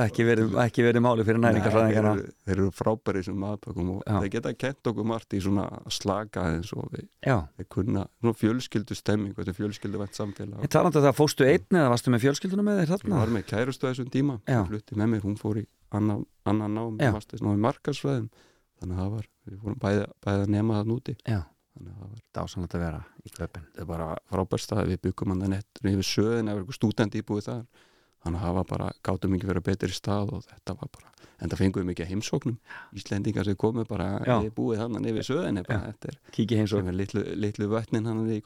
ekki 0.08 0.26
verið, 0.28 0.56
ekki 0.64 0.86
verið 0.88 1.06
máli 1.06 1.26
fyrir 1.28 1.42
næringarfræðingarna 1.44 2.14
þeir, 2.18 2.24
eru- 2.24 2.48
þeir 2.48 2.56
eru 2.58 2.70
frábæri 2.78 3.24
sem 3.28 3.38
maðpökkum 3.42 3.92
og 3.98 4.02
Já. 4.08 4.18
þeir 4.24 4.32
geta 4.38 4.54
kent 4.66 4.92
okkur 4.92 5.08
margt 5.14 5.36
í 5.38 5.42
svona 5.44 5.68
slaka 5.94 6.46
eins 6.54 6.72
og 6.76 6.88
við, 6.94 7.08
þeir 7.26 7.70
kunna 7.74 8.06
svona 8.22 8.38
fjölskyldu 8.42 8.98
stemming 8.98 9.36
þetta 9.38 9.54
er 9.54 9.58
fjölskyldu 9.58 10.02
vænt 10.02 10.18
samfélag. 10.18 10.62
Ég 10.66 10.72
talandi 10.74 11.00
um 11.02 11.06
það 11.08 11.18
fóstu 11.18 11.48
einn 11.48 11.78
eða 11.82 11.92
varstu 11.94 12.14
með 12.14 12.24
fjölskylduna 12.26 12.66
með 12.68 12.82
þér 12.82 12.92
ég 13.08 13.18
var 13.18 13.34
með 13.34 13.46
kærustu 13.52 13.90
þessum 13.90 14.12
tíma 14.14 14.40
sem 14.46 14.70
flutti 14.70 14.98
með 15.00 15.12
mér, 15.14 15.26
hún 15.26 15.38
fór 15.40 15.62
í 15.62 15.66
annan, 15.98 16.26
annan 16.48 16.78
nám 16.78 17.02
Já. 17.02 17.12
fastist 17.16 17.44
ná 17.46 17.52
í 17.54 17.62
markarsfræðum 17.64 18.30
þannig 18.78 18.98
að 18.98 19.04
það 19.04 19.14
var, 19.16 19.30
við 19.48 19.62
fórum 19.64 19.80
bæði 19.82 20.08
að 20.34 20.48
nema 20.54 20.80
það 20.80 20.92
núti 20.92 21.18
Já, 21.24 21.42
þannig 21.74 21.92
að 21.92 22.00
það 22.00 22.08
var 22.14 22.24
dásanlega 22.38 22.78
að 22.78 22.86
vera 22.86 23.04
í 23.24 23.34
köpinn 23.38 23.68
þetta 23.68 23.84
er 23.84 23.92
bara 23.92 24.10
frábær 24.32 24.64
stað 24.64 24.92
við 24.92 25.04
byggum 25.08 25.34
hann 25.34 25.46
að 25.48 25.54
nett 25.56 25.84
yfir 25.84 26.10
söðin 26.12 26.52
eða 26.52 26.62
eitthvað 26.62 26.80
stúdent 26.80 27.18
íbúið 27.22 27.48
þar. 27.50 27.68
Þannig 28.26 28.42
að 28.42 28.48
það 28.48 28.56
var 28.58 28.66
bara, 28.72 28.88
gátum 29.06 29.36
ekki 29.38 29.48
verið 29.48 29.66
betri 29.68 29.94
stað 29.94 30.32
og 30.36 30.46
þetta 30.48 30.74
var 30.80 30.90
bara, 30.98 31.12
en 31.38 31.52
það 31.52 31.60
fengum 31.62 31.84
við 31.84 31.90
mikið 31.92 32.10
heimsóknum. 32.12 32.56
Íslendingar 32.98 33.46
sem 33.48 33.58
komu 33.62 33.86
bara 33.88 34.08
ég 34.44 34.50
búið 34.58 34.82
hann 34.82 35.06
yfir 35.12 35.28
söðin 35.28 35.62
sem 36.34 36.90
er 36.92 36.98
litlu, 36.98 37.24
litlu 37.38 37.70
vötnin 37.72 38.10
hann 38.10 38.26
í 38.26 38.42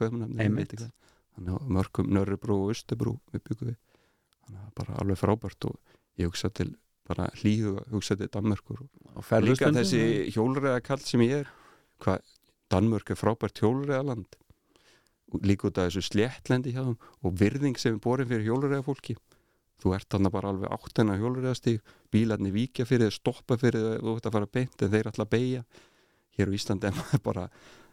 að 1.40 1.72
mörgum 1.72 2.12
Nörrubrú 2.12 2.58
og 2.66 2.74
Östubrú 2.76 3.16
við 3.32 3.44
byggum 3.48 3.72
við 3.72 3.78
bara 4.78 5.00
alveg 5.02 5.20
frábært 5.20 5.70
og 5.70 5.80
ég 6.20 6.30
hugsa 6.30 6.50
til 6.50 6.76
bara 7.08 7.30
hlýhuga, 7.42 7.86
hugsa 7.92 8.16
til 8.16 8.30
Danmörkur 8.32 8.84
og 8.84 9.02
og 9.16 9.26
ferðu 9.28 9.52
líka 9.52 9.68
stundum? 9.68 9.82
þessi 9.82 10.36
hjólreiða 10.36 10.84
kall 10.86 11.04
sem 11.04 11.24
ég 11.26 11.42
er 11.42 11.52
hvað, 12.04 12.24
Danmörk 12.72 13.12
er 13.12 13.20
frábært 13.20 13.62
hjólreiða 13.62 14.06
land 14.08 14.38
líka 15.48 15.70
út 15.70 15.80
af 15.80 15.90
þessu 15.90 16.04
sléttlendi 16.10 16.74
hjá 16.76 16.84
þeim 16.84 16.98
og 16.98 17.36
virðing 17.40 17.80
sem 17.80 17.96
er 17.96 18.04
borin 18.04 18.30
fyrir 18.30 18.48
hjólreiða 18.50 18.84
fólki 18.88 19.16
þú 19.82 19.96
ert 19.98 20.10
þarna 20.14 20.32
bara 20.34 20.52
alveg 20.54 20.74
áttina 20.76 21.18
hjólreiða 21.20 21.56
stíg 21.58 21.94
bílarnir 22.14 22.54
víkja 22.54 22.86
fyrir 22.86 23.10
þið, 23.10 23.16
stoppa 23.18 23.58
fyrir 23.58 23.86
þið 23.86 24.04
þú 24.04 24.16
ert 24.16 24.28
að 24.28 24.36
fara 24.38 24.52
beint 24.58 24.84
en 24.86 24.94
þeir 24.94 25.12
ætla 25.12 25.26
að 25.26 25.34
beigja 25.36 25.64
hér 26.38 26.52
á 26.52 26.56
Íslandi 26.58 26.90
er 26.90 26.98
maður 27.00 27.24
bara 27.28 27.46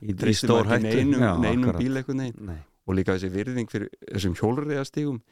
í, 0.03 0.15
maður 0.15 0.75
ekki 0.77 0.89
neinum, 0.89 1.25
neinum 1.43 1.71
akkurat. 1.71 1.81
bíl 1.83 2.01
eitthvað 2.01 2.21
neinn 2.23 2.51
Nei. 2.51 2.59
og 2.87 2.99
líka 2.99 3.17
þessi 3.17 3.33
virðing 3.35 3.73
fyrir 3.73 3.91
þessum 4.05 4.37
hjólreiðastígum 4.39 5.23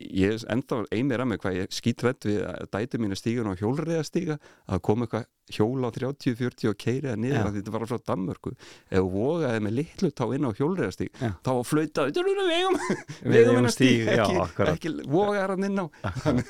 ég 0.00 0.42
ennþá 0.52 0.78
einmir 0.94 1.22
að 1.22 1.28
mig 1.32 1.40
hvað 1.42 1.56
ég 1.60 1.72
skítrætt 1.74 2.26
við 2.28 2.40
að 2.48 2.66
dætu 2.74 2.98
mínu 3.02 3.16
stígun 3.18 3.50
á 3.52 3.58
hjólreiðastíga 3.60 4.36
að 4.68 4.82
koma 4.88 5.06
eitthvað 5.06 5.26
hjóla 5.52 5.90
á 5.90 5.94
30-40 5.96 6.70
og 6.70 6.76
keiriða 6.80 7.16
niður 7.18 7.36
Já. 7.36 7.42
að 7.48 7.56
þetta 7.58 7.72
var 7.74 7.84
frá 7.90 7.98
Danmörku. 8.08 8.52
Ef 8.88 9.02
þú 9.02 9.08
vogaði 9.12 9.62
með 9.66 9.74
litlu 9.80 10.10
þá 10.16 10.22
inn 10.36 10.46
á 10.48 10.50
hjólreiðastíg 10.60 11.10
Já. 11.18 11.30
þá 11.44 11.52
flautaði 11.68 12.14
"Djúlulu, 12.16 12.46
vegum 12.52 12.78
vegum 12.78 13.34
eigum 13.36 13.58
hennar 13.60 13.74
stíg, 13.74 13.96
stíg. 14.02 14.06
já, 14.06 14.22
ekki, 14.22 14.38
akkurat. 14.46 14.72
ekki 14.78 14.94
vogaði 15.12 15.42
hann 15.52 15.68
inn 15.68 15.82
á. 15.82 15.86
Að 16.26 16.40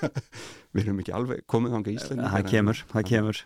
við 0.72 0.84
erum 0.86 1.01
ekki 1.03 1.16
alveg 1.16 1.43
komið 1.51 1.74
þangað 1.76 1.97
Íslandi. 1.99 2.30
Það 2.36 2.47
kemur, 2.53 2.84
það 2.93 3.09
kemur. 3.11 3.43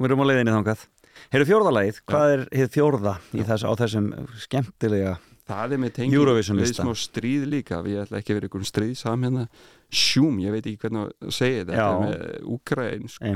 Við 0.00 0.08
erum 0.10 0.22
á 0.22 0.26
leiðinni 0.30 0.54
þangað. 0.56 0.86
Heyrðu 1.30 1.46
fjórðalagið, 1.50 1.98
hvað 2.08 2.30
er 2.34 2.42
hér 2.56 2.68
fjórða 2.72 3.12
í 3.36 3.42
þess, 3.44 3.66
á 3.68 3.72
þessum 3.76 4.06
skemmtilega 4.40 5.18
Það 5.50 5.74
er 5.76 5.82
með 5.82 6.00
Eurovision 6.06 6.60
við 6.62 6.72
smá 6.78 6.92
stríð 6.98 7.48
líka. 7.50 7.80
Við 7.86 8.04
ætla 8.04 8.20
ekki 8.20 8.34
að 8.34 8.40
vera 8.40 8.50
ykkur 8.50 8.68
stríð 8.70 8.94
saman 9.00 9.26
hérna. 9.40 9.64
Sjúm, 9.90 10.38
ég 10.44 10.54
veit 10.54 10.62
ekki 10.64 10.84
hvernig 10.84 11.10
að 11.10 11.34
segja 11.34 11.66
þetta. 11.66 11.88
Með 12.04 12.54
Ukrainsk 12.54 13.26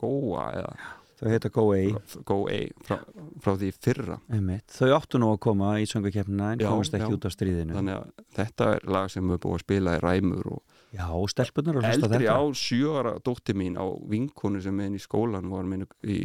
Góa 0.00 0.46
eða 0.56 0.72
þau 1.20 1.28
heita 1.28 1.50
Go 1.52 1.64
A 1.74 1.80
Góa 2.28 2.58
frá, 2.86 2.98
frá 3.44 3.54
því 3.60 3.70
fyrra. 3.76 4.18
Einmitt. 4.32 4.72
Þau 4.72 4.94
áttu 4.96 5.20
nú 5.20 5.30
að 5.34 5.40
koma 5.44 5.74
í 5.80 5.86
söngukeppnina 5.88 6.54
en 6.54 6.64
Já, 6.64 6.70
komast 6.70 6.96
ekki 6.96 7.10
já. 7.10 7.16
út 7.18 7.28
af 7.28 7.34
stríðinu. 7.34 7.76
Þannig 7.76 7.96
að 7.98 8.26
þetta 8.38 8.68
er 8.76 8.86
lag 8.96 9.10
sem 9.12 9.32
við 9.32 9.40
búum 9.44 9.56
að 9.58 9.64
spila 9.66 9.96
í 9.98 10.02
ræmur 10.04 10.52
og 10.56 10.78
Já, 10.90 11.06
stelpunar 11.30 11.84
eldri 11.86 12.26
á 12.26 12.40
sjö 12.56 12.96
ára 12.98 13.12
dótti 13.22 13.54
mín 13.54 13.76
á 13.78 13.86
vinkonu 14.10 14.62
sem 14.64 14.80
er 14.80 14.88
inn 14.90 14.96
í 14.98 15.02
skólan 15.02 15.52
var 15.52 15.68
minn 15.68 15.84
í, 16.02 16.16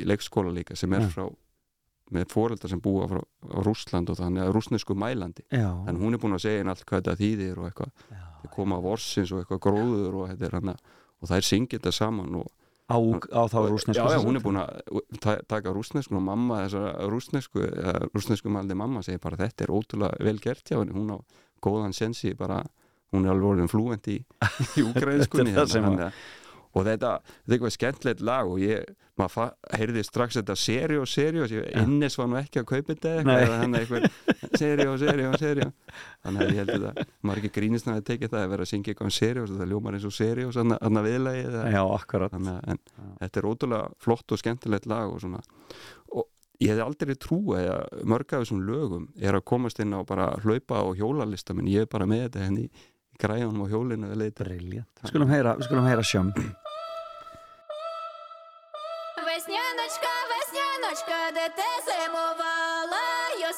í 0.00 0.06
leikskóla 0.08 0.54
líka 0.54 0.78
sem 0.78 0.94
er 0.96 1.04
Já. 1.04 1.10
frá 1.12 1.26
með 2.12 2.26
foreldrar 2.32 2.70
sem 2.70 2.80
búa 2.84 3.06
frá 3.08 3.20
Rússland 3.64 4.10
og 4.12 4.18
þannig 4.18 4.42
að 4.44 4.52
rússnesku 4.56 4.94
mælandi. 4.98 5.46
Já, 5.50 5.70
en 5.88 5.96
hún 6.02 6.12
er 6.14 6.20
búin 6.20 6.36
að 6.36 6.44
segja 6.44 6.60
henni 6.60 6.70
allt 6.74 6.84
hvað 6.84 7.00
þetta 7.00 7.14
þýðir 7.22 7.58
og 7.62 7.70
eitthvað. 7.70 7.94
Þeir 8.42 8.52
koma 8.58 8.76
af 8.78 8.84
orsins 8.92 9.32
og 9.32 9.40
eitthvað 9.40 9.62
gróður 9.64 10.18
og 10.20 10.28
þetta 10.34 10.46
er 10.50 10.58
hana 10.58 10.74
og 10.76 11.30
það 11.30 11.36
er 11.40 11.48
syngið 11.48 11.78
þetta 11.80 11.92
saman 12.00 12.36
og 12.42 12.52
Á, 12.84 13.00
á 13.32 13.42
þá 13.48 13.56
rúsnesku 13.72 13.96
já, 13.96 14.12
já, 14.12 14.20
hún 14.20 14.36
er 14.36 14.42
búin 14.44 14.58
að 14.60 14.98
ta 15.24 15.38
taka 15.48 15.72
rúsnesku 15.72 16.18
og 16.18 16.20
mamma 16.26 16.58
þessar 16.66 17.08
rúsnesku 17.08 17.62
rúsnesku 18.12 18.50
maldi 18.52 18.76
mamma 18.76 19.00
segir 19.00 19.22
bara 19.24 19.38
þetta 19.40 19.64
er 19.64 19.72
ótrúlega 19.72 20.20
vel 20.20 20.36
gert 20.44 20.68
hjá 20.68 20.76
henni. 20.82 20.92
Hún 20.92 21.14
á 21.16 21.18
góðan 21.64 21.96
sensi 21.96 22.34
bara 22.36 22.58
hún 23.14 23.24
er 23.24 23.32
alveg 23.32 23.54
orðin 23.54 23.72
flúent 23.72 24.04
í, 24.12 24.18
í 24.20 24.84
ukrainskunni 24.90 25.54
þannig 25.56 26.04
að- 26.10 26.20
og 26.74 26.84
þetta, 26.86 27.14
þetta 27.22 27.50
er 27.50 27.56
eitthvað 27.56 27.74
skemmtilegt 27.76 28.22
lag 28.26 28.50
og 28.50 28.62
ég, 28.62 28.92
maður 29.18 29.52
heyrði 29.78 30.02
strax 30.06 30.38
þetta 30.40 30.56
serió, 30.58 31.04
serió, 31.06 31.46
innes 31.84 32.18
var 32.18 32.30
nú 32.30 32.38
ekki 32.40 32.62
að 32.62 32.68
kaupa 32.72 32.94
þetta 32.94 33.12
eitthvað, 33.20 33.54
hann 33.60 33.78
eitthvað 33.78 34.06
serió, 34.58 34.96
serió, 34.98 35.32
serió 35.38 35.68
þannig 36.24 36.42
að 36.42 36.50
ég 36.50 36.60
held 36.62 36.74
þetta, 36.74 37.06
maður 37.22 37.42
ekki 37.42 37.52
grínist 37.58 37.90
að 37.90 38.02
tekið 38.10 38.34
það 38.34 38.46
að 38.46 38.54
vera 38.54 38.66
að 38.66 38.72
syngja 38.72 38.94
eitthvað 38.94 39.10
um 39.10 39.16
serió 39.18 39.46
það 39.52 39.70
ljómar 39.70 39.98
eins 39.98 40.08
og 40.08 40.16
serió, 40.16 40.50
þannig 40.54 41.00
að 41.00 41.08
viðlagi 41.10 41.44
Já, 41.74 41.82
akkurat. 41.94 42.34
Að 42.34 42.48
en, 42.72 42.80
þetta 43.20 43.40
er 43.40 43.48
ótrúlega 43.48 43.90
flott 44.02 44.34
og 44.34 44.40
skemmtilegt 44.40 44.88
lag 44.90 45.12
og 45.12 45.22
svona. 45.22 45.42
Og 46.14 46.26
ég 46.62 46.72
hefði 46.72 46.84
aldrei 46.86 47.14
trúið 47.20 47.70
að 47.74 48.02
mörg 48.14 48.34
af 48.34 48.44
þessum 48.44 48.64
lögum 48.66 49.06
er 49.18 49.38
að 49.38 49.46
komast 49.50 49.80
inn 49.82 49.94
á 49.94 50.00
bara 50.06 50.32
hlaupa 50.44 50.82
og 50.86 50.98
hjólalista 51.00 51.56
menn 51.56 51.70
ég 51.70 51.86
er 51.86 51.90
bara 51.90 52.08
með 52.10 52.28
þetta 52.28 52.44
henni 52.48 52.68
í 52.68 52.84
græðunum 53.20 53.66
á 53.66 53.72
hjólinu 53.72 54.12
Briljant 54.38 55.02
Við 55.02 55.14
skulum 55.14 55.32
heyra, 55.34 55.56
skulum 55.62 55.88
heyra 55.88 56.06
де 61.32 61.48
ти 61.48 61.62
зимувала, 61.86 63.28
я 63.40 63.52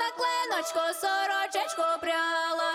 на 0.00 0.10
клиночку, 0.16 1.00
сорочечку 1.00 1.82
пряла, 2.00 2.72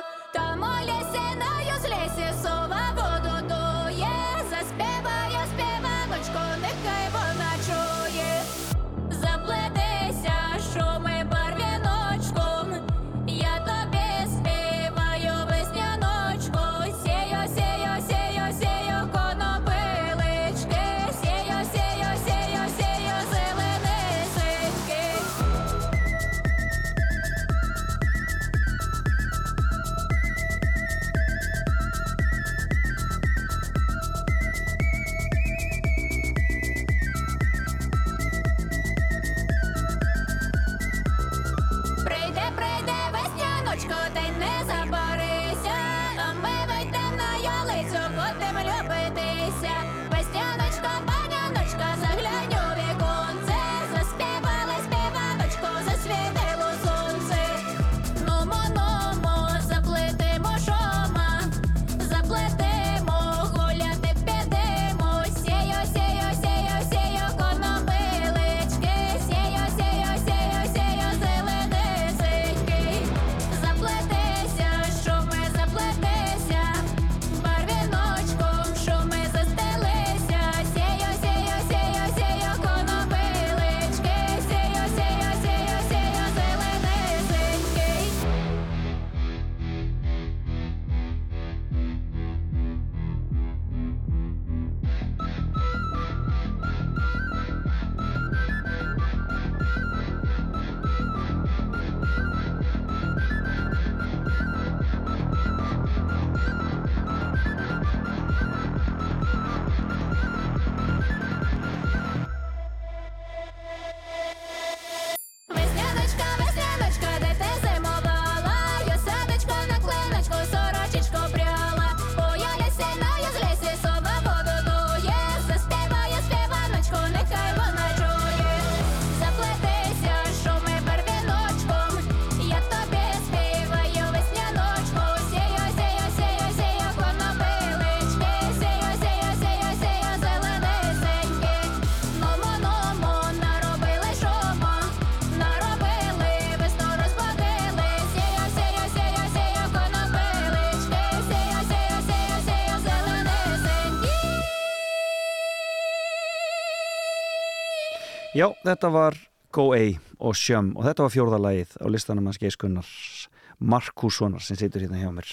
Já, 158.39 158.47
þetta 158.63 158.89
var 158.93 159.17
Go 159.51 159.71
A 159.75 159.83
og 160.23 160.37
Sjömm 160.37 160.71
og 160.77 160.85
þetta 160.87 161.05
var 161.05 161.13
fjórðalagið 161.13 161.75
á 161.81 161.85
listanum 161.91 162.29
hans 162.29 162.39
Geiskunnars 162.39 163.27
Markussonar 163.59 164.43
sem 164.43 164.55
situr 164.59 164.85
hérna 164.85 165.01
hjá 165.01 165.09
mér. 165.11 165.31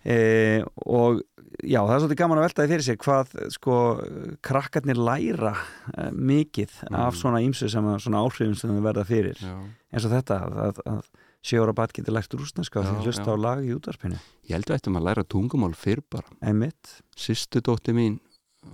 E, 0.00 0.16
og 0.84 1.20
já, 1.60 1.80
það 1.80 1.94
er 1.94 2.02
svolítið 2.02 2.18
gaman 2.20 2.40
að 2.40 2.46
veltaði 2.46 2.72
fyrir 2.72 2.86
sér 2.86 2.98
hvað 3.00 3.32
sko 3.54 3.76
krakkarnir 4.44 5.00
læra 5.00 5.54
e, 5.94 6.10
mikið 6.12 6.76
af 6.90 7.16
svona 7.16 7.40
ímsu 7.44 7.70
sem 7.72 7.88
að, 7.88 8.02
svona 8.04 8.24
áhrifum 8.24 8.56
sem 8.58 8.74
þau 8.74 8.84
verða 8.84 9.06
fyrir. 9.08 9.40
Já. 9.40 9.56
eins 9.94 10.08
og 10.08 10.14
þetta 10.16 10.40
að, 10.48 10.82
að, 10.92 11.10
sjóra 11.40 11.72
bat 11.76 11.94
getur 11.96 12.16
lært 12.18 12.36
rúsneska 12.36 12.84
því 12.84 13.06
hlusta 13.06 13.28
já. 13.28 13.32
á 13.32 13.36
lag 13.40 13.64
í 13.64 13.72
útvarpinu. 13.72 14.20
Ég 14.44 14.58
held 14.58 14.68
að 14.68 14.80
ættum 14.80 15.00
að 15.00 15.06
læra 15.08 15.24
tungumál 15.24 15.72
fyrr 15.72 16.04
bara. 16.12 16.28
Sýstu 17.16 17.64
dótti 17.64 17.96
mín 17.96 18.20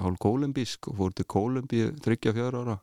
hálf 0.02 0.18
kólumbísk 0.18 0.90
og 0.90 0.98
fór 0.98 1.14
til 1.14 1.92
þryggja 2.02 2.34
fjör 2.34 2.58
ára 2.64 2.78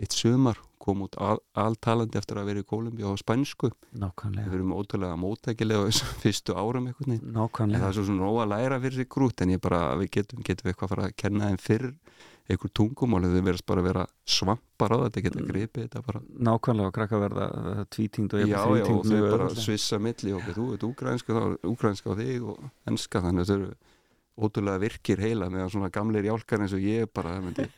eitt 0.00 0.12
sumar 0.16 0.58
kom 0.82 1.02
út 1.04 1.14
al- 1.22 1.38
altalandi 1.54 2.18
eftir 2.18 2.38
að 2.40 2.48
vera 2.50 2.62
í 2.62 2.66
Kólumbíu 2.66 3.06
á 3.06 3.14
spænsku. 3.14 3.68
Við 3.92 4.00
nákvæmlega 4.02 4.54
erum 4.56 4.72
ótrúlega 4.74 5.18
móttækilega 5.20 5.84
á 5.84 5.86
þessum 5.86 6.14
fyrstu 6.24 6.56
árum 6.58 6.88
einhvern 6.90 7.12
veginn. 7.12 7.28
En 7.28 7.34
það 7.36 7.42
Nákvæmlega, 7.44 7.88
er 7.88 7.96
svo 7.98 8.04
svona 8.08 8.30
að 8.42 8.50
læra 8.54 8.80
fyrir 8.82 8.98
sig 8.98 9.08
grút 9.14 9.44
en 9.44 9.52
ég 9.54 9.60
bara, 9.62 9.82
við 10.00 10.10
getum, 10.18 10.42
getum 10.42 10.66
við 10.66 10.72
eitthvað 10.74 10.88
að 10.88 10.94
fara 10.96 11.06
að 11.06 11.16
kenna 11.22 11.50
þeim 11.52 11.60
fyrr 11.62 11.86
einhver 12.50 12.72
tungumál 12.74 13.22
þau 13.22 13.36
verðast 13.46 13.66
bara 13.70 13.80
að 13.84 13.86
vera 13.86 14.02
svampar 14.26 14.90
á 14.90 14.96
þetta 15.06 15.22
geta 15.28 15.38
Mm. 15.38 15.46
gripið 15.52 15.84
þetta 15.86 16.02
bara. 16.08 16.20
Nákvæmlega 16.50 16.88
og 16.90 16.96
krakka 16.98 17.20
verða 17.22 17.46
tvítingd 17.94 18.34
og 18.34 18.40
já, 18.42 18.46
já, 18.50 18.58
og 18.58 19.06
þau 19.06 19.20
bara 19.22 19.46
auðveldlega. 19.46 19.62
svissa 19.62 19.98
milli 20.02 20.32
og 20.34 20.42
þú 20.50 20.64
veit 20.72 20.82
úgrænska 20.90 21.30
þá, 21.38 21.44
úgrænska 21.70 22.10
á 22.10 22.14
þig 22.18 22.42
og 22.42 22.58
enska 22.90 23.22
þannig 23.22 23.46
að 23.46 23.52
þau 23.52 23.56
eru 23.62 23.70
ótrúlega 24.42 24.80
virkir 24.82 25.20
heila 25.22 25.46
meðan 25.52 25.70
svona 25.70 25.90
gamlir 25.94 26.24
jálkar 26.26 26.64
eins 26.64 26.72
og 26.74 26.80
ég 26.82 27.06
bara 27.14 27.38
myndi 27.40 27.68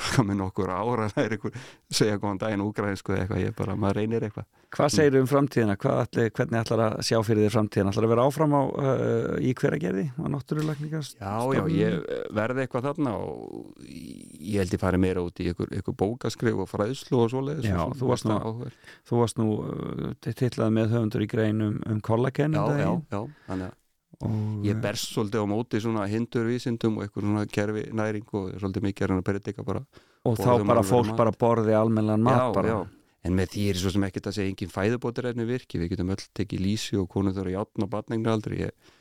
taka 0.00 0.26
með 0.26 0.40
nokkur 0.42 0.74
ára 0.74 1.08
það 1.12 1.24
er 1.24 1.36
einhver, 1.36 1.62
segja 2.00 2.20
góðan 2.20 2.42
daginn 2.42 2.66
úgrænsku 2.66 3.14
eða 3.14 3.24
eitthvað, 3.24 3.42
ég 3.44 3.56
bara, 3.58 3.78
maður 3.78 4.00
reynir 4.02 4.28
eitthvað 4.28 4.50
Hvað 4.74 4.90
segir 4.90 5.16
um 5.20 5.26
framtíðina? 5.30 5.74
Ætli, 5.78 6.24
hvernig 6.34 6.58
ætlar 6.58 6.80
að 6.82 6.94
sjá 7.06 7.18
fyrir 7.22 7.44
þér 7.46 7.52
framtíðina? 7.54 7.92
ætlar 7.92 8.06
að 8.08 8.12
vera 8.14 8.24
áfram 8.26 8.56
á, 8.58 8.62
uh, 8.64 9.36
í 9.38 9.52
hveragerði 9.60 10.04
á 10.18 10.24
náttúrulækningast? 10.34 11.20
Já, 11.20 11.34
já, 11.54 11.62
ég 11.70 11.94
eh, 12.00 12.24
verði 12.34 12.64
eitthvað 12.64 12.88
þarna 12.88 13.12
og 13.20 13.84
ég 13.84 14.58
held 14.58 14.74
ég 14.74 14.82
fari 14.82 15.00
meira 15.04 15.22
út 15.22 15.38
í 15.38 15.46
einhver, 15.52 15.70
einhver 15.70 15.98
bókaskrif 16.02 16.64
og 16.64 16.70
fræðslu 16.72 17.22
og 17.22 17.30
svoleiðis 17.30 17.70
Já, 17.70 17.78
og 17.84 17.94
þú 18.00 18.10
varst 18.10 18.28
nú-. 18.30 18.74
Þú 19.06 19.22
varst 19.22 19.40
nú 19.40 19.48
uh, 19.62 20.10
tillað 20.26 20.76
með 20.80 20.96
höfundur 20.96 21.26
í 21.26 21.30
grein 21.30 21.64
um, 21.68 21.80
um 21.94 22.02
kollagen 22.04 22.58
Já, 22.58 22.64
já, 22.82 22.90
já, 23.14 23.20
þannig 23.46 23.70
að 23.70 23.80
og, 24.24 24.64
ég 24.66 24.80
berst 24.82 25.12
svolítið 25.12 25.44
á 25.44 25.46
móti 25.50 25.80
svona 25.82 26.08
hindurvísindum 26.10 26.98
og 26.98 27.06
einhver 27.06 27.26
svona 27.26 27.44
kerfi 27.50 27.84
næring 27.92 28.26
og 28.32 28.50
er 28.50 28.58
svolítið 28.62 28.86
mikið 28.88 29.06
að 29.06 29.12
reyna 29.12 29.24
að 29.24 29.28
predika 29.30 29.66
bara 29.66 29.84
og 30.24 30.40
þá 30.40 30.50
bara 30.64 30.84
fólk 30.86 31.12
mat. 31.12 31.18
bara 31.20 31.36
borði 31.44 31.76
almennan 31.76 32.24
mat 32.24 32.40
já, 32.40 32.54
bara. 32.56 32.74
já. 32.74 32.80
en 33.28 33.38
með 33.38 33.54
því 33.54 33.68
er 33.70 33.80
svo 33.82 33.94
sem 33.94 34.08
ekkert 34.08 34.28
að 34.30 34.36
segja 34.38 34.52
engin 34.54 34.74
fæðubótarefni 34.74 35.48
virki, 35.48 35.80
við 35.80 35.94
getum 35.94 36.12
öll 36.16 36.26
tekið 36.40 36.64
lísi 36.64 37.00
og 37.00 37.08
konur 37.12 37.36
þurfa 37.36 37.56
játn 37.58 37.86
og 37.86 37.92
batningna 37.92 38.34
aldrei 38.36 38.58
ég, 38.64 38.92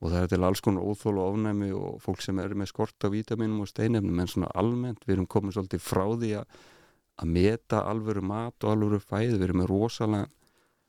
og 0.00 0.12
það 0.12 0.22
er 0.22 0.32
til 0.32 0.44
alls 0.44 0.64
konar 0.64 0.84
óþól 0.84 1.18
og 1.18 1.34
ofnæmi 1.34 1.72
og 1.72 2.00
fólk 2.04 2.24
sem 2.24 2.38
er 2.40 2.52
með 2.52 2.72
skort 2.72 3.04
á 3.04 3.08
vítaminum 3.08 3.64
og 3.64 3.70
steinefnum, 3.72 4.20
en 4.20 4.32
svona 4.32 4.52
almennt 4.54 5.04
við 5.06 5.16
erum 5.16 5.28
komið 5.28 5.56
svolítið 5.56 5.84
frá 5.84 6.04
því 6.12 6.32
að 6.42 6.64
að 7.16 7.32
meta 7.32 7.82
alvöru 7.88 8.22
mat 8.24 8.64
og 8.64 8.72
alvöru 8.72 9.00
fæðu. 9.00 9.38
Við 9.38 9.46
erum 9.48 9.62
með 9.62 9.70
rosalega 9.70 10.28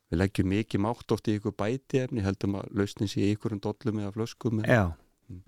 við 0.08 0.18
leggjum 0.22 0.48
mikið 0.54 0.80
mátt 0.84 1.12
oft 1.12 1.28
í 1.28 1.34
ykkur 1.38 1.54
bætiefni 1.58 2.22
heldum 2.24 2.54
að 2.60 2.70
lausnin 2.80 3.10
sé 3.12 3.20
í 3.26 3.34
ykkurum 3.36 3.60
dollum 3.64 3.98
eða 4.04 4.14
flöskum 4.16 4.62
Já, 4.64 4.86
Mm. 5.28 5.42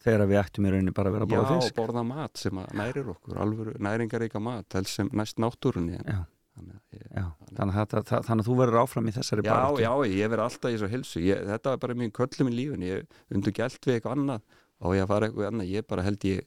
þegar 0.00 0.26
við 0.30 0.38
ættum 0.40 0.66
í 0.66 0.70
rauninni 0.72 0.92
bara 0.96 1.10
að 1.10 1.16
vera 1.18 1.26
að 1.26 1.32
Já, 1.34 1.40
og 1.42 1.62
fisk 1.62 1.74
borða 1.76 2.02
mat 2.06 2.38
sem 2.40 2.56
nærir 2.78 3.10
okkur 3.12 3.36
alvöru 3.42 3.74
næringaríka 3.84 4.40
mat 4.40 4.72
helst 4.78 4.94
sem 4.96 5.10
næst 5.12 5.36
náttúrunni 5.42 5.98
en, 5.98 6.06
Já. 6.08 6.20
þannig 6.56 6.78
ég, 6.96 7.02
Já, 7.12 7.24
þannig 7.58 7.76
að, 7.82 8.04
það, 8.08 8.22
þannig 8.30 8.44
að 8.44 8.48
þú 8.48 8.56
verður 8.62 8.80
áfram 8.80 9.08
í 9.10 9.12
þessari 9.18 9.44
Já, 9.44 9.50
baráttu. 9.52 9.82
já, 9.84 9.92
ég 10.16 10.30
verð 10.32 10.44
alltaf 10.46 10.72
í 10.72 10.78
svo 10.80 10.88
helsu 10.88 11.20
ég, 11.20 11.42
þetta 11.50 11.74
var 11.74 11.82
bara 11.84 11.94
mín 12.00 12.12
köllum 12.16 12.48
í 12.48 12.54
lífin 12.56 12.86
ég 12.86 13.04
undur 13.36 13.52
gælt 13.52 13.80
við 13.84 13.98
eitthvað 13.98 14.16
annað 14.16 14.40
og 14.80 14.94
ég 14.96 15.06
fara 15.12 15.26
eitthvað 15.28 15.50
annað, 15.52 15.68
ég 15.76 15.86
bara 15.92 16.02
held 16.08 16.24
ég 16.24 16.46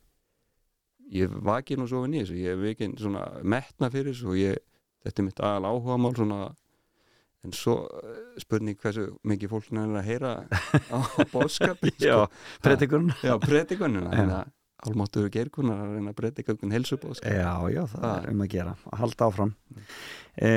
ég 1.09 1.29
vaki 1.45 1.77
nú 1.77 1.85
svo 1.89 2.03
við 2.05 2.11
nýs 2.15 2.33
ég 2.33 2.57
hef 2.57 2.65
ekki 2.73 2.89
svona 3.01 3.23
metna 3.43 3.89
fyrir 3.93 4.13
þessu 4.13 4.29
og 4.33 4.37
ég, 4.41 4.57
þetta 5.05 5.21
er 5.21 5.25
mitt 5.29 5.39
aðal 5.45 5.69
áhuga 5.73 5.97
mál 6.01 6.13
svona 6.17 6.39
en 7.47 7.53
svo 7.55 7.75
eh, 8.03 8.21
spurning 8.43 8.77
hversu 8.81 9.09
mikið 9.27 9.53
fólk 9.53 9.69
nefnir 9.71 9.99
að 10.01 10.07
heyra 10.09 10.31
á 10.91 10.97
Já, 12.03 12.17
predikurinn 12.63 13.13
já 13.23 13.35
predikunina 13.39 14.09
Já. 14.11 14.15
þannig 14.19 14.39
að 14.39 14.55
álmáttuður 14.79 15.31
geirkunar 15.33 15.79
að 15.83 15.89
reyna 15.97 16.11
að 16.13 16.17
predika 16.21 16.53
einhvern 16.53 16.71
helsubóðskap 16.71 17.33
Já, 17.35 17.51
já, 17.73 17.81
það 17.91 18.03
Ah. 18.07 18.19
er 18.23 18.29
um 18.31 18.43
að 18.45 18.51
gera 18.53 18.73
að 18.87 18.99
halda 19.01 19.25
áfram. 19.27 19.49
E, 20.39 20.51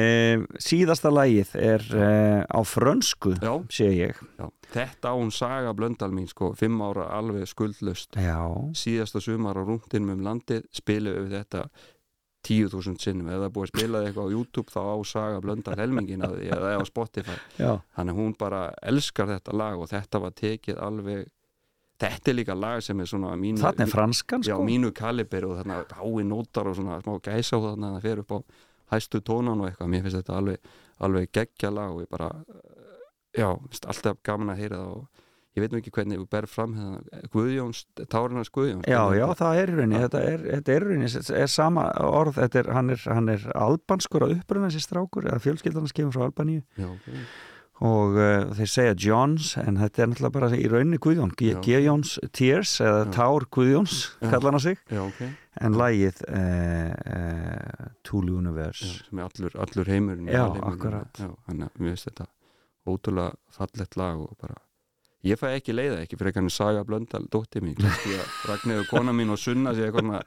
Síðasta 0.62 1.10
lagið 1.10 1.54
er 1.58 1.82
e, 1.90 2.10
á 2.46 2.60
frönsku 2.62 3.32
Já, 3.42 3.54
sé 3.74 3.88
ég. 3.98 4.20
Já, 4.38 4.46
þetta 4.76 5.14
án 5.18 5.32
saga 5.34 5.72
blöndal 5.74 6.12
mín 6.14 6.28
sko, 6.30 6.52
fimm 6.54 6.78
ára 6.86 7.08
alveg 7.18 7.48
skuldlust 7.50 8.14
Já, 8.14 8.38
síðasta 8.78 9.18
sumar 9.24 9.58
á 9.58 9.62
rúndinum 9.66 10.14
um 10.14 10.22
landið 10.28 10.68
spilum 10.70 11.18
við 11.26 11.34
þetta 11.40 11.64
10.000 12.43 12.99
sinnum, 12.99 13.28
ef 13.30 13.38
það 13.38 13.47
er 13.47 13.53
búið 13.55 13.68
að 13.68 13.72
spila 13.72 14.01
eitthvað 14.03 14.26
á 14.26 14.34
YouTube 14.34 14.72
þá 14.72 14.80
á 14.82 14.97
saga 15.07 15.43
blöndal 15.45 15.76
helmingin 15.78 16.24
að 16.26 16.34
því 16.40 16.49
eða 16.57 16.72
á 16.74 16.82
Spotify, 16.88 17.36
já, 17.59 17.70
þannig 17.97 18.18
hún 18.18 18.34
bara 18.38 18.64
elskar 18.82 19.30
þetta 19.30 19.55
lag 19.55 19.78
og 19.78 19.90
þetta 19.93 20.22
var 20.24 20.34
tekið 20.40 20.82
alveg, 20.82 21.30
þetta 22.03 22.32
er 22.32 22.38
líka 22.40 22.59
lag 22.59 22.82
sem 22.82 23.01
er 23.05 23.11
svona 23.12 23.36
mínu, 23.38 23.62
þarna 23.62 23.86
er 23.86 23.95
franskan 23.95 24.43
já, 24.43 24.57
sko. 24.57 24.66
mínu 24.66 24.90
kaliber 24.97 25.47
og 25.47 25.57
þarna 25.61 25.80
hái 26.01 26.26
nótar 26.26 26.70
og 26.72 26.78
svona 26.80 26.99
smá 27.05 27.14
gæsa 27.22 27.61
og 27.61 27.68
þannig 27.70 27.88
að 27.88 27.97
það 27.97 28.07
fer 28.09 28.24
upp 28.24 28.34
á 28.34 28.38
hæstu 28.93 29.22
tónan 29.22 29.62
og 29.62 29.70
eitthvað, 29.70 29.93
mér 29.95 30.07
finnst 30.07 30.18
þetta 30.18 30.38
alveg, 30.40 30.72
alveg 31.07 31.34
geggja 31.38 31.70
lag 31.72 31.95
og 31.95 32.03
ég 32.03 32.11
bara 32.11 32.32
já, 33.38 33.49
alltaf 33.86 34.18
gaman 34.26 34.53
að 34.53 34.64
heyra 34.64 34.82
það 34.82 34.97
og 34.99 35.28
ég 35.53 35.61
veit 35.64 35.72
nú 35.74 35.78
ekki 35.82 35.92
hvernig 35.92 36.18
við 36.22 36.28
berð 36.32 36.48
fram 36.55 36.74
hérna, 36.78 37.22
Guðjóns, 37.34 37.82
Tárinars 38.09 38.50
Guðjóns 38.55 38.86
Já, 38.88 39.03
já, 39.12 39.26
þetta- 39.26 39.38
það 39.42 39.61
er 39.62 39.72
rauninni, 39.76 40.00
þetta 40.07 40.22
er, 40.32 40.44
þetta 40.57 40.74
er 40.76 40.86
rauninni, 40.88 41.22
er 41.42 41.50
sama 41.53 41.86
orð, 42.09 42.38
þetta 42.40 42.62
er, 42.62 42.70
hann 42.78 42.90
er, 42.96 43.03
hann 43.12 43.28
er 43.34 43.48
albanskur 43.55 44.24
að 44.28 44.36
uppruna 44.40 44.70
þessi 44.72 44.84
strákur, 44.86 45.28
eða 45.28 45.42
fjölskyldarnas 45.44 45.92
kemur 45.96 46.16
frá 46.16 46.24
Albaníu 46.30 46.62
já, 46.78 46.88
ok. 46.88 47.11
og 47.82 48.16
uh, 48.16 48.48
þeir 48.57 48.70
segja 48.78 48.96
Johns, 49.05 49.53
en 49.61 49.76
þetta 49.82 50.03
er 50.07 50.11
náttúrulega 50.12 50.36
bara 50.38 50.50
í 50.57 50.66
rauninni 50.72 51.00
Guðjón. 51.03 51.32
Guðjóns 51.36 52.16
Tears, 52.32 52.76
eða 52.80 53.05
Já. 53.05 53.12
Tár 53.18 53.46
Guðjóns, 53.53 54.00
kallar 54.22 54.53
hann 54.57 54.61
sig, 54.70 54.78
já, 54.88 55.03
ok 55.05 55.22
en 55.62 55.74
lagið 55.76 56.22
uh, 56.32 56.92
uh, 57.12 57.88
Tool 58.09 58.30
Universe. 58.32 58.86
já, 58.88 59.03
sem 59.05 59.18
er 59.20 59.26
allur, 59.28 59.57
allur 59.66 59.90
heimurinn 59.92 60.30
Já, 60.32 60.46
alheimurinn. 60.46 60.78
akkurat. 60.80 61.20
mér 61.76 61.92
finnst 61.92 62.09
þetta 62.09 62.24
ótrúlega 62.88 63.34
fallett 63.53 63.96
lag 64.00 64.16
og 64.24 64.32
bara 64.40 64.57
ég 65.26 65.38
fæ 65.38 65.52
ekki 65.54 65.74
leiða 65.74 66.00
ekki 66.02 66.16
fyrir 66.18 66.32
eitthvað 66.32 66.50
saga 66.52 66.82
blöndal 66.86 67.22
dótti 67.30 67.62
mín, 67.62 67.76
að 67.78 68.06
Ragnhildur 68.48 68.88
kona 68.90 69.12
mín 69.14 69.30
og 69.32 69.38
Sunna 69.38 69.74
sé 69.76 69.86
eitthvað 69.86 70.04
svona, 70.06 70.20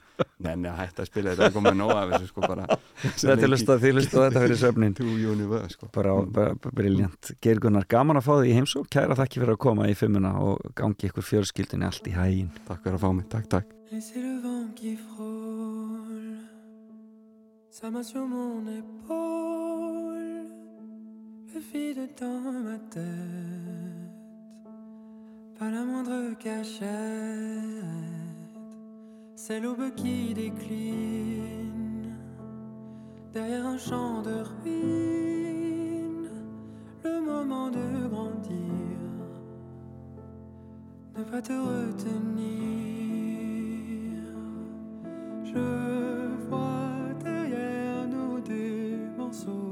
nenni 0.45 0.69
að 0.71 0.79
hætta 0.79 1.03
að 1.03 1.09
spila 1.09 1.33
þetta 1.33 1.49
er 1.49 1.55
komið 1.55 1.75
nóg 1.81 1.93
af 1.95 2.13
þessu 2.13 2.27
sko 2.31 2.39
bara. 2.45 2.65
Þetta 3.03 3.35
er 3.35 3.51
lustað, 3.51 3.81
þið 3.83 3.93
lustað 3.99 4.25
þetta 4.25 4.43
fyrir 4.45 4.61
söfnin. 4.61 4.93
Sko. 5.75 5.89
Bara, 5.95 6.11
bara, 6.37 6.51
bara 6.63 6.75
briljant. 6.79 7.33
Geir 7.43 7.59
Gunnar, 7.63 7.87
gaman 7.91 8.19
að 8.21 8.27
fá 8.29 8.33
því 8.37 8.47
í 8.51 8.57
heimsók, 8.59 8.87
kæra 8.95 9.19
þakki 9.19 9.41
fyrir 9.41 9.55
að 9.57 9.63
koma 9.67 9.89
í 9.91 9.95
fimmuna 9.99 10.31
og 10.43 10.55
gangi 10.77 11.09
ykkur 11.09 11.25
fjörskildinni 11.31 11.89
allt 11.89 12.05
í 12.07 12.15
hægin. 12.15 12.51
Takk 12.69 12.81
fyrir 12.85 12.99
að 12.99 13.03
fá 13.03 13.09
mig, 13.15 13.27
takk, 13.31 13.47
takk 13.51 13.67
pas 25.57 25.69
la 25.69 25.83
moindre 25.83 26.33
cachette, 26.37 26.85
c'est 29.35 29.59
l'aube 29.59 29.93
qui 29.95 30.33
décline 30.33 32.13
derrière 33.33 33.65
un 33.65 33.77
champ 33.77 34.21
de 34.21 34.43
ruines, 34.63 36.29
le 37.03 37.21
moment 37.21 37.69
de 37.69 38.07
grandir, 38.07 38.55
ne 41.17 41.23
pas 41.23 41.41
te 41.41 41.53
retenir. 41.53 42.35
Je 45.45 46.47
vois 46.49 47.13
derrière 47.23 48.07
nous 48.07 48.41
des 48.41 48.97
morceaux 49.17 49.64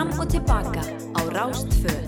Fram 0.00 0.18
og 0.20 0.28
Tilbaka 0.32 0.80
á 1.14 1.20
Rástföð. 1.28 1.99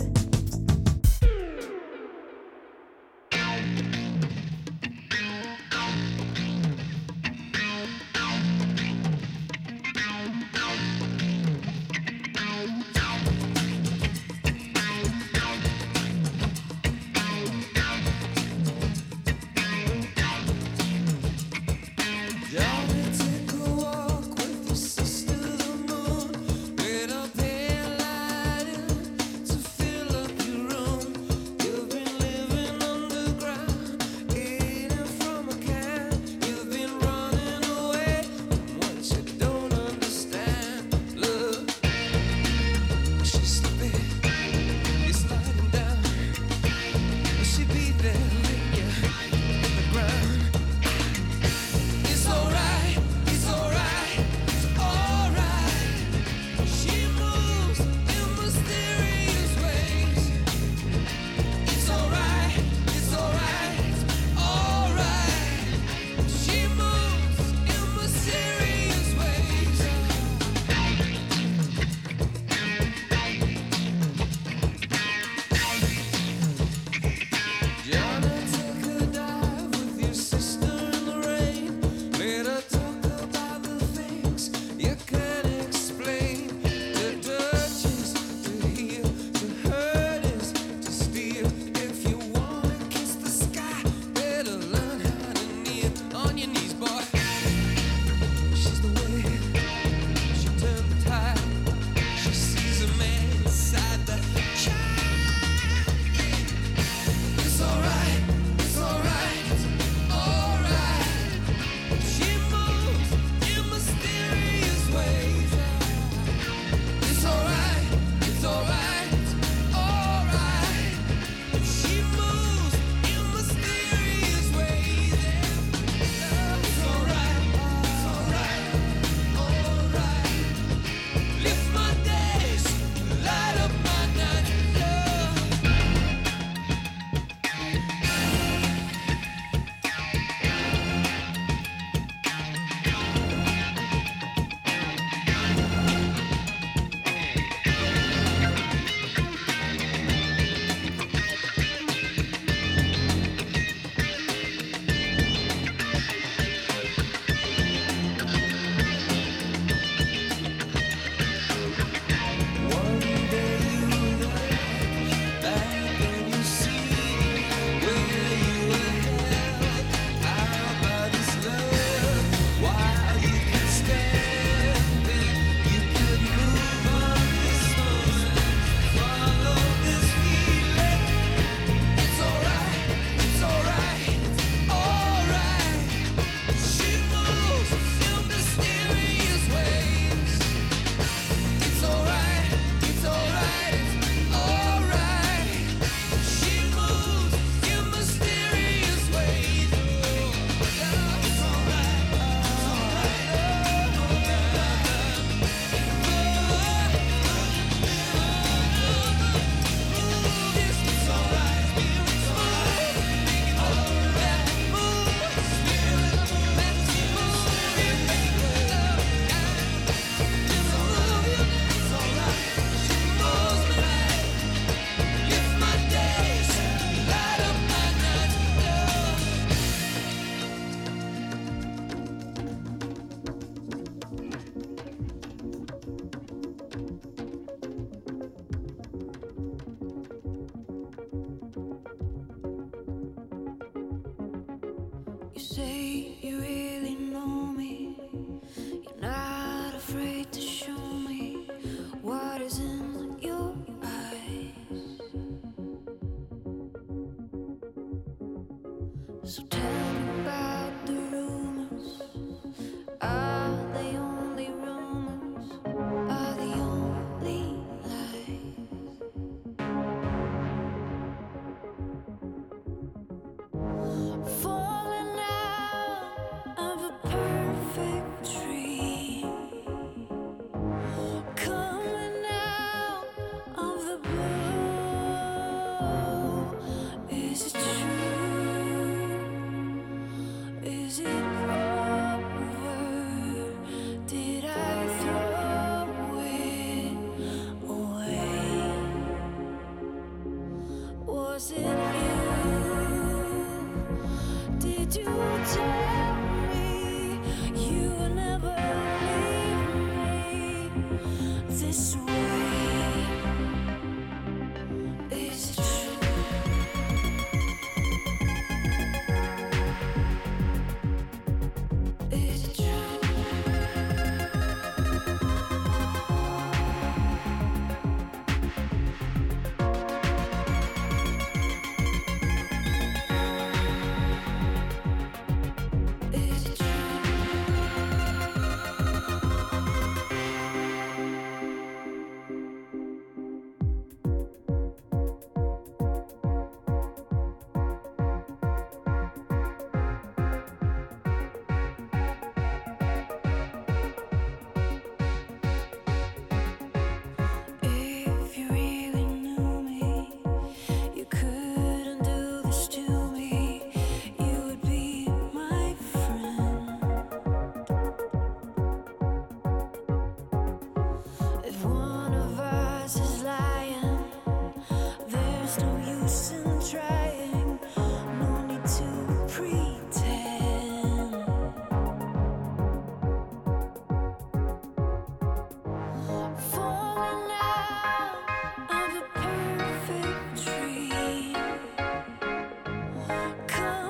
Coming 393.46 393.81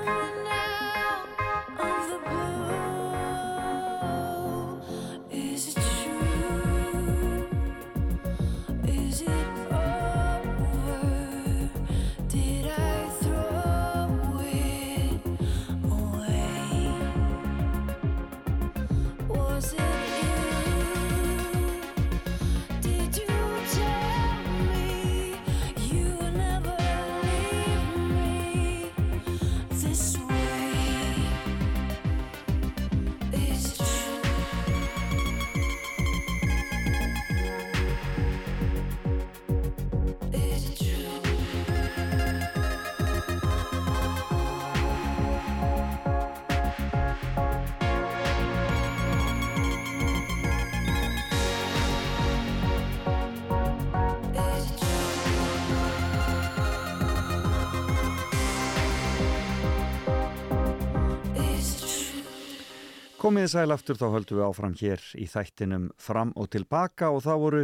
Komiði 63.23 63.53
sæl 63.53 63.71
aftur 63.71 63.95
þá 63.95 64.09
höldum 64.17 64.39
við 64.41 64.45
áfram 64.49 64.73
hér 64.81 65.03
í 65.15 65.29
þættinum 65.31 65.85
fram 65.95 66.33
og 66.35 66.49
tilbaka 66.51 67.13
og 67.15 67.21
það 67.23 67.43
voru 67.45 67.61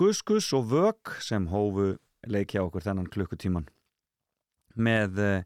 Guskus 0.00 0.46
og 0.56 0.70
Vög 0.70 1.10
sem 1.20 1.44
hófu 1.50 1.90
leikja 2.24 2.62
okkur 2.64 2.86
þennan 2.86 3.10
klukkutíman 3.12 3.66
með 4.80 5.20
uh, 5.20 5.44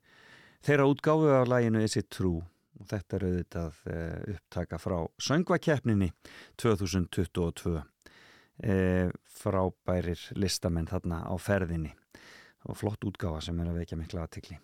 þeirra 0.63 0.87
útgáfu 0.93 1.33
af 1.41 1.51
læginu 1.51 1.83
Is 1.83 1.99
It 1.99 2.07
True. 2.15 2.45
Og 2.79 2.87
þetta 2.93 3.19
er 3.19 3.27
auðvitað 3.27 3.83
uh, 3.91 4.37
upptaka 4.37 4.79
frá 4.79 4.97
söngvakeppninni 5.27 6.13
2022 6.63 7.75
uh, 7.75 9.11
frábærir 9.43 10.23
listamenn 10.39 10.87
þarna 10.87 11.25
á 11.27 11.35
ferðinni. 11.35 11.97
Og 12.71 12.79
flott 12.79 13.11
útgáfa 13.11 13.43
sem 13.51 13.59
er 13.59 13.75
að 13.75 13.83
vekja 13.83 13.99
mikla 13.99 14.29
aðtikli 14.29 14.63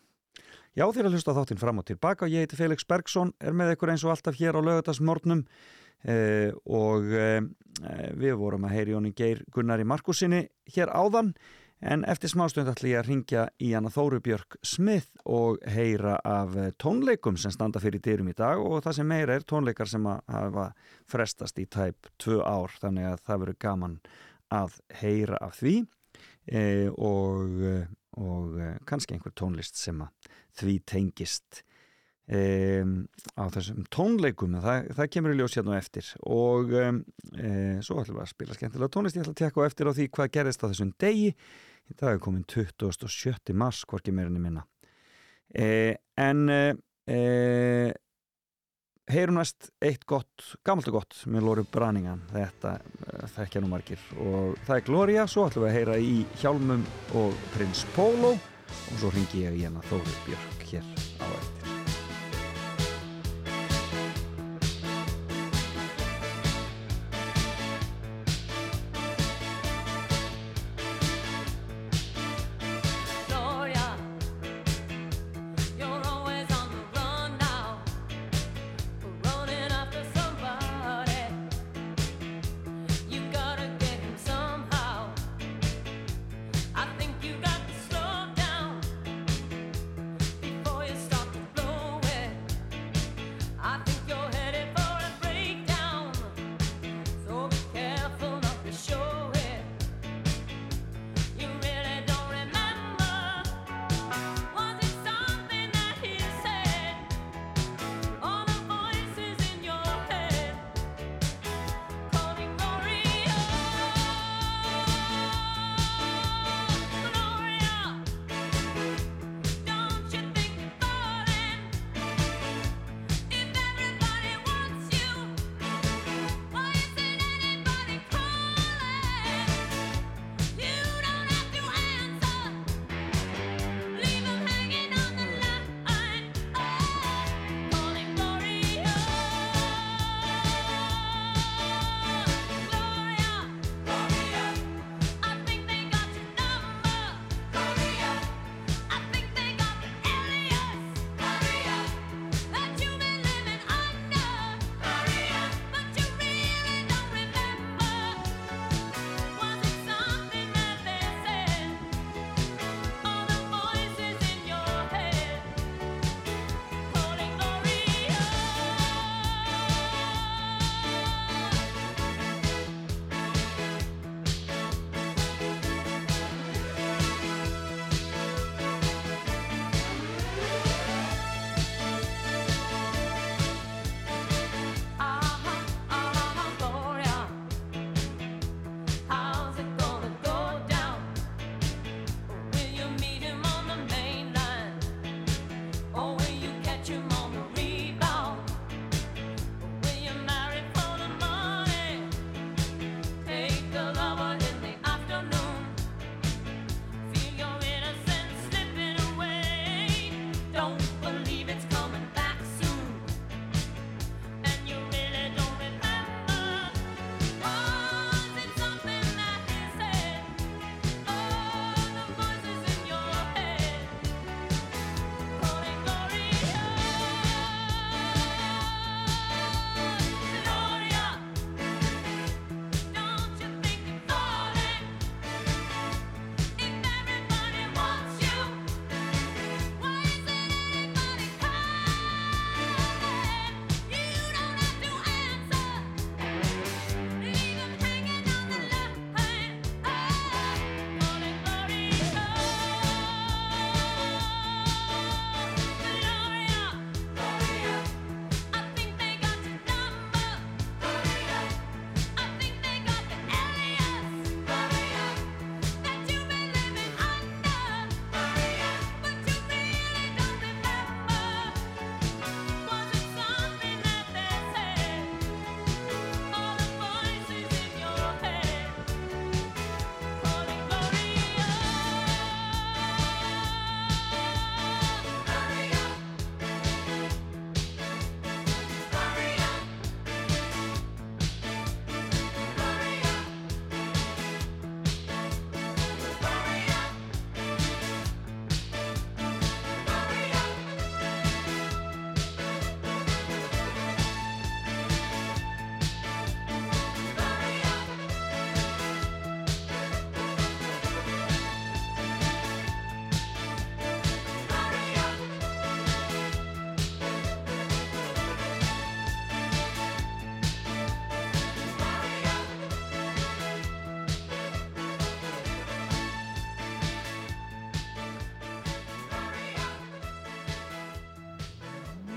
Já, 0.74 0.88
þér 0.90 1.08
að 1.08 1.16
hlusta 1.16 1.34
þáttinn 1.36 1.60
fram 1.60 1.80
og 1.82 1.86
tilbaka 1.86 2.26
og 2.26 2.34
ég 2.34 2.44
heiti 2.44 2.58
Felix 2.58 2.86
Bergsson, 2.88 3.32
er 3.38 3.54
með 3.54 3.76
ykkur 3.76 3.92
eins 3.92 4.04
og 4.06 4.14
alltaf 4.14 4.38
hér 4.40 4.58
á 4.58 4.60
lögutarsmornum 4.66 5.44
eh, 6.10 6.50
og 6.66 7.12
eh, 7.14 7.42
við 8.18 8.38
vorum 8.40 8.66
að 8.66 8.74
heyri 8.74 8.96
Jóni 8.96 9.14
Geir 9.14 9.44
Gunnari 9.54 9.86
Markusinni 9.86 10.48
hér 10.74 10.90
áðan 10.90 11.34
en 11.84 12.04
eftir 12.08 12.32
smástund 12.32 12.70
ætla 12.70 12.90
ég 12.90 13.00
að 13.00 13.08
ringja 13.10 13.46
í 13.62 13.72
hana 13.74 13.90
Þóru 13.92 14.20
Björk 14.24 14.56
Smith 14.64 15.10
og 15.28 15.62
heyra 15.68 16.16
af 16.24 16.54
eh, 16.56 16.70
tónleikum 16.80 17.38
sem 17.40 17.52
standa 17.54 17.82
fyrir 17.82 18.02
dyrum 18.02 18.30
í 18.32 18.36
dag 18.36 18.62
og 18.62 18.82
það 18.84 18.98
sem 18.98 19.10
meira 19.10 19.36
er 19.36 19.44
tónleikar 19.46 19.90
sem 19.90 20.06
að 20.08 20.22
hafa 20.32 20.68
frestast 21.10 21.60
í 21.60 21.66
tæp 21.66 22.08
tvö 22.18 22.40
ár 22.42 22.72
þannig 22.80 23.10
að 23.10 23.26
það 23.26 23.44
verður 23.44 23.60
gaman 23.66 23.98
að 24.54 24.78
heyra 25.00 25.38
af 25.44 25.58
því. 25.60 25.82
Eh, 26.44 26.88
og, 26.92 27.60
eh, 27.64 27.86
og 28.20 28.58
eh, 28.60 28.74
kannski 28.88 29.16
einhver 29.16 29.34
tónlist 29.36 29.78
sem 29.80 30.02
að 30.04 30.32
því 30.60 30.80
tengist. 30.88 31.62
Um, 32.24 33.02
á 33.36 33.52
þessum 33.52 33.82
tónleikum 33.92 34.54
það, 34.64 34.86
það 34.96 35.08
kemur 35.12 35.34
í 35.34 35.36
ljós 35.36 35.56
hérna 35.58 35.74
á 35.76 35.80
eftir 35.82 36.06
og 36.24 36.70
um, 36.72 37.02
e, 37.36 37.50
svo 37.84 37.98
ætlum 38.00 38.16
við 38.16 38.22
að 38.22 38.30
spila 38.30 38.56
skemmtilega 38.56 38.94
tónlist. 38.94 39.18
Ég 39.18 39.26
ætla 39.26 39.34
að 39.34 39.42
tekka 39.42 39.60
á 39.60 39.68
eftir 39.68 39.90
á 39.92 39.96
því 39.98 40.06
hvað 40.14 40.30
gerist 40.38 40.64
á 40.64 40.70
þessum 40.70 40.94
degi. 41.04 41.34
Í 41.84 41.96
dag 42.00 42.14
er 42.14 42.22
komin 42.24 42.46
27. 42.48 43.52
mars 43.60 43.82
hvorki 43.84 44.14
meirinni 44.16 44.40
minna. 44.40 44.64
E, 45.52 45.68
en 46.16 46.48
e, 46.48 46.62
heyrum 49.10 49.38
næst 49.38 49.70
eitt 49.84 50.04
gott, 50.08 50.46
gammalt 50.66 50.88
og 50.90 51.00
gott 51.00 51.18
með 51.30 51.48
Lóri 51.48 51.66
Branningan. 51.70 52.22
Þetta 52.32 52.76
eh, 52.80 53.24
þekkja 53.36 53.64
nú 53.64 53.72
margir. 53.72 54.04
Og 54.20 54.54
það 54.66 54.76
er 54.76 54.86
Gloria, 54.90 55.26
svo 55.30 55.48
ætlum 55.48 55.66
við 55.66 55.72
að 55.72 55.78
heyra 55.78 55.98
í 56.00 56.14
Hjálmum 56.42 56.86
og 57.20 57.42
Prins 57.56 57.84
Pólo. 57.96 58.36
Og 58.74 58.94
svo 59.00 59.12
ringi 59.14 59.44
ég 59.44 59.58
í 59.58 59.66
hérna 59.66 59.84
Þóri 59.90 60.16
Björk 60.28 60.70
hér 60.72 61.13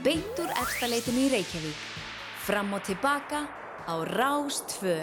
beint 0.07 0.39
úr 0.39 0.51
efstaleitinu 0.61 1.25
í 1.25 1.31
Reykjavík. 1.33 1.79
Fram 2.47 2.71
og 2.77 2.85
tilbaka 2.87 3.41
á 3.83 3.95
Rástfö. 4.07 5.01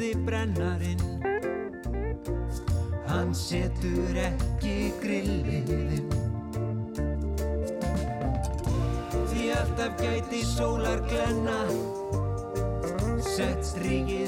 Fjórði 0.00 0.24
brennarinn. 0.24 1.00
Hann 3.04 3.34
setur 3.36 4.16
ekki 4.16 4.94
grilliðinn 5.02 6.08
Því 9.28 9.50
alltaf 9.58 10.00
gæti 10.00 10.40
sólar 10.48 11.04
glenna 11.10 11.58
Sett 13.28 13.60
strikið 13.74 14.19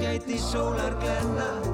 gæti 0.00 0.38
sólar 0.38 0.94
glenna 1.00 1.67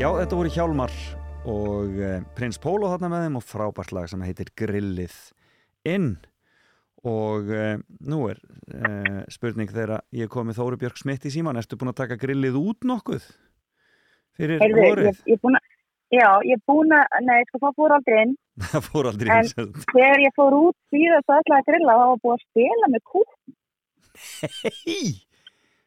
Já, 0.00 0.06
þetta 0.16 0.36
voru 0.38 0.48
Hjálmar 0.48 0.92
og 1.52 1.98
eh, 2.00 2.22
Prins 2.32 2.56
Pólo 2.56 2.88
þarna 2.88 3.10
með 3.12 3.24
þeim 3.26 3.34
og 3.36 3.42
frábært 3.44 3.90
lag 3.92 4.06
sem 4.08 4.22
heitir 4.24 4.48
Grillið 4.56 5.12
inn 5.92 6.14
og 7.04 7.50
eh, 7.52 7.74
nú 8.08 8.22
er 8.30 8.40
eh, 8.72 9.18
spurning 9.28 9.68
þegar 9.68 10.00
ég 10.16 10.32
kom 10.32 10.48
með 10.48 10.62
Þóri 10.62 10.78
Björg 10.80 11.02
Smitt 11.02 11.28
í 11.28 11.34
síman, 11.34 11.60
ertu 11.60 11.76
búin 11.76 11.92
að 11.92 11.98
taka 12.00 12.16
grillið 12.22 12.56
út 12.62 12.88
nokkuð 12.88 13.28
fyrir 14.40 14.64
Heyrðu, 14.64 14.80
ég, 14.80 14.88
vorið? 14.94 15.22
ég 15.34 15.44
búin 15.44 15.60
að, 15.60 15.68
já, 16.16 16.26
ég 16.48 16.56
er 16.56 16.64
búin 16.72 16.96
að, 16.96 17.20
nei, 17.28 17.36
sko, 17.50 17.62
það 17.66 17.78
fór 17.82 17.96
aldrei 17.98 18.18
inn. 18.24 18.34
Það 18.72 18.88
fór 18.88 19.12
aldrei 19.12 19.28
En 19.28 19.36
eins 19.36 19.56
og 19.60 19.78
þegar 19.92 20.24
ég 20.24 20.36
fór 20.40 20.60
út 20.62 20.80
síðan 20.96 21.28
svo 21.28 21.40
ætlaði 21.44 21.60
að 21.60 21.68
grilla, 21.74 22.00
þá 22.00 22.06
var 22.08 22.24
búið 22.24 22.38
að 22.38 22.48
spila 22.48 22.92
með 22.96 23.08
kúk. 23.12 23.38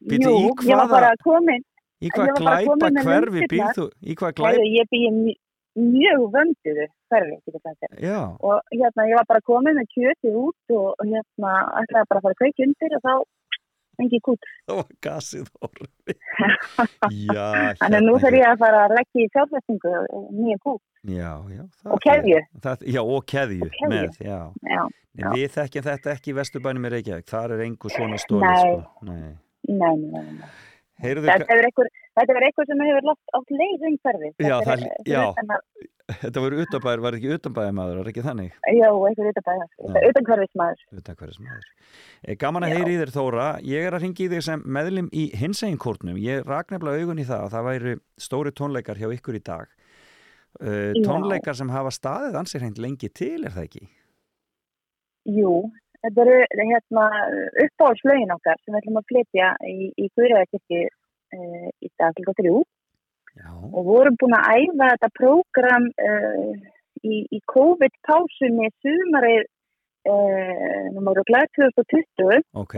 Býtu, 0.04 0.30
Jú, 0.30 0.40
ég 0.70 0.84
var 0.86 0.94
bara 1.00 1.16
komin. 1.26 1.66
Í 2.04 2.12
hvað 2.14 2.34
glæpa 2.40 2.90
hverfi 3.04 3.46
býrð 3.54 3.78
þú? 3.80 3.86
Í 4.04 4.16
hvað 4.20 4.36
glæpa? 4.40 4.66
Ég 4.74 4.90
býði 4.94 5.12
mj- 5.20 5.40
mjög 5.84 6.26
vönduðu 6.36 6.88
hverfi, 7.10 7.38
það. 7.64 7.88
Já, 8.04 8.20
Og 8.44 8.60
hérna, 8.74 9.08
ég 9.10 9.16
var 9.22 9.30
bara 9.32 9.42
komin 9.48 9.78
með 9.80 9.88
kjötið 9.96 10.36
út 10.44 10.76
og, 10.78 10.90
og 11.00 11.06
hérna, 11.08 11.54
ætlaði 11.82 12.10
bara 12.12 12.20
að 12.20 12.28
fara 12.28 12.36
að 12.36 12.42
kveiki 12.44 12.68
undir 12.68 12.98
og 13.00 13.06
þá 13.08 13.14
engi 14.02 14.20
kút. 14.26 14.46
Það 14.68 14.78
var 14.80 14.88
gasið 15.06 15.50
horfi. 15.62 16.16
Já, 17.34 17.48
Þannig 17.80 17.98
að 18.00 18.06
nú 18.08 18.16
þarf 18.24 18.38
ég 18.40 18.48
að 18.50 18.62
fara 18.64 18.80
að 18.88 18.96
leggja 18.98 19.22
í 19.26 19.30
fjárfestingu 19.36 19.92
nýja 20.34 20.58
kút 20.66 20.82
Já, 21.04 21.32
já. 21.54 21.64
það 21.84 21.94
og 21.94 22.02
keðju. 22.08 22.40
Það, 22.64 22.84
já, 22.96 23.02
og 23.04 23.26
keðju, 23.34 23.70
keðju. 23.78 23.90
með, 23.94 24.20
já. 24.26 24.40
Já, 24.74 24.82
En 25.14 25.36
við 25.38 25.50
þekkjum 25.54 25.84
þetta 25.86 26.14
ekki 26.16 26.32
í 26.32 26.36
Vesturbænum 26.40 26.88
í 26.88 26.92
Reykjavík, 26.96 27.28
þar 27.30 27.54
er 27.54 27.64
engu 27.68 27.92
svona 27.94 28.18
stóli, 28.18 28.42
Nei. 28.42 28.62
sko. 28.64 29.06
Nei. 29.06 29.34
nei, 29.70 29.96
nei, 30.10 30.24
nei. 30.40 30.48
Heyrðu, 31.04 31.28
Þetta 32.14 32.36
er 32.38 32.46
eitthvað 32.46 32.70
sem 32.70 32.82
hefur 32.86 33.06
látt 33.10 33.34
átt 33.38 33.52
leið 33.60 33.86
umhverfið. 33.90 34.34
Já, 34.38 34.56
Þetta 34.60 34.66
það 34.70 34.84
er- 34.84 35.10
já. 35.10 35.22
að- 35.34 35.92
þetta 36.24 36.42
var 36.44 36.56
utanbæður, 36.64 37.02
var 37.06 37.18
ekki 37.18 37.32
utanbæðamaður, 37.38 37.98
var 38.02 38.10
ekki 38.12 38.24
þannig? 38.28 38.52
Já, 38.78 38.90
eitthvað 38.92 39.30
utan 39.32 39.46
bæðar. 39.48 39.70
Utan 40.10 40.28
hverfismæður. 40.30 40.84
Utan 41.00 41.16
hverjus 41.22 41.40
maður. 41.44 41.68
E, 42.28 42.36
gaman 42.36 42.64
að 42.68 42.74
heyri 42.78 42.94
í 42.96 43.00
þér 43.02 43.14
Þóra, 43.18 43.48
ég 43.64 43.88
er 43.88 43.98
að 43.98 44.04
ringi 44.06 44.28
í 44.28 44.30
þig 44.34 44.44
sem 44.44 44.64
meðlim 44.66 45.10
í 45.12 45.24
hinsegin 45.42 45.78
kórnum. 45.82 46.20
Ég 46.22 46.46
rak 46.46 46.70
nefnilega 46.74 47.02
augun 47.04 47.20
í 47.24 47.28
það 47.28 47.46
að 47.48 47.54
það 47.58 47.68
væri 47.72 47.96
stóri 48.28 48.52
tónleikar 48.52 49.00
hjá 49.02 49.10
ykkur 49.18 49.36
í 49.40 49.44
dag. 49.44 49.68
Uh, 50.62 50.94
Já. 50.94 51.02
tónleikar 51.08 51.56
sem 51.58 51.70
hafa 51.74 51.90
staðið 51.90 52.36
ansið 52.44 52.62
hreint 52.62 52.78
lengi 52.78 53.10
til, 53.10 53.46
er 53.48 53.50
það 53.56 53.64
ekki? 53.68 53.88
Jú, 55.34 55.54
þetta 56.04 56.22
eru 56.28 56.36
hérna 56.70 57.06
uppáhaldslögin 57.64 58.34
okkar 58.36 58.60
sem 58.62 58.76
við 58.76 58.82
ætlum 58.84 59.00
að 59.00 59.08
flytja 59.10 59.48
í, 59.66 59.88
í 59.98 60.10
Guðræðakirkju 60.14 60.82
uh, 61.34 61.68
í 61.84 61.92
dag 62.00 62.16
klukka 62.20 62.38
þrjú. 62.42 62.64
Já. 63.34 63.50
og 63.50 63.88
vorum 63.88 64.16
búin 64.22 64.36
að 64.38 64.60
æfa 64.62 64.88
þetta 64.92 65.08
prógram 65.18 65.86
uh, 65.90 66.52
í, 67.02 67.24
í 67.34 67.40
COVID-pásunni 67.50 68.70
sumarið 68.86 69.48
uh, 70.06 70.84
nummer 70.94 71.18
2020 71.26 72.44
Ok, 72.62 72.76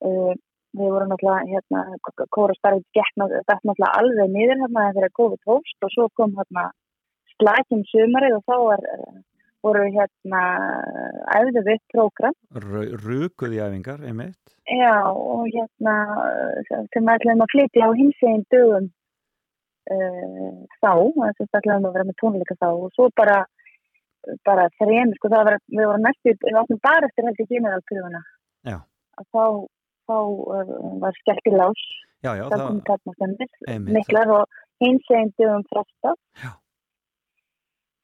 við 0.00 0.90
vorum 0.94 1.10
náttúrulega 1.12 1.46
hérna, 1.52 1.84
kórastarfið 2.34 2.84
gekk 2.98 3.22
náttúrulega 3.22 3.92
alveg 4.00 4.34
niður 4.34 4.62
hérna 4.64 4.90
þegar 4.96 5.16
COVID 5.20 5.50
hófst 5.50 5.86
og 5.86 5.94
svo 5.94 6.08
kom 6.18 6.34
hérna 6.38 6.66
slækjum 7.36 7.82
sumarið 7.90 8.36
og 8.38 8.44
þá 8.50 8.56
var, 8.66 8.84
voru 9.64 9.82
við 9.84 9.98
hérna 9.98 10.42
æfðu 11.36 11.62
við 11.66 11.80
prógram 11.92 12.36
rukuð 13.04 13.56
í 13.56 13.60
æfingar, 13.64 14.00
einmitt. 14.06 14.54
Já, 14.70 14.94
og 15.10 15.46
hérna 15.50 15.94
sem 16.68 17.04
við 17.04 17.14
ætlum 17.16 17.44
að 17.44 17.52
flytja 17.54 17.88
á 17.88 17.90
hinsegin 17.98 18.44
dögum 18.54 18.90
uh, 19.94 20.52
þá, 20.80 20.92
þess 21.38 21.48
að 21.48 21.58
ætlum 21.60 21.88
að 21.88 21.96
vera 21.96 22.08
með 22.10 22.18
tónleika 22.22 22.56
þá 22.60 22.68
og 22.70 22.92
svo 22.94 23.08
bara 23.16 23.40
bara 24.44 24.66
þrejum, 24.76 25.14
sko 25.16 25.30
það 25.32 25.46
var, 25.48 25.56
við 25.72 25.86
vorum 25.88 26.02
næstu 26.04 26.34
við 26.44 26.58
áttum 26.60 26.80
bara 26.84 27.08
eftir 27.08 27.24
heldur 27.24 27.48
generalpröfuna 27.48 28.20
Já. 28.68 28.76
að 29.16 29.28
þá, 29.32 29.44
þá 30.10 30.16
uh, 30.20 30.72
var 31.04 31.20
skellt 31.22 31.48
í 31.48 31.54
lás 31.56 31.84
Já, 32.20 32.34
já, 32.36 32.44
það 32.44 32.56
það- 32.58 32.66
kom 32.66 32.80
kallmastöndir 32.90 33.50
Einmitt. 33.64 33.94
miklar 33.96 34.34
og 34.36 34.58
hinsegin 34.84 35.32
dögum 35.40 35.64
fresta 35.72 36.12
Já. 36.44 36.52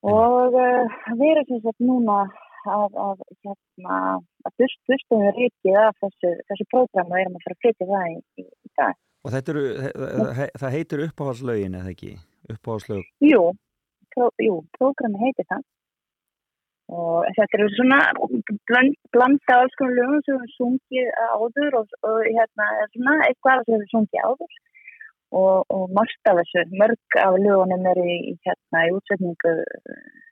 Og 0.05 0.57
uh, 0.57 0.97
við 1.15 1.31
erum 1.33 1.49
sem 1.49 1.63
sagt 1.65 1.85
núna 1.85 2.19
að, 2.67 2.99
að 3.07 3.23
hérna 3.47 3.99
að 4.47 4.57
bust, 4.61 4.81
bustum 4.91 5.23
við 5.25 5.41
rikið 5.41 5.79
af 5.83 6.01
þessu, 6.05 6.33
þessu 6.51 6.67
prógram 6.73 7.13
og 7.13 7.21
erum 7.21 7.39
að 7.39 7.47
fara 7.47 7.57
að 7.57 7.63
flytja 7.65 7.91
það 7.93 8.09
í, 8.11 8.17
í, 8.43 8.47
í 8.47 8.73
dag. 8.81 8.99
Og 9.27 9.33
þetta 9.35 9.53
eru, 9.55 9.65
það, 9.95 10.43
það 10.63 10.77
heitir 10.77 11.07
uppáhaldslögin, 11.07 11.79
eða 11.81 11.95
ekki? 11.95 12.13
Uppáhaldslög. 12.53 13.09
Jú, 13.27 13.41
pró, 14.15 14.29
jú, 14.43 14.61
prógrami 14.79 15.23
heitir 15.25 15.49
það 15.51 15.65
og 16.95 17.27
þetta 17.35 17.59
eru 17.59 17.67
svona 17.75 17.99
bland, 18.71 18.95
blanda 19.15 19.59
alls 19.59 19.75
konar 19.79 19.97
lögum 19.99 20.21
sem 20.23 20.39
við 20.43 20.53
sungið 20.55 21.09
áður 21.35 21.79
og, 21.81 21.97
og 22.07 22.21
hérna 22.29 22.69
svona 22.93 23.17
eitthvað 23.27 23.65
sem 23.67 23.81
við 23.83 23.89
sungið 23.95 24.29
áður 24.29 24.61
og, 25.37 25.67
og 25.75 25.93
margt 25.97 26.31
af 26.31 26.41
þessu, 26.41 26.65
mörg 26.81 27.21
af 27.23 27.37
lögunum 27.43 27.87
eru 27.93 28.07
í, 28.07 28.35
hérna 28.47 28.87
í 28.89 28.95
útsetningu 28.97 29.55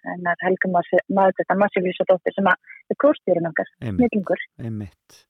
hennar 0.04 0.42
Helga 0.44 0.72
Massifísadóttir 0.74 2.36
sem 2.36 2.50
að 2.50 2.74
er 2.92 3.00
kórstýrin 3.00 3.48
okkar, 3.50 3.70
snillingur 3.80 4.44
Einmitt. 4.60 5.24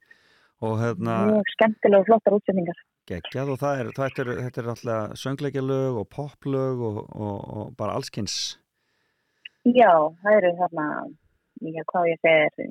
Og 0.64 0.78
hérna, 0.80 1.20
mjög 1.28 1.54
skemmtilega 1.56 2.02
og 2.02 2.10
flottar 2.10 2.38
útsetningar 2.38 2.82
geggjað 3.08 3.52
og 3.52 3.60
það 3.60 3.80
er, 3.80 3.90
þetta 3.98 4.22
er, 4.22 4.30
þetta 4.46 4.62
er 4.62 4.70
alltaf 4.72 5.18
söngleikjalög 5.20 5.98
og 6.00 6.06
poplög 6.12 6.84
og, 6.88 7.02
og, 7.12 7.36
og 7.58 7.74
bara 7.78 7.98
allskins. 7.98 8.56
Já, 9.64 9.92
það 10.22 10.38
eru 10.38 10.54
þarna 10.60 10.88
hvað 11.64 12.08
ég 12.10 12.20
segir 12.24 12.66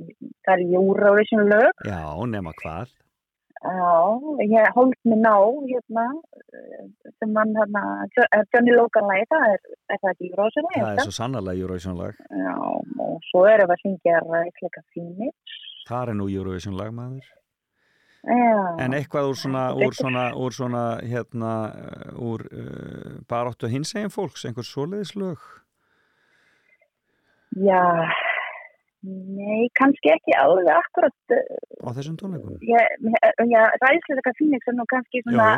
það 0.46 0.54
eru 0.54 0.82
Eurovision 0.82 1.48
lög 1.50 1.86
Já, 1.88 2.04
nema 2.30 2.54
hvað. 2.62 2.92
Já, 3.64 4.20
ég 4.44 4.74
hold 4.76 4.96
mig 5.08 5.20
ná 5.24 5.36
hérna 5.70 6.04
eh, 6.52 6.82
sem 7.20 7.30
mann 7.32 7.54
hérna 7.56 7.84
eh, 8.04 8.42
Johnny 8.52 8.74
Logan 8.76 9.08
lagi, 9.08 9.24
það 9.32 9.46
er, 9.54 9.62
er 9.88 10.02
það 10.02 10.10
ekki 10.12 10.32
Eurovision 10.32 10.68
lagi? 10.68 10.82
Það 10.82 10.92
er 10.92 11.08
svo 11.08 11.14
sannarlega 11.18 11.64
Eurovision 11.64 11.96
lag. 12.02 12.20
Já, 12.44 12.58
og 13.06 13.30
svo 13.30 13.46
erum 13.48 13.72
við 13.72 13.76
að 13.78 13.86
syngja 13.86 14.20
rækleika 14.26 14.84
fínir 14.96 15.32
Það 15.88 16.12
er 16.12 16.20
nú 16.20 16.28
Eurovision 16.32 16.76
lag 16.80 16.92
maður. 16.96 17.32
Já, 18.24 18.60
En 18.84 18.96
eitthvað 18.96 19.32
úr 19.32 19.40
svona, 19.40 19.64
úr 19.76 19.96
svona, 19.96 20.26
úr 20.40 20.56
svona 20.56 20.84
hérna, 21.04 21.54
uh, 21.72 22.22
úr 22.24 22.46
uh, 22.52 23.16
baráttu 23.28 23.72
hinsegin 23.72 24.12
fólks, 24.12 24.44
einhver 24.48 24.68
svoleiðis 24.68 25.16
lög. 25.16 25.40
já 27.54 27.84
nei, 29.04 29.68
kannski 29.80 30.12
ekki 30.14 30.36
alveg 30.40 30.70
akkurat 30.74 31.36
eh, 31.36 31.48
á 31.84 31.90
þessum 31.96 32.18
tónleikum. 32.20 32.60
já, 32.64 33.64
rækleika 33.84 34.36
fínir 34.40 34.64
sem 34.64 34.78
nú 34.78 34.86
kannski 34.90 35.24
svona 35.26 35.58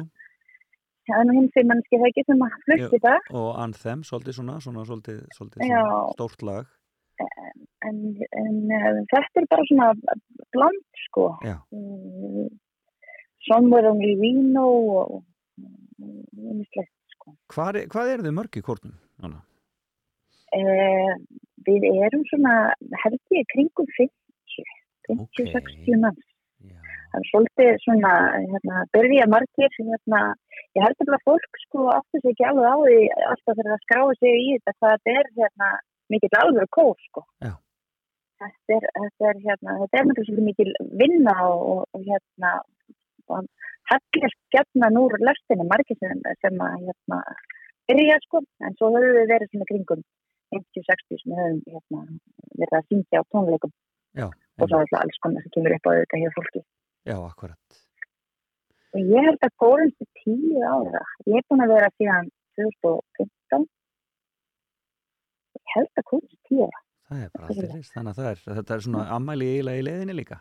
það 1.05 1.19
er 1.19 1.27
nú 1.29 1.35
hins 1.37 1.53
vegar 1.53 1.69
mannski 1.71 1.99
það 2.01 2.09
ekki 2.09 2.25
sem 2.25 2.43
að 2.45 2.57
flutti 2.65 3.01
það 3.05 3.29
og 3.41 3.49
Anthem, 3.65 4.03
svolítið 4.07 4.37
svona, 4.39 4.57
svona 4.65 4.87
svolítið, 4.89 5.21
svolítið 5.37 5.67
svona 5.67 6.01
stórt 6.15 6.45
lag. 6.49 6.73
en, 7.87 8.01
en 8.41 8.57
uh, 8.75 8.99
þetta 9.13 9.41
er 9.41 9.49
bara 9.53 9.67
svona 9.69 9.91
bland 10.55 10.83
sko 11.05 11.29
Já. 11.45 11.55
Somewhere 13.45 13.91
Only 13.93 14.15
We 14.19 14.33
Know 14.41 14.89
og 14.99 15.23
umislegt 16.35 16.91
sko 17.13 17.37
Hvað 17.53 17.81
er, 17.83 17.91
hvað 17.93 18.15
eru 18.15 18.27
þið 18.27 18.37
mörg 18.41 18.59
í 18.59 18.65
kórnum? 18.65 18.97
Anna? 19.23 19.45
uh, 20.55 21.13
við 21.67 21.89
erum 22.05 22.23
svona 22.29 22.55
held 23.03 23.37
ég 23.37 23.51
kringum 23.53 23.89
50 23.97 24.13
50-60 25.09 26.01
mann 26.03 26.23
það 27.15 27.23
er 27.23 27.29
svolítið 27.31 27.77
svona 27.83 28.13
hérna, 28.51 28.85
byrja 28.95 29.25
margir 29.31 29.75
hérna, 29.77 30.21
ég 30.75 30.83
held 30.83 31.11
að 31.15 31.27
fólk 31.27 31.59
sko 31.63 31.89
aftur 31.93 32.23
sig 32.23 32.33
ekki 32.33 32.47
alveg 32.49 32.67
á 32.67 32.77
því 32.81 32.97
alltaf 33.31 33.53
þegar 33.53 33.71
það 33.71 33.83
skráði 33.85 34.17
sig 34.21 34.41
í 34.41 34.47
þetta 34.55 34.73
hvað 34.79 34.95
þetta 34.95 35.13
er 35.19 35.29
hérna 35.39 35.69
mikill 36.13 36.39
alveg 36.41 36.71
kór 36.77 36.95
sko. 37.07 37.23
Já. 37.45 37.53
þetta 38.43 38.77
er, 38.77 38.87
þetta 38.99 39.29
er 39.31 39.43
hérna 39.45 39.77
þetta 39.81 40.01
er 40.01 40.09
svolítið 40.27 40.47
mikil 40.49 40.71
vinna 41.01 41.35
og, 41.47 41.85
og 41.95 42.09
hérna 42.09 42.51
og 43.31 43.47
hellist 43.91 44.41
gætna 44.53 44.91
núr 44.93 45.15
lestinu 45.21 45.65
margir 45.69 45.97
sem, 46.01 46.19
sem 46.41 46.61
að 46.67 46.89
hérna 46.89 47.21
byrja 47.89 48.19
sko. 48.25 48.43
En 48.65 48.75
svo 48.77 48.91
höfum 48.93 49.17
við 49.19 49.31
verið 49.31 49.51
svona 49.51 49.69
kringum 49.71 50.05
50-60 50.53 51.21
sem 51.21 51.33
við 51.33 51.41
höfum 51.41 51.61
hérna 51.73 52.01
verið 52.61 52.77
að 52.79 52.87
syngja 52.91 53.21
á 53.21 53.29
tónleikum 53.33 53.73
Já, 54.15 54.27
og 54.29 54.69
svo 54.69 54.79
er 54.79 54.91
það 54.91 55.01
alls 55.01 55.21
konar 55.25 55.45
sem 55.45 55.55
kemur 55.57 55.75
upp 55.77 55.89
á 55.89 55.91
þetta 55.97 56.21
hjá 56.21 56.29
fólki 56.37 56.61
já, 56.61 57.17
akkurat. 57.17 57.79
og 58.95 59.13
ég 59.15 59.29
held 59.29 59.47
að 59.47 59.57
kórum 59.63 59.93
til 59.99 60.09
tíu 60.21 60.63
ára 60.63 61.03
ég 61.27 61.39
er 61.41 61.47
búin 61.49 61.65
að 61.65 61.75
vera 61.75 61.91
síðan 61.97 62.31
2015 62.61 63.69
ég 65.59 65.75
held 65.75 65.93
að 66.03 66.09
kórum 66.11 66.27
til 66.31 66.43
tíu 66.49 66.67
ára 66.69 66.85
Það 67.05 67.21
er 67.21 67.31
bara 67.33 67.47
alltaf 67.47 67.73
reist. 67.75 67.93
Þannig 67.93 68.11
að 68.11 68.19
það 68.19 68.27
er, 68.31 68.39
þetta 68.57 68.75
er 68.75 68.83
svona 68.85 69.07
ammæli 69.13 69.47
eiginlega 69.51 69.81
í 69.81 69.85
leiðinni 69.85 70.15
líka. 70.17 70.37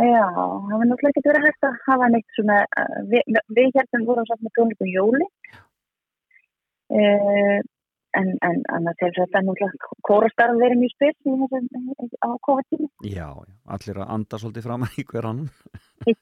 Já, 0.00 0.24
það 0.34 0.72
var 0.74 0.88
náttúrulega 0.88 1.12
ekki 1.12 1.26
verið 1.28 1.46
hægt 1.46 1.66
að 1.66 1.76
hafa 1.86 2.08
neitt 2.10 2.36
svona, 2.36 2.56
uh, 2.80 2.96
við, 3.10 3.38
við 3.56 3.68
hérna 3.76 4.00
vorum 4.08 4.26
satt 4.28 4.42
með 4.44 4.54
tónleikum 4.58 4.90
jóli 4.90 5.28
uh, 6.98 7.58
en, 8.18 8.32
en 8.46 8.62
annars 8.76 9.04
er 9.06 9.12
þetta 9.16 9.42
náttúrulega 9.46 9.90
kórastarf 10.08 10.58
verið 10.60 10.80
mjög 10.82 10.94
spil 10.96 11.12
á 12.26 12.28
COVID-tími. 12.46 12.88
Já, 13.06 13.28
já, 13.30 13.54
allir 13.76 14.00
að 14.02 14.14
anda 14.16 14.40
svolítið 14.42 14.66
fram 14.66 14.88
í 14.90 15.06
hver 15.12 15.30
annan 15.30 15.52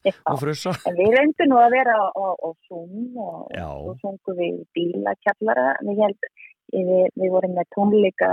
Já, 0.04 0.12
og 0.32 0.42
frussa. 0.42 0.74
en 0.90 0.98
við 0.98 1.16
reyndum 1.16 1.52
nú 1.52 1.62
að 1.62 1.78
vera 1.78 1.96
á, 1.96 2.26
á, 2.34 2.48
Zoom 2.68 3.16
og, 3.24 3.48
svo 3.54 3.96
sungum 4.02 4.38
við 4.42 4.60
bílakjallara, 4.76 5.70
við 5.86 6.04
við, 6.74 7.08
við 7.16 7.32
vorum 7.32 7.56
með 7.56 7.70
tónleika 7.76 8.28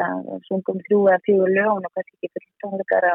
sungum 0.50 0.82
þrjú 0.88 1.02
eða 1.08 1.24
fjögur 1.28 1.56
lögun 1.56 1.88
og 1.88 1.94
kannski 1.96 2.18
ekki 2.20 2.32
fyrir 2.34 2.52
tónleikara 2.66 3.14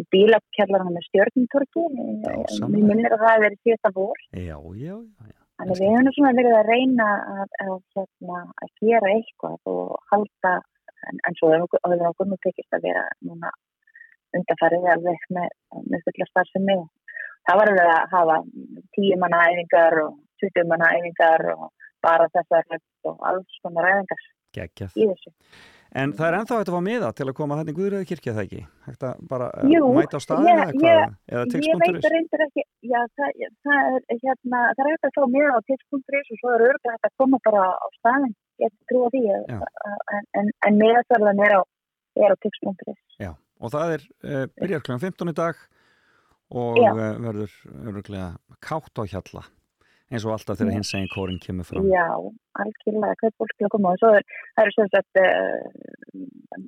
í 0.00 0.06
bílakjallara 0.14 0.88
með 0.88 1.06
stjórnumtorki 1.10 1.84
Dásamlegt. 2.24 2.72
mér 2.72 2.88
minnir 2.88 3.16
að 3.16 3.24
það 3.24 3.32
hefur 3.34 3.46
verið 3.46 3.62
síðasta 3.66 3.92
vor 3.98 4.22
Já, 4.32 4.56
já, 4.80 4.96
já. 5.28 5.41
Þannig 5.62 5.78
við 5.78 5.92
hefum 5.94 6.14
svona 6.16 6.32
verið 6.34 6.54
að 6.58 6.70
reyna 6.72 7.08
að, 7.32 7.42
að, 7.62 7.74
hérna, 7.96 8.38
að 8.64 8.70
gera 8.82 9.12
eitthvað 9.12 9.70
og 9.70 9.92
halda, 10.10 10.54
en, 11.06 11.20
en 11.28 11.36
svo 11.38 11.52
hefur 11.54 12.08
okkur 12.08 12.30
nú 12.30 12.38
tekist 12.42 12.74
að 12.74 12.88
vera 12.88 13.04
núna 13.22 13.52
undarfærið 14.34 14.88
alveg 14.96 15.28
með, 15.36 15.54
með 15.92 16.02
fulla 16.08 16.26
starfsemi 16.30 16.76
það 17.46 17.60
var 17.60 17.70
alveg 17.72 17.90
að 17.92 18.16
hafa 18.16 18.36
tíu 18.96 19.18
manna 19.20 19.44
æfingar 19.50 19.98
og 20.04 20.18
20 20.42 20.68
manna 20.70 20.90
æfingar 20.96 21.46
og 21.54 21.68
bara 22.02 22.28
þessar 22.34 22.80
og 23.10 23.24
alls 23.30 23.60
konar 23.62 23.90
æfingar 23.92 24.26
Geggjað. 24.56 24.98
í 24.98 25.08
þessu. 25.12 25.34
En 25.92 26.12
það 26.16 26.26
er 26.28 26.34
ennþá 26.38 26.58
hægt 26.58 26.70
að 26.70 26.74
fá 26.76 26.84
miða 26.86 27.08
til 27.16 27.26
að 27.26 27.34
koma 27.36 27.56
þannig 27.58 27.76
Guðröðu 27.76 28.06
kirkja 28.08 28.32
það 28.32 28.46
ekki? 28.46 28.60
Hægt 28.86 29.02
að 29.04 29.24
bara 29.28 29.48
eh, 29.60 29.66
Jú, 29.74 29.90
mæta 29.92 30.16
á 30.16 30.24
staðinu 30.24 30.52
eða 30.52 30.76
hvað? 30.78 31.16
Eða 31.28 31.42
tix.is? 31.52 32.62
já 32.88 32.98
það, 33.18 33.42
það 33.66 33.98
er 33.98 34.22
hérna, 34.22 34.62
það 34.72 34.82
er 34.84 34.90
hægt 34.94 35.08
að 35.08 35.14
fá 35.18 35.26
mér 35.34 35.52
á 35.52 35.58
tix.is 35.68 36.32
og 36.32 36.40
svo 36.40 36.54
er 36.54 36.64
örgulega 36.70 36.94
hægt 36.94 37.08
að 37.10 37.14
koma 37.20 37.42
bara 37.44 37.66
á 37.76 37.86
staðin, 37.98 38.34
ég 38.64 38.74
trúa 38.88 39.12
því, 39.12 39.22
Já. 39.28 39.60
en, 40.16 40.26
en, 40.40 40.50
en 40.68 40.80
miðasverðan 40.80 41.44
er 41.44 41.56
á, 41.60 41.62
á 41.62 42.34
tix.is. 42.40 43.00
Já, 43.20 43.32
og 43.60 43.74
það 43.76 43.96
er 43.98 44.08
uh, 44.08 44.44
byrjar 44.62 44.86
kl. 44.88 44.96
15 45.04 45.34
í 45.34 45.38
dag 45.42 45.60
og 46.52 46.80
Já. 46.80 46.92
verður 46.96 47.58
öruglega 47.84 48.30
kátt 48.64 48.96
á 48.96 49.04
hjalla 49.04 49.44
eins 50.12 50.24
og 50.28 50.34
alltaf 50.36 50.58
þegar 50.60 50.74
hins 50.76 50.92
eginn 50.94 51.12
kórin 51.12 51.40
kemur 51.42 51.66
fram. 51.68 51.84
Já, 51.88 52.08
algjörlega, 52.62 53.14
hvert 53.20 53.36
fólk 53.40 53.54
til 53.56 53.66
að 53.68 53.74
koma 53.74 53.88
og 53.94 53.98
svo 54.02 54.10
er, 54.18 54.24
það 54.56 54.64
eru 54.64 54.72
sem 54.76 54.88
sagt 54.92 55.12
uh, 55.22 55.68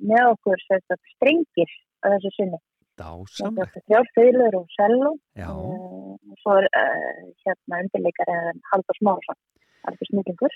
með 0.01 0.23
okkur 0.33 0.57
sagt 0.65 0.89
strengir 1.15 1.71
á 2.01 2.03
þessu 2.15 2.31
sinni. 2.35 2.59
Dásamlegt. 2.95 3.75
Þrjár 3.89 4.07
fiðlur 4.15 4.53
og 4.61 4.67
selló 4.71 5.11
Já, 5.35 5.49
og 5.51 6.35
svo 6.41 6.51
er 6.61 6.65
uh, 6.69 7.23
hérna 7.43 7.73
undirleikar 7.83 8.29
en 8.31 8.57
Haldur 8.71 8.95
Smárasson, 9.01 9.39
alveg 9.89 10.05
snillingur, 10.09 10.53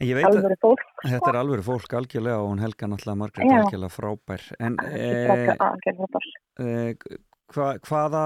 en 0.00 0.06
ég 0.08 0.14
veit 0.16 0.30
að 0.30 0.34
fólk. 0.62 0.86
þetta 1.02 1.30
er 1.32 1.40
alvöru 1.42 1.64
fólk 1.66 1.90
algjörlega 1.98 2.38
og 2.44 2.48
hún 2.52 2.62
Helga 2.62 2.84
náttúrulega 2.88 3.22
Margrét 3.24 3.50
Já. 3.50 3.56
algjörlega 3.58 3.96
frábær. 3.96 4.42
En 4.62 4.72
uh, 4.80 4.86
hva, 7.50 7.66
hvaða, 7.82 8.24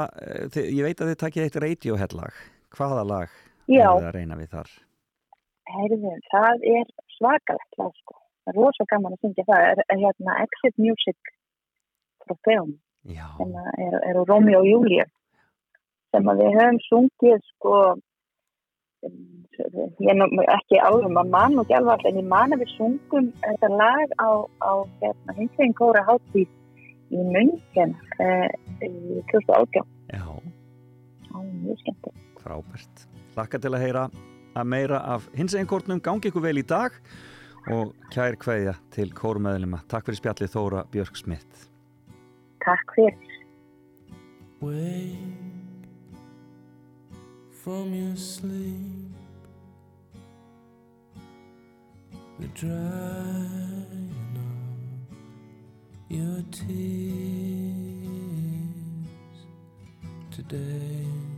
ég 0.61 0.85
veit 0.85 1.01
að 1.01 1.09
þið 1.15 1.20
takkið 1.24 1.45
eitt 1.49 1.61
radiohead-lag. 1.65 2.35
Hvaða 2.74 3.05
lag 3.09 3.28
Já. 3.69 3.89
er 3.89 4.03
það 4.03 4.09
að 4.11 4.16
reyna 4.19 4.41
við 4.41 4.51
þar? 4.57 4.73
Heyrðu, 5.74 6.15
það 6.31 6.66
er 6.74 6.91
svakalegt 7.16 7.78
lag 7.81 7.93
sko. 8.03 8.19
Það 8.45 8.53
er 8.53 8.59
rosa 8.61 8.86
gaman 8.91 9.15
að 9.16 9.23
syngja 9.24 9.47
það. 9.49 9.69
Það 9.78 9.95
er 9.95 10.03
hérna 10.03 10.41
Exit 10.45 10.81
Music 10.85 11.35
frá 12.24 12.36
Feum 12.47 12.74
Já. 13.05 13.28
sem 13.39 13.55
að 13.61 13.70
er, 13.86 13.97
er 14.09 14.19
úr 14.20 14.28
Rómi 14.28 14.57
og 14.57 14.66
Júlíu 14.69 15.07
sem 16.15 16.28
að 16.31 16.43
við 16.43 16.59
höfum 16.59 16.81
sungið 16.89 17.47
sko 17.51 17.77
um, 19.05 19.16
ég 20.01 20.11
er 20.12 20.19
nú 20.19 20.28
ekki 20.57 20.81
alveg, 20.81 21.11
maður 21.12 21.32
man 21.35 21.57
nú 21.57 21.65
ekki 21.65 21.77
alveg 21.78 21.95
alltaf, 21.97 22.11
en 22.11 22.20
ég 22.20 22.28
man 22.31 22.57
að 22.57 22.65
við 22.65 22.74
sungum 22.74 23.31
þetta 23.45 23.73
lag 23.74 24.15
á, 24.19 24.28
á 24.65 24.73
hérna, 25.03 25.36
hinsvegin 25.39 25.77
kóra 25.81 26.05
hátíð 26.09 26.49
í 27.15 27.24
München 27.35 27.97
uh, 28.23 28.49
í 28.81 28.93
2018 29.32 29.85
Já, 30.15 30.24
á 31.35 31.39
mjög 31.41 31.82
skemmt 31.82 32.12
frábært. 32.45 33.07
Laka 33.35 33.59
til 33.59 33.73
að 33.74 33.82
heyra 33.82 34.09
að 34.55 34.69
meira 34.70 35.01
af 35.15 35.28
hins 35.35 35.55
eginn 35.56 35.70
kórnum 35.70 36.02
gangi 36.02 36.31
ykkur 36.31 36.44
vel 36.44 36.59
í 36.61 36.66
dag 36.66 36.94
og 37.73 37.94
kær 38.15 38.36
kveðja 38.39 38.74
til 38.94 39.11
kórumæðlima. 39.16 39.82
Takk 39.90 40.06
fyrir 40.09 40.20
spjallið 40.20 40.52
Þóra 40.55 40.85
Björk 40.93 41.16
Smith. 41.19 41.69
Takk 42.65 42.94
fyrir 42.97 43.32
Wake 44.65 45.19
from 47.51 47.93
your 47.93 48.16
sleep. 48.16 49.12
The 52.40 52.48
drying 52.48 54.15
of 54.36 56.11
your 56.11 56.43
tears 56.51 56.74
today. 60.31 61.34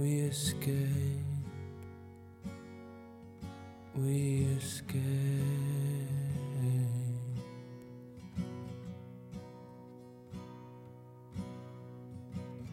We 0.00 0.20
escape. 0.20 1.26
We 3.94 4.46
escape. 4.56 4.96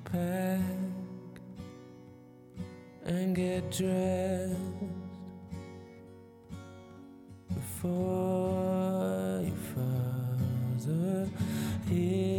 pack 0.06 0.62
and 3.04 3.36
get 3.36 3.70
dressed 3.72 4.56
before 7.54 9.42
your 9.44 9.58
father 9.76 11.30
hears 11.90 12.37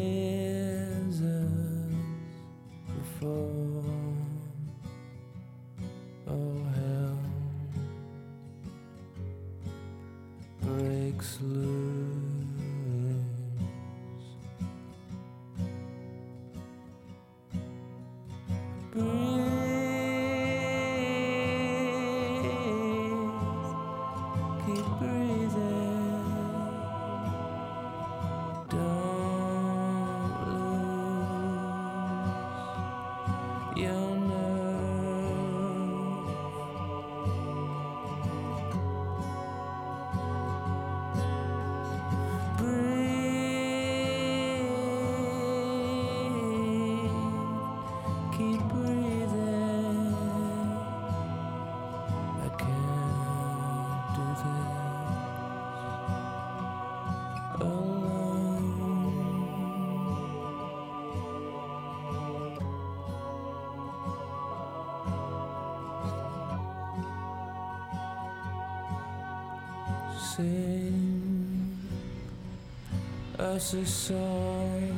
us 73.54 73.72
a 73.72 73.86
song, 73.86 74.92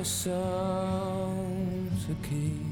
a 0.00 0.04
song 0.04 1.90
to 2.06 2.14
keep 2.26 2.66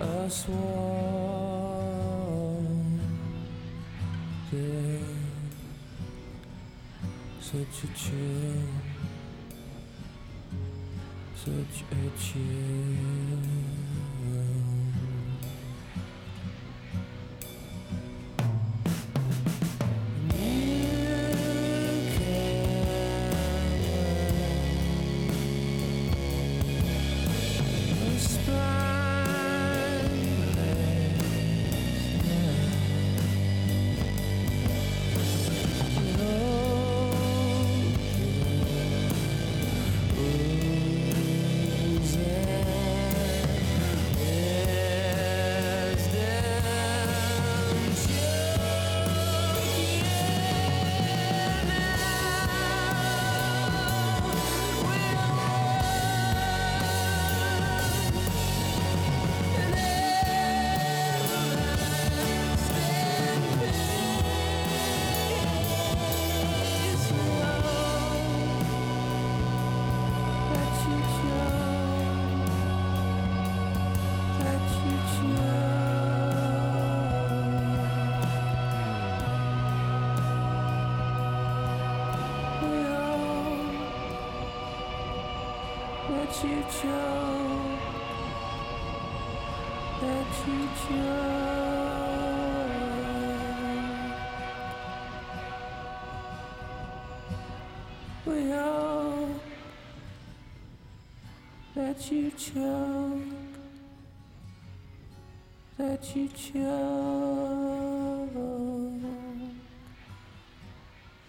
us 0.00 0.48
warm. 0.48 1.42
Such 7.40 7.84
a 7.84 7.88
chill, 7.94 8.68
such 11.36 11.84
a 11.92 11.94
chill. 12.18 13.51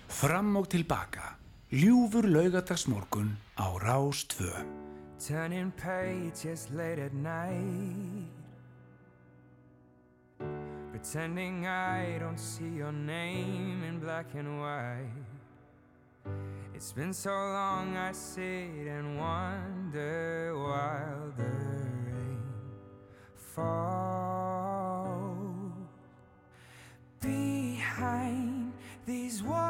Fram 0.07 0.55
og 0.55 0.69
tilbaka, 0.69 1.35
ljúfur 1.69 2.25
laugadagsmorgun 2.25 3.37
á 3.57 3.67
Rás 3.77 4.25
2. 4.25 4.49
Turning 5.19 5.71
pages 5.77 6.69
late 6.71 6.99
at 7.05 7.13
night. 7.13 8.33
Pretending 10.91 11.67
I 11.67 12.17
don't 12.19 12.39
see 12.39 12.73
your 12.77 12.91
name 12.91 13.83
in 13.83 13.99
black 13.99 14.33
and 14.33 14.59
white. 14.59 15.33
It's 16.73 16.91
been 16.93 17.13
so 17.13 17.29
long 17.29 17.95
I 17.95 18.11
sit 18.11 18.87
and 18.87 19.19
wonder 19.19 20.53
rain 20.55 21.82
falls 23.55 25.43
behind 27.21 28.73
these 29.05 29.43
walls. 29.43 29.63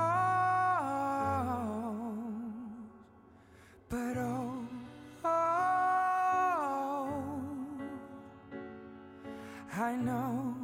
But 3.90 4.18
oh, 4.18 4.66
oh, 5.26 5.30
I 9.76 9.96
know, 9.98 10.56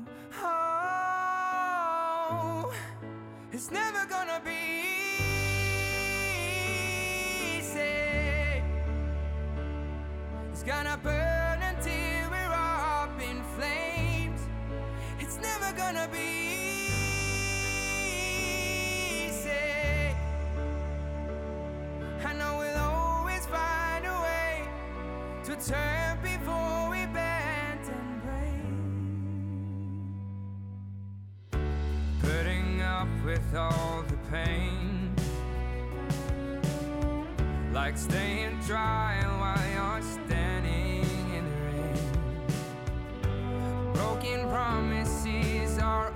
oh, 0.41 1.53
it's 3.51 3.69
never 3.69 4.05
gonna 4.05 4.39
be 4.45 4.51
easy. 7.57 7.81
It's 10.51 10.63
gonna 10.63 10.97
burn 11.03 11.28
to 25.59 25.71
turn 25.71 26.17
before 26.21 26.89
we 26.89 27.05
bend 27.07 27.79
and 27.87 28.23
break. 28.23 28.63
Putting 32.21 32.81
up 32.81 33.07
with 33.25 33.55
all 33.55 34.03
the 34.07 34.17
pain, 34.31 35.13
like 37.73 37.97
staying 37.97 38.59
dry 38.67 39.21
while 39.39 39.69
you're 39.73 40.01
standing 40.25 41.03
in 41.35 41.43
the 41.45 41.55
rain. 41.65 41.97
Broken 43.93 44.47
promises 44.49 45.79
are 45.79 46.11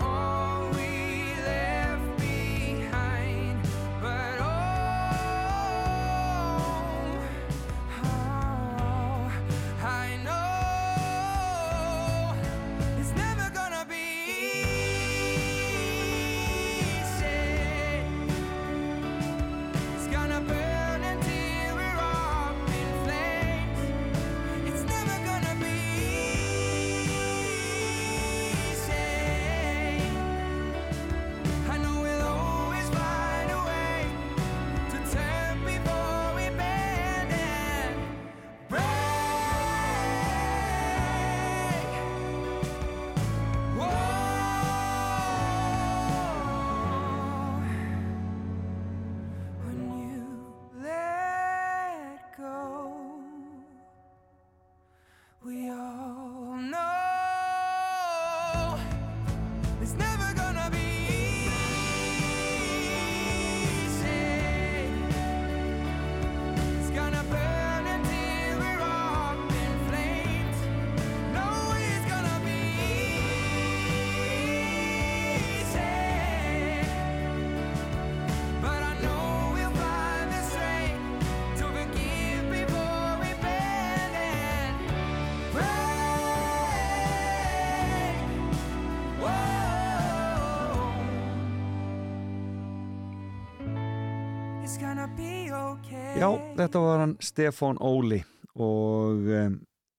Já, 96.24 96.30
þetta 96.56 96.80
var 96.80 97.02
hann 97.02 97.14
Stefán 97.20 97.80
Óli 97.84 98.22
og 98.56 99.26
um, 99.28 99.56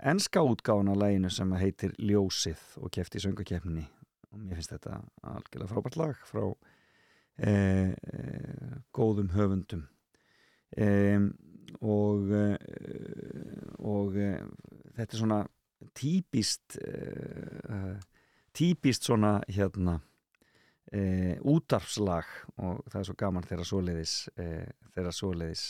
enska 0.08 0.40
útgáfan 0.40 0.88
á 0.88 0.96
læginu 0.96 1.28
sem 1.28 1.50
heitir 1.60 1.92
Ljósið 2.00 2.62
og 2.80 2.88
kefti 2.96 3.20
í 3.20 3.24
söngakefninni 3.26 3.82
og 4.32 4.38
mér 4.40 4.56
finnst 4.56 4.72
þetta 4.72 5.02
algjörlega 5.20 5.68
frábært 5.68 5.98
lag 6.00 6.22
frá 6.24 6.46
eh, 7.36 7.92
eh, 7.92 8.72
góðum 8.96 9.34
höfundum. 9.36 9.84
Um, 10.80 11.28
og 11.84 12.32
eh, 12.32 12.56
og 13.84 14.16
eh, 14.16 14.40
þetta 14.96 15.18
er 15.18 15.24
svona 15.26 15.42
típist 15.92 16.78
uh, 16.80 18.00
típist 18.56 19.04
svona 19.10 19.42
hérna 19.44 20.00
útarfslag 21.44 22.28
og 22.62 22.84
það 22.86 23.00
er 23.00 23.06
svo 23.10 23.14
gaman 23.18 23.46
þegar 23.48 23.66
svoleiðis 23.66 24.12
þegar 24.94 25.16
svoleiðis 25.16 25.64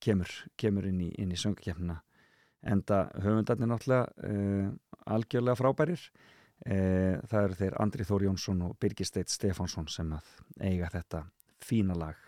kemur, 0.00 0.30
kemur 0.56 0.86
inn 0.88 1.00
í, 1.04 1.10
í 1.12 1.36
söngakefnina 1.38 1.98
enda 2.62 3.08
höfundarnir 3.22 3.68
náttúrulega 3.70 4.06
e, 4.22 4.70
algjörlega 5.06 5.58
frábærir. 5.58 6.02
E, 6.60 6.76
það 7.28 7.44
eru 7.44 7.58
þeir 7.60 7.76
Andri 7.80 8.06
Þór 8.08 8.26
Jónsson 8.28 8.64
og 8.66 8.74
Birgir 8.80 9.08
Steit 9.08 9.32
Stefánsson 9.32 9.88
sem 9.88 10.10
að 10.12 10.34
eiga 10.60 10.90
þetta 10.92 11.24
fína 11.64 11.96
lag. 11.96 12.18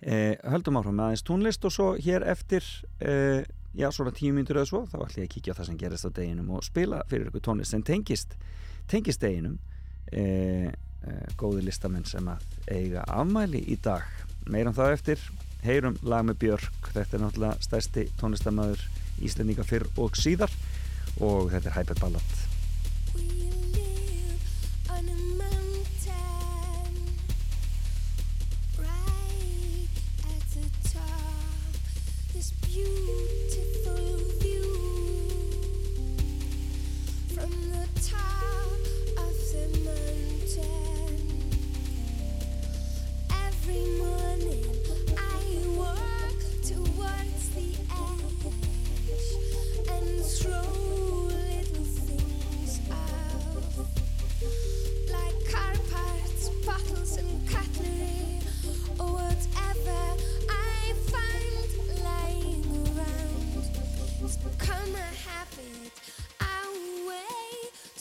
E, 0.00 0.36
höldum 0.44 0.76
áfram 0.76 0.98
með 0.98 1.06
aðeins 1.06 1.24
tónlist 1.24 1.64
og 1.64 1.72
svo 1.72 1.86
hér 1.96 2.26
eftir 2.28 2.64
e, 3.00 3.46
já, 3.76 3.88
svona 3.88 4.12
tíu 4.12 4.34
mínútur 4.36 4.60
eða 4.60 4.68
svo, 4.68 4.82
þá 4.84 4.98
ætlum 4.98 5.22
ég 5.22 5.30
að 5.30 5.34
kíkja 5.36 5.56
á 5.56 5.58
það 5.58 5.70
sem 5.70 5.80
gerist 5.80 6.08
á 6.08 6.16
deginum 6.18 6.52
og 6.52 6.66
spila 6.66 7.00
fyrir 7.08 7.30
ykkur 7.30 7.46
tónlist 7.48 7.72
sem 7.72 7.84
tengist, 7.84 8.36
tengist 8.92 9.24
deginum. 9.24 9.56
E, 10.12 10.22
e, 10.68 11.18
góði 11.40 11.64
listamenn 11.64 12.04
sem 12.06 12.28
að 12.28 12.44
eiga 12.68 13.08
afmæli 13.08 13.64
í 13.72 13.80
dag 13.80 14.04
meirum 14.52 14.74
það 14.76 14.94
eftir, 14.96 15.22
heyrum 15.66 15.96
lag 16.06 16.26
með 16.26 16.40
Björk. 16.44 16.90
Þetta 16.94 17.16
er 17.16 17.24
náttúrulega 17.24 17.66
stærsti 17.66 18.08
tónlistamæður 18.20 18.82
Íslendinga 19.26 19.64
fyrr 19.66 19.86
og 19.96 20.18
síðar 20.18 20.52
og 21.24 21.50
þetta 21.52 21.70
er 21.70 21.76
Hyper 21.78 21.98
Ballad 22.02 22.30
right 28.78 29.88
at 30.28 30.42
the 30.52 30.66
top. 30.90 31.80
This 32.32 32.50
beautiful 32.60 33.25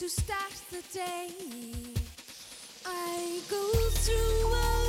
to 0.06 0.12
start 0.12 0.54
the 0.70 0.84
day. 0.94 1.30
I 2.86 3.42
go 3.50 3.72
through 3.90 4.85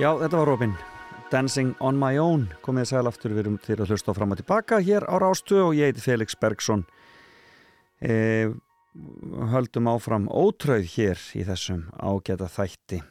Já, 0.00 0.14
þetta 0.16 0.38
var 0.38 0.48
Robin. 0.48 0.70
Dancing 1.28 1.74
on 1.84 1.98
my 2.00 2.16
own. 2.16 2.46
Komið 2.64 2.86
sæl 2.88 3.02
aftur 3.10 3.34
við 3.36 3.42
erum 3.42 3.58
til 3.60 3.76
að 3.76 3.90
hlusta 3.92 4.14
fram 4.16 4.30
og 4.32 4.38
tilbaka 4.40 4.78
hér 4.80 5.04
á 5.04 5.20
Rástu 5.20 5.58
og 5.60 5.74
ég 5.76 5.90
heiti 5.90 6.00
Felix 6.00 6.32
Bergsson 6.40 6.86
e, 8.00 8.48
höldum 9.52 9.90
áfram 9.92 10.24
ótröð 10.32 10.86
hér 10.94 11.20
í 11.36 11.44
þessum 11.44 11.82
ágæta 12.00 12.48
þætti. 12.48 13.02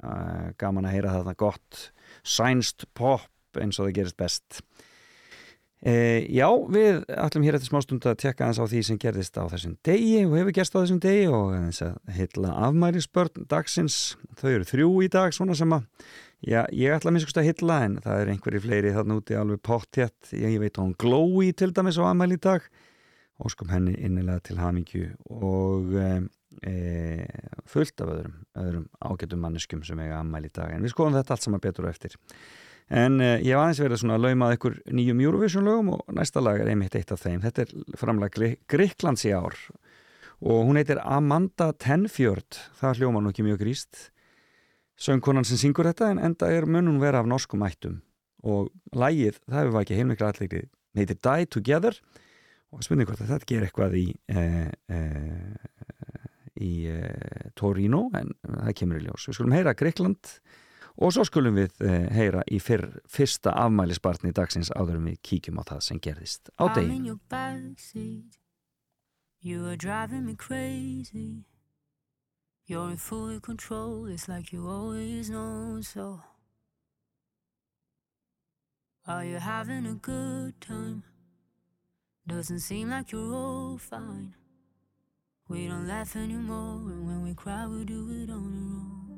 E, 0.00 0.14
gaman 0.56 0.88
að 0.88 0.94
heyra 0.96 1.18
þetta 1.18 1.34
gott 1.44 1.82
sænst 2.24 2.86
pop 2.96 3.60
eins 3.60 3.76
og 3.76 3.90
það 3.90 3.98
gerist 3.98 4.16
best. 4.16 4.62
E, 5.84 6.24
Já, 6.32 6.48
við 6.48 7.04
ætlum 7.12 7.44
hér 7.44 7.58
eftir 7.58 7.74
smástund 7.74 8.08
að 8.08 8.22
tekka 8.24 8.46
aðeins 8.46 8.62
á 8.64 8.72
því 8.72 8.80
sem 8.88 9.00
gerðist 9.02 9.36
á 9.36 9.44
þessum 9.52 9.76
degi 9.84 10.24
og 10.24 10.32
hefur 10.40 10.56
gerst 10.56 10.72
á 10.72 10.80
þessum 10.80 11.02
degi 11.04 11.28
og 11.28 11.52
aðeins 11.58 11.82
að 11.84 12.16
hitla 12.16 12.56
afmælisbörn 12.70 13.44
dagsins, 13.52 14.16
þau 14.40 14.48
eru 14.54 14.70
þrjú 14.72 14.88
í 15.04 15.10
dag 15.12 15.36
svona 15.36 15.58
sem 15.60 15.76
að 15.76 15.84
Já, 16.38 16.62
ég 16.70 16.94
ætla 16.94 17.10
að 17.10 17.16
minnskust 17.16 17.38
að 17.40 17.48
hylla 17.48 17.76
en 17.82 17.96
það 18.04 18.20
er 18.20 18.28
einhverju 18.30 18.60
fleiri 18.62 18.92
þarna 18.94 19.16
úti 19.18 19.34
alveg 19.34 19.62
pottjett, 19.66 20.28
ég, 20.38 20.54
veit 20.62 20.78
hún 20.78 20.92
Glói 20.94 21.50
til 21.50 21.72
dæmis 21.74 21.98
á 21.98 22.06
ammæli 22.06 22.38
í 22.38 22.42
dag. 22.44 22.66
Og 23.42 23.50
skum 23.50 23.70
henni 23.70 23.96
innilega 23.98 24.44
til 24.46 24.58
hamingju 24.58 25.08
og 25.34 25.96
e, 25.98 26.76
fullt 27.70 28.02
af 28.02 28.12
öðrum, 28.14 28.36
öðrum 28.58 28.86
ágætum 29.02 29.42
manneskum 29.42 29.82
sem 29.86 29.98
eiga 29.98 30.20
ammæli 30.22 30.50
í 30.50 30.54
dag. 30.54 30.72
En 30.74 30.86
við 30.86 30.94
skoðum 30.94 31.18
þetta 31.18 31.34
allt 31.34 31.46
saman 31.46 31.62
betur 31.62 31.86
og 31.86 31.90
eftir. 31.90 32.14
En 32.88 33.18
e, 33.18 33.32
ég 33.42 33.58
var 33.58 33.66
aðeins 33.66 33.82
verið 33.82 34.02
svona 34.02 34.18
að 34.18 34.28
laumað 34.28 34.54
ykkur 34.58 34.78
nýjum 34.94 35.22
Eurovision 35.26 35.66
lögum 35.66 35.90
og 35.96 36.14
næsta 36.14 36.42
lag 36.42 36.62
er 36.62 36.70
einmitt 36.70 36.94
eitt 36.98 37.14
af 37.14 37.22
þeim, 37.22 37.42
þetta 37.46 37.66
er 37.66 37.74
framlag 37.98 38.38
Gríklands 38.70 39.26
í 39.26 39.34
ár 39.34 39.58
og 40.38 40.68
hún 40.68 40.78
heitir 40.78 41.00
Amanda 41.02 41.72
Tenfjörd 41.74 42.60
það 42.78 43.02
hljóma 43.02 43.22
nú 43.22 43.32
ekki 43.32 43.46
mjög 43.46 43.62
gríst 43.64 44.04
söngkonan 44.98 45.46
sem 45.46 45.60
syngur 45.60 45.88
þetta 45.90 46.12
en 46.12 46.22
enda 46.30 46.50
er 46.52 46.66
munum 46.66 47.00
vera 47.02 47.22
af 47.22 47.30
norskum 47.30 47.64
ættum. 47.66 48.00
Og 48.46 48.70
lægið, 48.94 49.40
það 49.48 49.64
hefur 49.64 49.80
ekki 49.82 49.98
heilmikla 49.98 50.32
allir 50.32 50.68
heitir 50.98 51.20
Die 51.22 51.50
Together. 51.50 51.98
Og 52.74 52.84
spurning 52.84 53.08
hvort 53.08 53.22
að 53.24 53.32
þetta 53.32 53.48
ger 53.48 53.64
eitthvað 53.64 53.94
í 53.96 54.06
eh, 54.28 54.70
eh, 54.92 55.68
í 56.60 56.72
eh, 56.90 57.50
Torino 57.58 58.08
en 58.18 58.32
það 58.42 58.74
kemur 58.80 59.00
í 59.00 59.06
ljós. 59.06 59.28
Við 59.28 59.38
skulum 59.38 59.54
heyra 59.56 59.74
Greikland 59.78 60.32
og 60.98 61.14
svo 61.14 61.24
skulum 61.26 61.58
við 61.58 61.84
eh, 61.86 62.08
heyra 62.14 62.42
í 62.50 62.58
fyrr, 62.62 62.86
fyrsta 63.10 63.54
afmælisbarni 63.64 64.34
dagsins 64.36 64.72
áður 64.74 64.98
en 64.98 65.12
við 65.12 65.20
kíkjum 65.30 65.60
á 65.62 65.64
það 65.72 65.84
sem 65.88 66.02
gerðist 66.02 66.50
á 66.58 66.64
deginu. 66.74 67.14
You're 72.68 72.90
in 72.90 72.96
mm. 72.96 73.00
full 73.00 73.40
control. 73.40 74.06
It's 74.06 74.28
like 74.28 74.52
you 74.52 74.68
always 74.68 75.30
know 75.30 75.80
so. 75.80 76.20
Are 79.06 79.24
you 79.24 79.36
having 79.36 79.86
a 79.86 79.94
good 79.94 80.60
time? 80.60 81.02
Doesn't 82.26 82.60
seem 82.60 82.90
like 82.90 83.10
you're 83.10 83.32
all 83.34 83.78
fine. 83.78 84.34
We 85.48 85.66
don't 85.66 85.88
laugh 85.88 86.14
anymore, 86.14 86.92
and 86.92 87.06
when 87.06 87.24
we 87.24 87.32
cry, 87.32 87.66
we 87.66 87.86
do 87.86 88.06
it 88.22 88.28
on 88.28 88.36
our 88.36 88.80
own. 88.84 89.08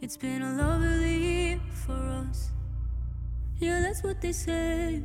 It's 0.00 0.16
been 0.16 0.40
a 0.40 0.56
lovely 0.56 1.18
year 1.18 1.60
for 1.84 1.92
us. 1.92 2.50
Yeah, 3.58 3.82
that's 3.82 4.02
what 4.02 4.22
they 4.22 4.32
say. 4.32 5.02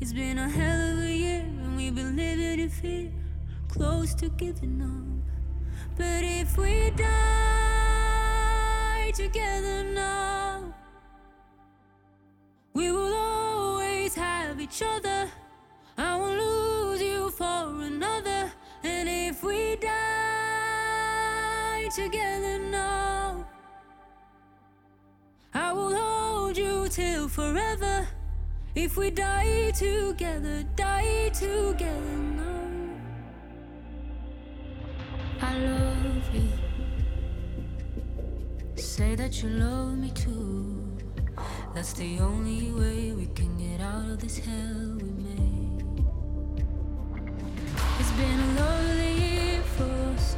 It's 0.00 0.12
been 0.12 0.36
a 0.38 0.48
hell 0.48 0.94
of 0.94 0.98
a 0.98 1.12
year, 1.12 1.42
and 1.42 1.76
we've 1.76 1.94
been 1.94 2.16
living 2.16 2.58
in 2.58 2.70
fear, 2.70 3.12
close 3.68 4.14
to 4.14 4.28
giving 4.30 4.82
up. 4.82 5.22
But 5.96 6.24
if 6.24 6.56
we 6.56 6.90
die 6.90 7.98
together 9.14 9.84
now, 9.84 10.74
we 12.74 12.90
will 12.90 13.14
always 13.14 14.14
have 14.14 14.60
each 14.60 14.82
other. 14.82 15.30
I 15.96 16.16
won't 16.16 16.38
lose 16.38 17.02
you 17.02 17.30
for 17.30 17.82
another. 17.82 18.52
And 18.82 19.08
if 19.08 19.42
we 19.42 19.76
die 19.76 19.88
together 21.94 22.58
now, 22.58 23.46
I 25.52 25.72
will 25.72 25.94
hold 25.94 26.56
you 26.56 26.88
till 26.88 27.28
forever. 27.28 28.06
If 28.74 28.96
we 28.96 29.10
die 29.10 29.72
together, 29.72 30.62
die 30.76 31.30
together 31.30 32.16
now. 32.36 32.57
I 35.48 35.56
love 35.56 36.34
you. 36.34 36.48
Say 38.76 39.14
that 39.14 39.42
you 39.42 39.48
love 39.48 39.96
me 39.96 40.10
too. 40.10 40.84
That's 41.74 41.94
the 41.94 42.20
only 42.20 42.70
way 42.72 43.12
we 43.12 43.26
can 43.34 43.56
get 43.56 43.80
out 43.80 44.10
of 44.10 44.18
this 44.18 44.36
hell 44.38 44.98
we 45.02 45.10
made. 45.28 46.04
It's 47.98 48.12
been 48.20 48.40
a 48.48 48.50
lovely 48.60 49.12
year 49.24 49.62
for 49.76 49.90
us. 50.12 50.36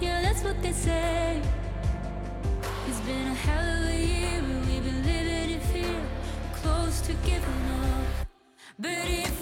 Yeah, 0.00 0.22
that's 0.22 0.42
what 0.42 0.60
they 0.60 0.72
say. 0.72 1.40
It's 2.88 3.00
been 3.00 3.28
a 3.28 3.34
hell 3.46 3.84
of 3.84 3.90
a 3.90 3.96
year, 3.96 4.40
and 4.50 4.66
we've 4.66 4.84
been 4.88 5.02
living 5.06 5.50
in 5.56 5.60
fear, 5.72 6.00
close 6.56 7.00
to 7.02 7.12
giving 7.28 7.64
up. 7.84 8.26
But 8.76 9.06
if 9.06 9.33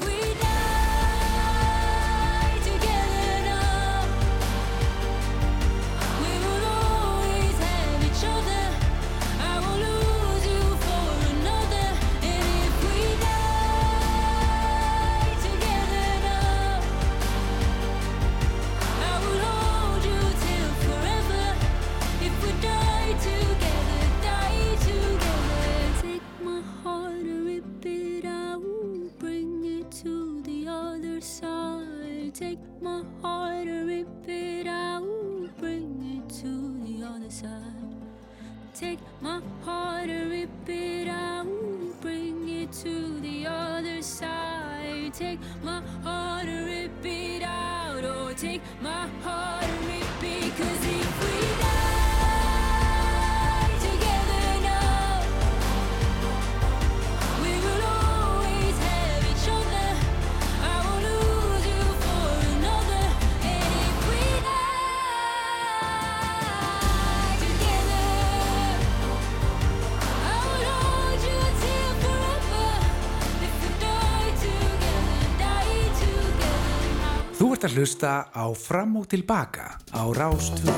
ert 77.63 77.71
að 77.71 77.79
hlusta 77.79 78.13
á 78.35 78.45
Fram 78.59 78.97
og 78.99 79.05
Tilbaka 79.07 79.79
á 79.95 80.03
Rástvö. 80.11 80.73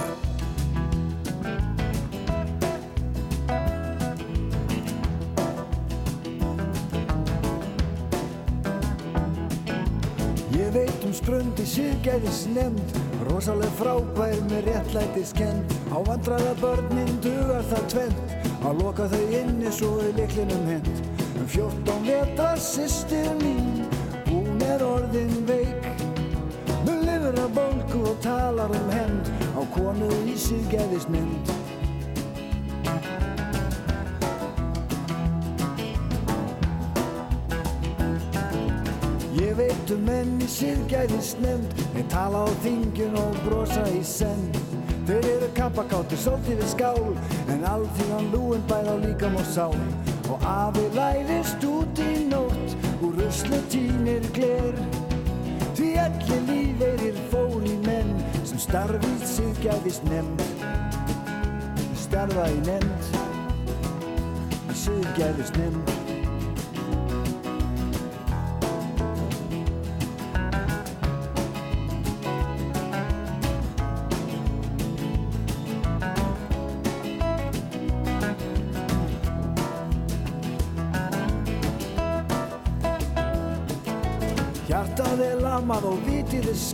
Ég 10.53 10.69
veit 10.75 11.07
um 11.07 11.15
spröndi 11.17 11.65
síðgæðis 11.65 12.43
nefnd 12.53 13.01
Rosaleg 13.31 13.73
frábær 13.81 14.37
með 14.51 14.69
réttlætiskend 14.69 15.73
Á 15.89 16.05
vandraða 16.05 16.53
börnin 16.61 17.17
dugar 17.25 17.65
það 17.73 17.89
tvent 17.95 18.37
Að 18.61 18.85
loka 18.85 19.09
þau 19.09 19.25
inni 19.41 19.73
svo 19.73 19.95
er 20.05 20.13
liklinum 20.21 20.69
hent. 20.69 21.03
Um 21.41 21.49
14 21.49 22.07
vetra 22.11 22.53
sýstir 22.61 23.33
mín 23.41 23.87
Hún 24.29 24.61
er 24.69 24.85
orðin 24.85 25.39
veik 25.49 25.94
og 28.15 28.23
talar 28.23 28.71
um 28.71 28.91
hend 28.91 29.31
Á 29.59 29.63
konu 29.75 30.09
í 30.29 30.35
síðgæðis 30.39 31.07
nefnd 31.11 31.51
Ég 39.41 39.57
veit 39.59 39.95
um 39.95 40.05
menn 40.07 40.37
í 40.43 40.49
síðgæðis 40.51 41.35
nefnd 41.43 41.83
Þeir 41.95 42.09
tala 42.13 42.45
á 42.47 42.49
þingjun 42.65 43.19
og 43.19 43.41
brosa 43.47 43.85
í 43.91 44.03
senn. 44.07 44.49
Þeir 45.05 45.27
eru 45.35 45.51
kappakátti, 45.59 46.19
svolítið 46.19 46.63
við 46.63 46.71
skál 46.75 47.05
En 47.53 47.67
alltíðan 47.71 48.31
lúin 48.35 48.67
bæð 48.71 48.91
á 48.91 48.97
líkam 49.05 49.39
og 49.41 49.49
sál. 49.51 49.79
Og 50.31 50.47
afi 50.49 50.87
læðist 50.97 51.67
út 51.69 52.03
í 52.03 52.27
nótt 52.31 52.79
Úr 53.05 53.19
ruslu 53.21 53.61
tínir 53.73 54.25
gler 54.37 55.04
Því 55.75 55.89
allir 55.99 56.43
lífeyrir 56.47 57.17
fór 57.33 57.65
í 57.67 57.75
menn 57.83 58.13
Sem 58.47 58.61
starfið 58.63 59.27
sig 59.27 59.59
gæðist 59.65 60.07
nefnd. 60.07 60.45
Starfa 61.99 62.47
í 62.53 62.63
nefnd. 62.69 63.13
Sig 64.85 65.13
gæðist 65.19 65.59
nefnd 65.59 66.04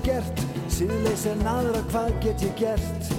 skert 0.00 0.44
Síðleis 0.70 1.26
en 1.28 1.42
aðra 1.48 1.80
hvað 1.90 2.12
get 2.24 2.44
ég 2.44 2.54
gert? 2.58 3.10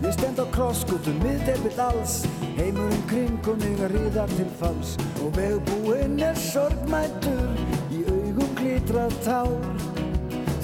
Ég 0.00 0.14
stend 0.16 0.40
á 0.40 0.46
krosskutum, 0.54 1.18
miðdefill 1.20 1.76
alls 1.84 2.22
Heimurinn 2.56 3.02
kringum 3.10 3.60
mig 3.60 3.80
að 3.84 3.94
ríðar 3.94 4.32
til 4.32 4.48
falls. 4.60 4.94
Og 5.20 5.34
vegbúinn 5.36 6.18
er 6.24 6.38
sorgmættur 6.40 7.42
Í 7.92 8.02
augum 8.08 8.54
glitrað 8.58 9.16
tár. 9.26 9.52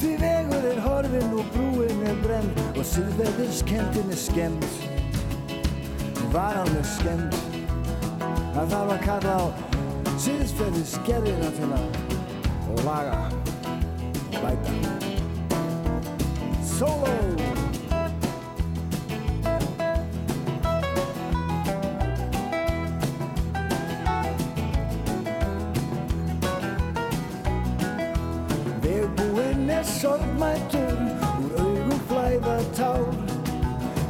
Því 0.01 0.15
vegur 0.23 0.69
er 0.73 0.83
horfinn 0.85 1.37
og 1.37 1.53
brúinn 1.55 2.03
er 2.09 2.19
brenn 2.25 2.51
Og 2.75 2.85
síðveðiskendin 2.95 4.13
er 4.13 4.21
skemmt. 4.21 4.83
Varanleg 6.33 6.89
skemmt. 6.97 7.41
Það 8.57 8.73
þarf 8.73 8.93
að 8.97 9.05
kalla 9.05 9.39
á 9.41 9.45
síðsferðisgerðina 10.17 11.53
til 11.61 11.73
að 11.77 12.85
laga 12.87 13.25
og 13.29 14.39
bæta 14.41 14.96
Solo! 16.77 17.07
Vegbúinn 28.83 29.71
er 29.71 29.83
sorgmættur 29.83 31.01
úr 31.41 31.53
augum 31.57 32.01
flæða 32.11 32.59
tár. 32.77 33.09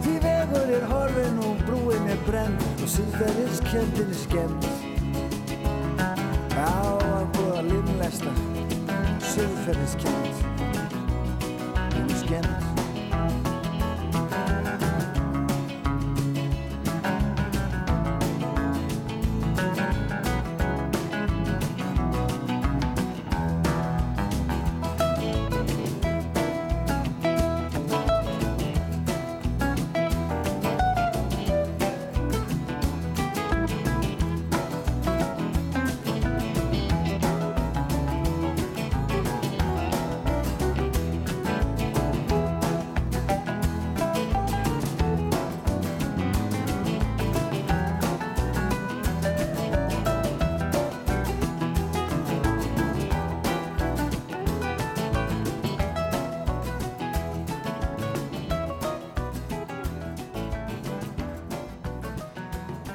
Því 0.02 0.16
vegur 0.26 0.72
er 0.80 0.88
horfinn 0.90 1.38
og 1.46 1.62
brúinn 1.68 2.10
er 2.10 2.18
brenn 2.26 2.58
og 2.82 2.90
síðverðiskendin 2.96 4.10
er 4.10 4.18
skemmt. 4.24 4.66
Já, 6.56 6.66
að 6.66 7.30
búið 7.36 7.54
að 7.60 7.70
limlesta 7.70 8.34
Siðferðiskend 9.22 10.16
Hún 10.16 10.35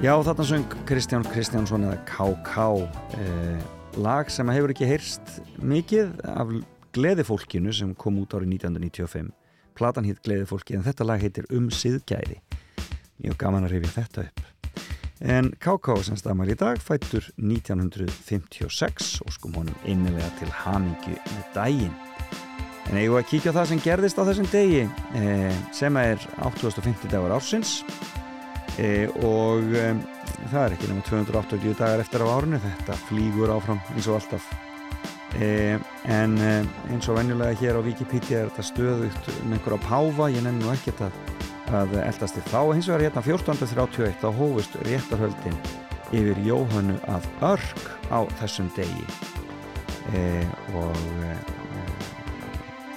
Já, 0.02 0.16
þarna 0.26 0.44
söng 0.50 0.72
Kristján 0.90 1.22
Kristjánsson 1.30 1.84
eða 1.86 2.00
KK 2.10 2.64
eh, 3.22 3.66
lag 4.02 4.32
sem 4.34 4.50
hefur 4.50 4.72
ekki 4.74 4.88
heyrst 4.90 5.36
mikið 5.62 6.16
af 6.26 6.50
Gleðifólkinu 6.98 7.70
sem 7.70 7.92
kom 7.94 8.18
út 8.18 8.34
árið 8.34 8.56
1995 8.56 9.28
platan 9.78 10.08
hitt 10.10 10.24
Gleðifólki 10.26 10.74
en 10.74 10.82
þetta 10.88 11.06
lag 11.06 11.22
heitir 11.22 11.46
Um 11.54 11.68
siðgæði. 11.70 12.40
Mjög 13.22 13.38
gaman 13.44 13.68
að 13.68 13.76
rifja 13.76 13.92
þetta 14.00 14.24
upp. 14.26 14.42
En 15.22 15.52
KK 15.62 15.98
sem 16.08 16.18
staðmar 16.18 16.50
í 16.50 16.56
dag 16.58 16.82
fættur 16.82 17.28
1956 17.38 19.12
og 19.22 19.36
skum 19.36 19.54
honum 19.60 19.86
innilega 19.86 20.32
til 20.40 20.50
hamingju 20.64 21.14
með 21.14 21.46
daginn. 21.54 21.94
En 22.90 22.98
eigum 22.98 23.20
að 23.22 23.30
kíkja 23.36 23.54
það 23.54 23.70
sem 23.70 23.86
gerðist 23.86 24.18
á 24.18 24.26
þessum 24.26 24.50
degi 24.50 24.82
eh, 25.22 25.62
sem 25.78 26.02
er 26.02 26.26
850 26.42 27.14
dagar 27.14 27.38
ársins 27.38 27.84
e, 28.80 29.08
og 29.26 29.72
e, 29.76 29.86
það 30.52 30.64
er 30.64 30.76
ekki 30.76 30.90
nema 30.92 31.06
280 31.08 31.78
dagar 31.80 32.04
eftir 32.04 32.24
af 32.26 32.34
árinu. 32.38 32.60
Þetta 32.64 32.98
flýgur 33.08 33.54
áfram 33.54 33.82
eins 33.96 34.10
og 34.10 34.20
alltaf. 34.20 34.50
E, 35.40 35.78
en 36.12 36.36
e, 36.40 36.54
eins 36.92 37.10
og 37.12 37.18
venjulega 37.20 37.58
hér 37.62 37.80
á 37.80 37.86
Wikipedia 37.86 38.44
er 38.44 38.52
þetta 38.52 38.68
stöðugt 38.70 39.32
um 39.38 39.56
einhverja 39.56 39.82
páfa. 39.88 40.30
Ég 40.34 40.46
nú 40.48 40.74
ekkert 40.74 41.06
að, 41.08 41.22
að 41.82 41.98
eldast 42.04 42.38
til 42.38 42.46
þá. 42.52 42.60
Hins 42.76 42.92
vegar 42.92 43.08
hérna 43.08 43.26
1431 43.26 44.20
þá 44.22 44.30
hófust 44.40 44.78
réttarhöldin 44.88 45.58
yfir 46.12 46.44
Jóhannu 46.44 47.00
af 47.12 47.28
Örk 47.54 47.84
á 48.12 48.28
þessum 48.42 48.72
degi. 48.76 49.08
E, 50.12 50.46
og 50.76 51.04
e, 51.24 51.36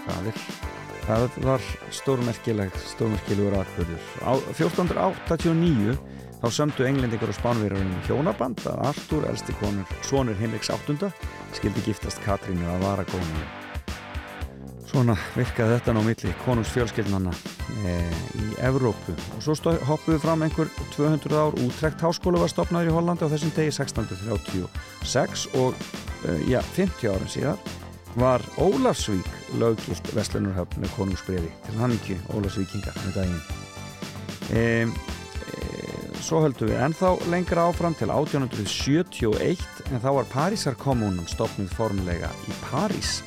það 0.05 0.33
er 0.33 0.64
það 1.05 1.39
var 1.45 1.65
stórmerkileg 1.95 2.77
stórmerkilegur 2.93 3.59
atbyrður 3.61 4.07
á 4.25 4.33
1489 4.57 5.99
þá 6.45 6.49
sömdu 6.53 6.87
englendingar 6.89 7.33
og 7.33 7.39
spánverðurinn 7.39 8.07
hjónaband 8.09 8.65
að 8.69 8.87
Artur, 8.93 9.27
elsti 9.31 9.57
konur, 9.61 9.99
sonur 10.05 10.41
Henriks 10.41 10.73
VIII 10.73 11.13
skildi 11.57 11.85
giftast 11.89 12.25
Katrínu 12.25 12.67
að 12.75 12.89
vara 12.89 13.07
koninu 13.09 13.45
svona 14.95 15.17
virkaði 15.35 15.75
þetta 15.75 15.93
ná 15.97 16.01
milli 16.07 16.33
konungsfjölskyldnanna 16.45 17.33
e, 17.83 17.95
í 18.39 18.51
Evrópu. 18.63 19.15
Og 19.35 19.43
svo 19.43 19.57
stó, 19.59 19.73
hoppuðu 19.89 20.21
fram 20.23 20.45
einhver 20.47 20.71
200 20.95 21.35
ár 21.35 21.57
útrekt 21.65 22.05
háskóla 22.05 22.39
var 22.45 22.53
stopnaður 22.53 22.93
í 22.93 22.95
Hollandi 22.95 23.27
á 23.27 23.33
þessum 23.33 23.51
degi 23.57 23.73
1636 23.75 25.49
og 25.59 25.75
e, 25.75 26.37
já, 26.53 26.61
50 26.77 27.11
árum 27.11 27.33
síðar 27.33 27.59
var 28.21 28.43
Ólafsvík 28.61 29.29
löggilt 29.59 30.11
Vestlunarhöfn 30.15 30.83
með 30.83 30.95
konungsbrefi 30.97 31.51
til 31.67 31.77
hamingju 31.81 32.17
Ólafsvíkingar 32.35 32.97
með 33.05 33.19
daginn? 33.19 33.43
E, 34.55 34.63
e, 34.85 36.19
svo 36.23 36.43
höldum 36.45 36.71
við 36.71 36.83
ennþá 36.87 37.13
lengra 37.33 37.69
áfram 37.71 37.97
til 37.99 38.11
1871 38.15 39.65
en 39.91 40.03
þá 40.03 40.11
var 40.21 40.31
Parísarkommunan 40.33 41.31
stopnud 41.31 41.73
formulega 41.75 42.31
í 42.49 42.59
París. 42.67 43.19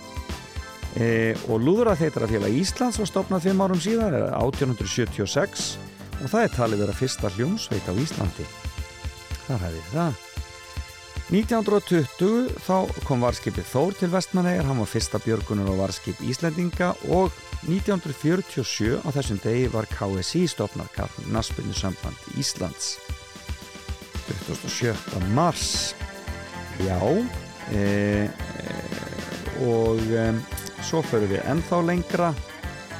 E, 0.98 1.36
og 1.52 1.62
Lúðraþeitarafélag 1.66 2.56
Íslands 2.58 3.02
var 3.02 3.12
stopnað 3.12 3.50
fimm 3.50 3.62
árum 3.62 3.82
síðan 3.84 4.16
eða 4.18 4.32
1876 4.40 5.68
og 6.24 6.32
það 6.32 6.42
er 6.44 6.56
talið 6.56 6.86
vera 6.86 6.98
fyrsta 6.98 7.34
hljómsveit 7.36 7.92
á 7.92 7.94
Íslandi. 7.94 8.48
Þar 9.48 9.68
hefði 9.68 9.86
það 9.92 10.24
1920 11.28 12.54
þá 12.64 13.02
kom 13.04 13.24
varskipið 13.26 13.66
Þór 13.68 13.96
til 14.00 14.08
Vestmannegar, 14.14 14.64
hann 14.64 14.80
var 14.80 14.88
fyrsta 14.88 15.20
björgunar 15.20 15.68
og 15.74 15.82
varskip 15.82 16.22
Íslendinga 16.24 16.94
og 17.12 17.36
1947 17.68 19.02
á 19.04 19.10
þessum 19.12 19.42
degi 19.44 19.66
var 19.74 19.90
KSI 19.92 20.46
stopnað 20.48 20.94
kallin 20.96 21.34
Naspilnu 21.36 21.76
samband 21.76 22.16
Íslands. 22.40 22.96
27. 24.48 24.96
mars. 25.36 25.96
Já 26.88 26.96
e, 27.76 27.76
e, 27.76 28.32
og 29.68 30.00
e, 30.08 30.30
svo 30.80 31.04
förum 31.04 31.34
við 31.34 31.44
ennþá 31.44 31.82
lengra. 31.90 32.32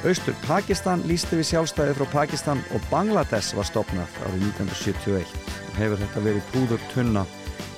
Austur 0.04 0.36
Pakistan 0.44 1.00
lísti 1.08 1.40
við 1.40 1.48
sjálfstæði 1.54 1.96
frá 1.96 2.12
Pakistan 2.12 2.60
og 2.76 2.84
Bangladesh 2.92 3.56
var 3.56 3.72
stopnað 3.72 4.20
árið 4.26 4.50
1971 4.52 5.36
og 5.48 5.76
hefur 5.80 6.04
þetta 6.04 6.28
verið 6.28 6.50
púður 6.52 6.88
tunna 6.92 7.24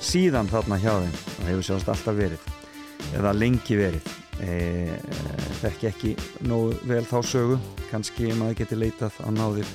síðan 0.00 0.48
þarna 0.50 0.80
hjá 0.80 0.92
þeim 0.96 1.16
og 1.20 1.46
hefur 1.50 1.66
sjálfst 1.68 1.92
alltaf 1.92 2.16
verið 2.16 2.48
eða 3.16 3.32
lengi 3.36 3.78
verið. 3.78 4.10
E, 4.40 4.96
þekki 5.60 5.88
ekki 5.90 6.10
nógu 6.48 6.76
vel 6.88 7.02
þá 7.04 7.18
sögu 7.28 7.58
kannski 7.90 8.30
maður 8.38 8.62
geti 8.62 8.78
leitað 8.78 9.18
á 9.20 9.28
náðir 9.34 9.68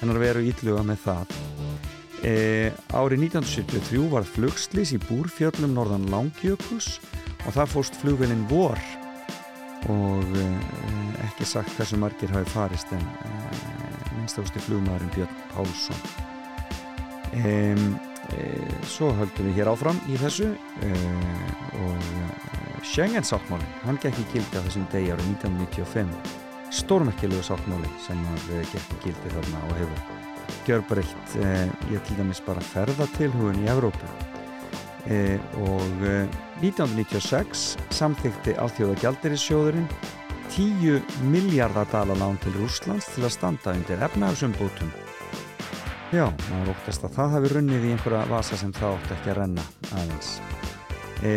hennar 0.00 0.20
veru 0.22 0.44
ítluga 0.46 0.84
með 0.86 1.02
það. 1.06 1.34
E, 2.22 2.34
árið 2.94 3.24
1973 3.26 4.04
var 4.12 4.26
flugslis 4.28 4.94
í 4.94 5.00
Búrfjöllum 5.08 5.74
norðan 5.74 6.06
Langjökuls 6.12 7.00
og 7.42 7.56
það 7.56 7.72
fóst 7.74 7.98
flugvelin 7.98 8.46
vor. 8.50 8.78
Og 9.90 10.38
e, 10.38 10.46
ekki 11.26 11.48
sagt 11.48 11.74
hversu 11.74 11.98
margir 11.98 12.30
hafi 12.30 12.54
farist 12.54 12.94
en 12.94 13.02
e, 13.02 13.34
minnstakosti 14.20 14.62
flugmaðurinn 14.68 15.14
Björn 15.16 15.42
Pálsson. 15.50 16.06
E, 17.32 17.42
e, 17.42 18.11
svo 18.88 19.10
höldum 19.18 19.48
við 19.50 19.58
hér 19.58 19.72
áfram 19.72 19.98
í 20.08 20.16
þessu 20.20 20.52
e, 20.86 20.92
og 21.82 22.06
Schengen 22.82 23.22
sáttmálin, 23.22 23.68
hann 23.84 23.98
gekk 24.02 24.18
í 24.18 24.24
gildi 24.32 24.58
á 24.58 24.64
þessum 24.66 24.88
degi 24.90 25.12
árið 25.14 25.28
1995 25.36 26.40
stórmerkilegu 26.72 27.44
sáttmáli 27.44 27.90
sem 28.02 28.18
eh, 28.50 28.64
gekk 28.72 28.94
í 28.96 29.00
gildi 29.06 29.32
þarna 29.34 29.60
og 29.68 29.74
hefur 29.78 30.00
gjörbreytt 30.66 31.36
eh, 31.44 31.68
ég 31.92 32.02
til 32.06 32.18
dæmis 32.18 32.42
bara 32.46 32.64
ferða 32.72 33.06
tilhugun 33.16 33.60
í 33.62 33.68
Evrópu. 33.70 34.08
Eh, 35.06 35.38
og 35.62 36.04
eh, 36.06 36.26
1996 36.62 37.64
samþykti 37.94 38.56
Alþjóða 38.62 38.98
Gjaldirissjóðurinn 39.02 39.88
10 40.52 41.00
miljardar 41.32 41.88
dala 41.92 42.18
lán 42.18 42.38
til 42.42 42.54
Rúslands 42.58 43.08
til 43.14 43.24
að 43.26 43.34
standa 43.36 43.74
undir 43.76 44.02
efnahagsumbótum 44.04 44.92
Já, 46.12 46.26
maður 46.28 46.74
óttast 46.74 47.06
að 47.06 47.14
það 47.16 47.30
hafi 47.32 47.50
runnið 47.54 47.84
í 47.88 47.90
einhverja 47.94 48.26
vasa 48.28 48.56
sem 48.60 48.72
það 48.76 48.98
ótt 48.98 49.12
ekki 49.14 49.30
að 49.32 49.38
renna 49.38 49.62
aðeins. 49.96 50.32
E, 51.24 51.32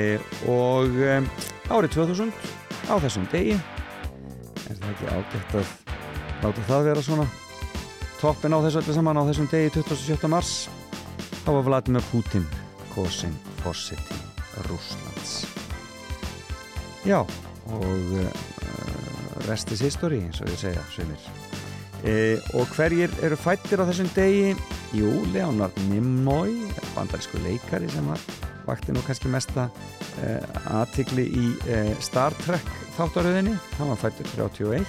og 0.51 0.97
e, 0.99 1.13
árið 1.71 1.93
2000 1.95 2.33
á 2.91 2.95
þessum 3.05 3.29
degi 3.31 3.55
er 3.55 4.81
það 4.81 4.89
ekki 4.91 5.07
ágætt 5.13 5.55
að 5.61 5.71
láta 6.43 6.65
það 6.67 6.87
vera 6.89 7.05
svona? 7.07 7.27
Toppin 8.19 8.57
á 8.57 8.59
þessu 8.65 8.81
öllu 8.81 8.97
saman 8.97 9.21
á 9.21 9.27
þessum 9.29 9.47
degi 9.53 9.71
27. 9.77 10.27
mars 10.33 10.53
þá 11.45 11.49
var 11.53 11.65
Vladimir 11.69 12.05
Putin 12.11 12.43
kosin 12.91 13.39
fórseti 13.63 14.19
Rúslands 14.67 15.37
já 17.07 17.21
og 17.21 18.15
uh, 18.19 18.29
restis 19.47 19.87
history 19.87 20.25
eins 20.25 20.43
og 20.43 20.51
ég 20.51 20.63
segja 20.67 20.83
sumir 20.91 21.44
e, 22.03 22.37
og 22.57 22.67
hverjir 22.75 23.13
eru 23.23 23.37
fættir 23.39 23.79
á 23.81 23.87
þessum 23.87 24.09
degi? 24.15 24.55
Jú, 24.95 25.11
Leonard 25.33 25.75
Nimoy 25.89 26.55
bandarísku 26.95 27.39
leikari 27.43 27.89
sem 27.91 28.05
var 28.07 28.21
vakti 28.65 28.93
nú 28.95 29.01
kannski 29.05 29.29
mesta 29.31 29.67
uh, 29.69 30.79
aðtikli 30.79 31.25
í 31.27 31.47
uh, 31.69 31.91
Star 32.03 32.35
Trek 32.41 32.69
þáttaröðinni, 32.95 33.55
hann 33.77 33.91
var 33.91 33.99
fættur 33.99 34.29
31 34.37 34.85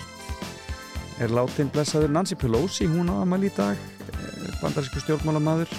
er 1.25 1.33
látin 1.33 1.73
blessaður 1.73 2.13
Nancy 2.13 2.37
Pelosi, 2.39 2.87
hún 2.89 3.11
á 3.13 3.25
amal 3.25 3.43
í 3.45 3.51
dag 3.57 3.77
uh, 3.77 4.49
bandarísku 4.63 5.03
stjórnmálamaður. 5.05 5.73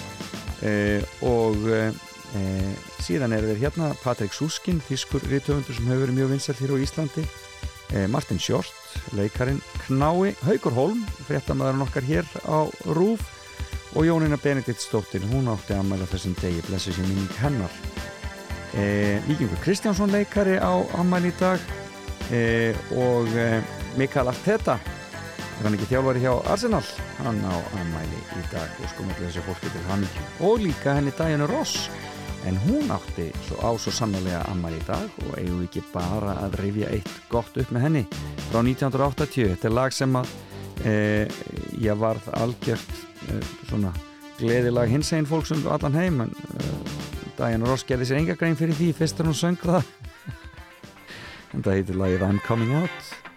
Og 1.22 1.54
síðan 2.98 3.30
er 3.36 3.44
þeir 3.46 3.60
hérna 3.60 3.92
Patrik 4.02 4.32
Suskin, 4.34 4.80
þýskur 4.88 5.22
rítöfundur 5.30 5.76
sem 5.76 5.86
hefur 5.86 6.02
verið 6.02 6.16
mjög 6.16 6.32
vinsælt 6.32 6.62
hér 6.64 6.72
á 6.74 6.82
Íslandi 6.82 7.22
Martin 8.12 8.38
Short, 8.38 8.72
leikarin 9.16 9.62
Knái, 9.86 10.34
Haugur 10.44 10.74
Holm 10.76 11.04
fréttamaðurinn 11.28 11.86
okkar 11.86 12.04
hér 12.04 12.28
á 12.44 12.68
Rúf 12.84 13.22
og 13.96 14.04
Jónina 14.04 14.36
Benediktsdóttir 14.36 15.24
hún 15.30 15.48
átti 15.48 15.72
ammæla 15.76 16.08
þessum 16.10 16.36
degi. 16.40 16.60
Blessu 16.68 16.92
sér 16.92 17.08
minning 17.08 17.40
hennar. 17.40 17.72
E, 18.76 19.18
Víkingur 19.28 19.60
Kristjánsson 19.64 20.12
leikari 20.12 20.58
á 20.60 20.72
ammæli 21.00 21.32
í 21.32 21.36
dag. 21.40 21.60
E, 22.30 22.74
og 22.92 23.28
e, 23.32 23.62
Mikael 23.96 24.28
Arteta 24.28 24.76
er 25.58 25.64
hann 25.64 25.78
ekki 25.78 25.88
þjálfari 25.94 26.22
hjá 26.22 26.34
Arsenal? 26.52 26.84
Hann 27.22 27.40
á 27.48 27.56
ammæli 27.80 28.20
í 28.36 28.44
dag. 28.52 28.68
Og 28.82 28.92
sko 28.92 29.08
með 29.08 29.24
þessu 29.24 29.46
fólki 29.48 29.72
til 29.72 29.86
hann 29.88 30.04
og 30.44 30.60
líka 30.62 30.98
henni 30.98 31.14
Diana 31.16 31.48
Ross 31.50 31.88
en 32.46 32.58
hún 32.66 32.90
átti 32.94 33.28
svo 33.46 33.58
á 33.64 33.70
svo 33.80 33.92
sannlega 33.94 34.42
ammæli 34.52 34.78
í 34.78 34.86
dag 34.86 35.18
og 35.24 35.34
eigum 35.38 35.64
ekki 35.64 35.82
bara 35.92 36.36
að 36.44 36.58
rifja 36.62 36.90
eitt 36.94 37.10
gott 37.32 37.56
upp 37.58 37.72
með 37.74 37.86
henni. 37.86 38.04
Frá 38.48 38.60
1980, 38.62 39.54
þetta 39.54 39.68
er 39.68 39.74
lag 39.74 39.94
sem 39.94 40.18
að 40.20 40.30
e, 40.84 40.94
ég 41.82 41.98
varð 41.98 42.30
algjört 42.38 42.94
e, 43.28 43.40
svona 43.68 43.92
gleðilag 44.38 44.92
hins 44.92 45.12
einn 45.12 45.28
fólk 45.28 45.48
sem 45.50 45.64
allan 45.66 45.98
heim 45.98 46.22
en 46.26 46.34
e, 46.34 46.72
Diana 47.38 47.68
Ross 47.68 47.86
gerði 47.86 48.10
sér 48.10 48.22
enga 48.22 48.38
grein 48.38 48.58
fyrir 48.58 48.76
því 48.78 48.92
fyrst 48.98 49.20
er 49.20 49.30
hún 49.30 49.38
söng 49.38 49.62
það. 49.62 49.82
En 51.56 51.64
það 51.64 51.78
heitir 51.78 51.96
lagið 51.96 52.26
I'm 52.26 52.42
Coming 52.44 52.74
Out 52.76 53.27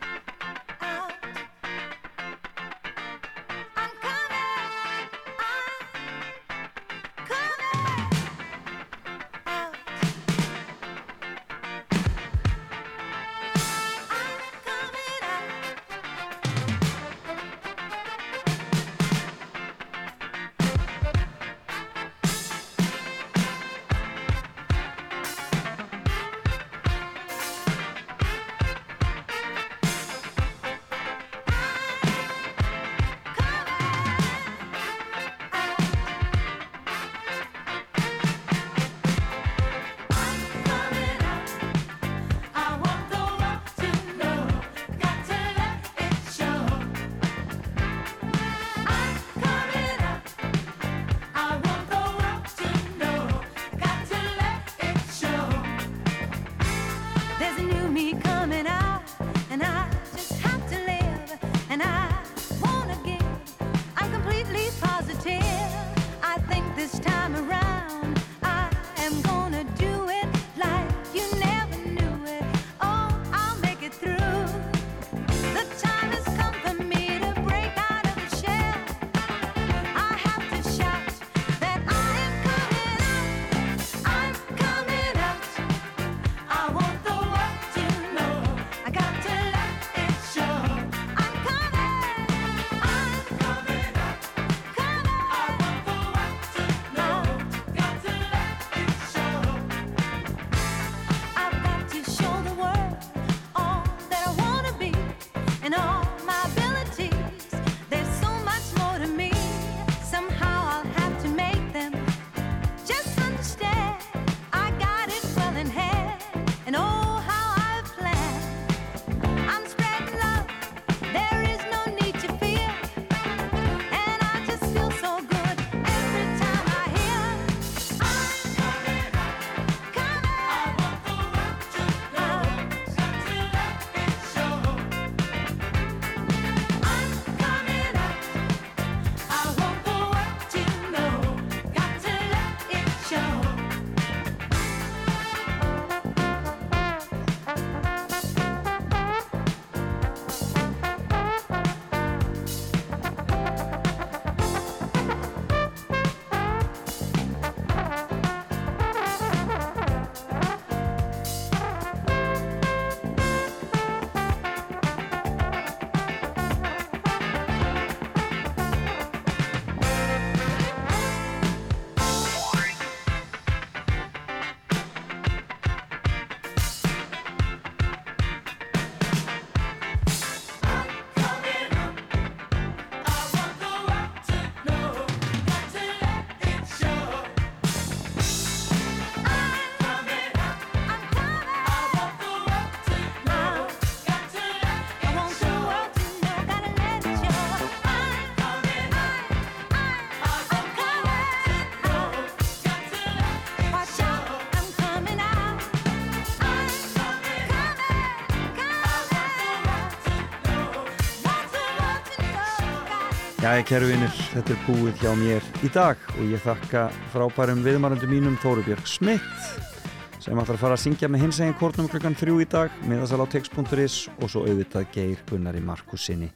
Jæja, 213.52 213.66
kæru 213.68 213.88
vinnir, 213.90 214.12
þetta 214.32 214.54
er 214.54 214.60
búið 214.64 215.02
hjá 215.02 215.10
mér 215.20 215.48
í 215.60 215.70
dag 215.76 216.04
og 216.14 216.20
ég 216.32 216.40
þakka 216.40 216.86
frábærum 217.12 217.60
viðmarandum 217.66 218.08
mínum 218.08 218.38
Þóru 218.40 218.62
Björg 218.64 218.86
Smitt 218.88 220.22
sem 220.24 220.40
ætlar 220.40 220.56
að 220.56 220.62
fara 220.62 220.76
að 220.78 220.84
syngja 220.86 221.10
með 221.12 221.26
hins 221.26 221.40
eginn 221.42 221.58
kórnum 221.60 221.90
klukkan 221.92 222.16
þrjú 222.16 222.38
í 222.40 222.46
dag 222.48 222.78
miðasal 222.88 223.20
á 223.20 223.28
text.is 223.34 223.98
og 224.14 224.32
svo 224.32 224.46
auðvitað 224.46 224.88
Geir 224.94 225.20
Gunnari 225.28 225.60
Markus 225.68 226.06
sinni 226.08 226.30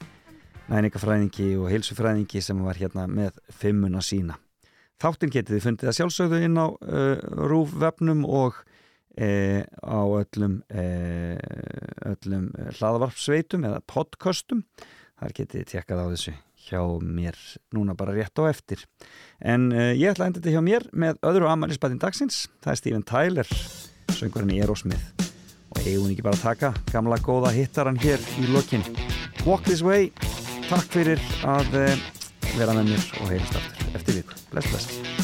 næningafræðingi 0.68 1.54
og 1.56 1.72
heilsufræðingi 1.72 2.42
sem 2.44 2.60
var 2.68 2.82
hérna 2.82 3.06
með 3.08 3.40
fimmuna 3.62 4.04
sína. 4.04 4.36
Þáttinn 5.00 5.32
getið 5.32 5.56
þið 5.56 5.68
fundið 5.70 5.92
að 5.94 5.98
sjálfsögðu 6.02 6.42
inn 6.50 6.60
á 6.60 6.68
uh, 6.68 7.24
rúfvefnum 7.48 8.26
og 8.28 8.60
uh, 8.60 9.62
á 9.64 10.04
öllum, 10.20 10.60
uh, 10.68 12.12
öllum 12.12 12.52
hlaðvarpsveitum 12.74 13.70
eða 13.72 13.80
podcastum. 13.88 14.66
Þar 15.16 15.38
getið 15.40 15.62
þið 15.62 15.72
tjekkað 15.72 16.04
á 16.04 16.08
þessu 16.12 16.36
hjá 16.70 16.82
mér 17.02 17.38
núna 17.76 17.96
bara 17.98 18.16
rétt 18.16 18.38
á 18.42 18.44
eftir. 18.50 18.84
En 19.40 19.70
uh, 19.74 19.92
ég 19.94 20.12
ætla 20.12 20.28
að 20.28 20.32
enda 20.32 20.42
þetta 20.42 20.56
hjá 20.56 20.66
mér 20.66 20.88
með 20.94 21.22
öðru 21.32 21.50
amalisbætin 21.52 22.02
dagsins. 22.02 22.46
Það 22.66 22.74
er 22.74 22.82
Steven 22.82 23.06
Tyler, 23.08 23.54
söngurinn 24.16 24.56
í 24.56 24.62
Aerosmith. 24.64 25.30
Og 25.76 25.82
eigum 25.84 26.12
ekki 26.12 26.26
bara 26.26 26.40
að 26.40 26.46
taka 26.46 26.74
gamla 26.94 27.20
góða 27.24 27.52
hittaran 27.56 28.00
hér 28.00 28.22
í 28.42 28.48
lokin. 28.54 28.86
Walk 29.46 29.68
This 29.68 29.84
Way. 29.86 30.12
Takk 30.70 30.88
fyrir 30.94 31.22
að 31.46 31.78
uh, 31.84 32.08
vera 32.56 32.78
með 32.78 32.96
mér 32.96 33.12
og 33.22 33.30
heilast 33.34 33.62
aftur 33.62 34.00
eftir 34.00 34.22
viku. 34.22 34.42
Bless, 34.54 34.72
bless. 34.72 35.15